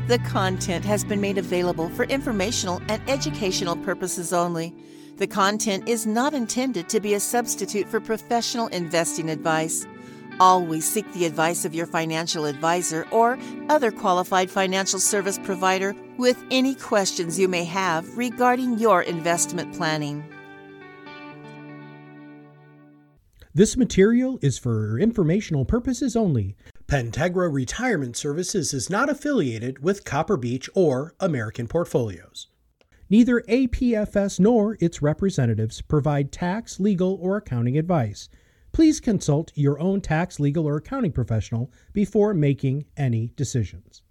The 0.07 0.19
content 0.19 0.85
has 0.85 1.03
been 1.03 1.19
made 1.19 1.37
available 1.37 1.89
for 1.89 2.05
informational 2.05 2.81
and 2.87 3.01
educational 3.09 3.75
purposes 3.75 4.31
only. 4.31 4.73
The 5.17 5.27
content 5.27 5.89
is 5.89 6.05
not 6.05 6.33
intended 6.33 6.87
to 6.87 7.01
be 7.01 7.13
a 7.13 7.19
substitute 7.19 7.89
for 7.89 7.99
professional 7.99 8.67
investing 8.67 9.29
advice. 9.29 9.85
Always 10.39 10.89
seek 10.89 11.11
the 11.13 11.25
advice 11.25 11.65
of 11.65 11.73
your 11.73 11.87
financial 11.87 12.45
advisor 12.45 13.07
or 13.11 13.39
other 13.69 13.91
qualified 13.91 14.51
financial 14.51 14.99
service 14.99 15.39
provider 15.39 15.95
with 16.17 16.43
any 16.51 16.75
questions 16.75 17.39
you 17.39 17.47
may 17.47 17.63
have 17.63 18.17
regarding 18.17 18.77
your 18.77 19.01
investment 19.01 19.75
planning. 19.75 20.23
This 23.55 23.75
material 23.75 24.37
is 24.43 24.59
for 24.59 24.99
informational 24.99 25.65
purposes 25.65 26.15
only. 26.15 26.55
Pentegra 26.85 27.51
Retirement 27.51 28.15
Services 28.15 28.71
is 28.71 28.87
not 28.87 29.09
affiliated 29.09 29.83
with 29.83 30.05
Copper 30.05 30.37
Beech 30.37 30.69
or 30.75 31.15
American 31.19 31.67
Portfolios. 31.67 32.47
Neither 33.09 33.41
APFS 33.49 34.39
nor 34.39 34.77
its 34.79 35.01
representatives 35.01 35.81
provide 35.81 36.31
tax, 36.31 36.79
legal, 36.79 37.17
or 37.19 37.37
accounting 37.37 37.79
advice. 37.79 38.29
Please 38.77 38.99
consult 38.99 39.51
your 39.55 39.79
own 39.79 40.01
tax, 40.01 40.39
legal, 40.39 40.67
or 40.67 40.77
accounting 40.77 41.11
professional 41.11 41.71
before 41.93 42.35
making 42.35 42.85
any 42.95 43.31
decisions. 43.35 44.03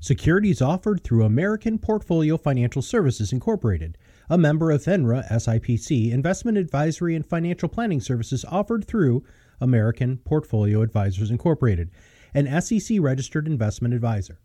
Securities 0.00 0.60
offered 0.60 1.04
through 1.04 1.22
American 1.22 1.78
Portfolio 1.78 2.36
Financial 2.36 2.82
Services 2.82 3.32
Incorporated, 3.32 3.96
a 4.28 4.36
member 4.36 4.72
of 4.72 4.82
FINRA 4.82 5.30
SIPC, 5.30 6.10
investment 6.10 6.58
advisory 6.58 7.14
and 7.14 7.24
financial 7.24 7.68
planning 7.68 8.00
services 8.00 8.44
offered 8.46 8.84
through 8.86 9.22
American 9.60 10.16
Portfolio 10.16 10.82
Advisors 10.82 11.30
Incorporated, 11.30 11.92
an 12.34 12.60
SEC 12.60 12.96
registered 12.98 13.46
investment 13.46 13.94
advisor. 13.94 14.40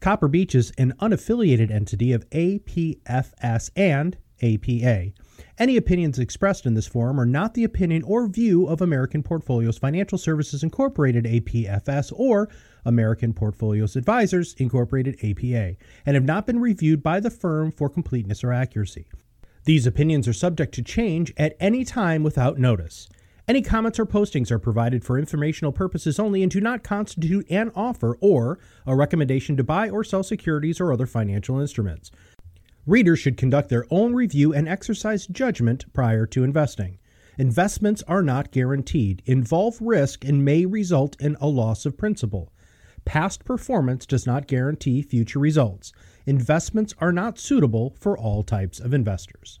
Copper 0.00 0.28
Beech 0.28 0.54
is 0.54 0.72
an 0.78 0.94
unaffiliated 1.00 1.70
entity 1.70 2.14
of 2.14 2.26
APFS 2.30 3.68
and 3.76 4.16
APA. 4.40 5.12
Any 5.58 5.76
opinions 5.76 6.18
expressed 6.18 6.66
in 6.66 6.74
this 6.74 6.86
forum 6.86 7.20
are 7.20 7.26
not 7.26 7.54
the 7.54 7.64
opinion 7.64 8.02
or 8.02 8.26
view 8.26 8.66
of 8.66 8.80
American 8.80 9.22
Portfolios 9.22 9.78
Financial 9.78 10.18
Services 10.18 10.62
Incorporated 10.62 11.24
APFS 11.24 12.12
or 12.14 12.48
American 12.84 13.32
Portfolios 13.32 13.96
Advisors 13.96 14.54
Incorporated 14.54 15.18
APA 15.22 15.76
and 16.06 16.14
have 16.14 16.24
not 16.24 16.46
been 16.46 16.60
reviewed 16.60 17.02
by 17.02 17.20
the 17.20 17.30
firm 17.30 17.70
for 17.70 17.88
completeness 17.88 18.42
or 18.42 18.52
accuracy. 18.52 19.06
These 19.64 19.86
opinions 19.86 20.26
are 20.26 20.32
subject 20.32 20.74
to 20.74 20.82
change 20.82 21.32
at 21.36 21.56
any 21.60 21.84
time 21.84 22.22
without 22.22 22.58
notice. 22.58 23.08
Any 23.48 23.60
comments 23.60 23.98
or 23.98 24.06
postings 24.06 24.50
are 24.50 24.58
provided 24.58 25.04
for 25.04 25.18
informational 25.18 25.72
purposes 25.72 26.18
only 26.18 26.42
and 26.42 26.50
do 26.50 26.60
not 26.60 26.84
constitute 26.84 27.50
an 27.50 27.72
offer 27.74 28.16
or 28.20 28.58
a 28.86 28.94
recommendation 28.94 29.56
to 29.56 29.64
buy 29.64 29.90
or 29.90 30.04
sell 30.04 30.22
securities 30.22 30.80
or 30.80 30.92
other 30.92 31.06
financial 31.06 31.60
instruments. 31.60 32.10
Readers 32.86 33.20
should 33.20 33.36
conduct 33.36 33.68
their 33.68 33.86
own 33.90 34.12
review 34.12 34.52
and 34.52 34.68
exercise 34.68 35.28
judgment 35.28 35.84
prior 35.92 36.26
to 36.26 36.42
investing. 36.42 36.98
Investments 37.38 38.02
are 38.08 38.22
not 38.22 38.50
guaranteed, 38.50 39.22
involve 39.24 39.80
risk, 39.80 40.24
and 40.24 40.44
may 40.44 40.66
result 40.66 41.16
in 41.20 41.36
a 41.40 41.46
loss 41.46 41.86
of 41.86 41.96
principal. 41.96 42.52
Past 43.04 43.44
performance 43.44 44.04
does 44.04 44.26
not 44.26 44.48
guarantee 44.48 45.00
future 45.00 45.38
results. 45.38 45.92
Investments 46.26 46.92
are 46.98 47.12
not 47.12 47.38
suitable 47.38 47.94
for 48.00 48.18
all 48.18 48.42
types 48.42 48.80
of 48.80 48.92
investors. 48.92 49.60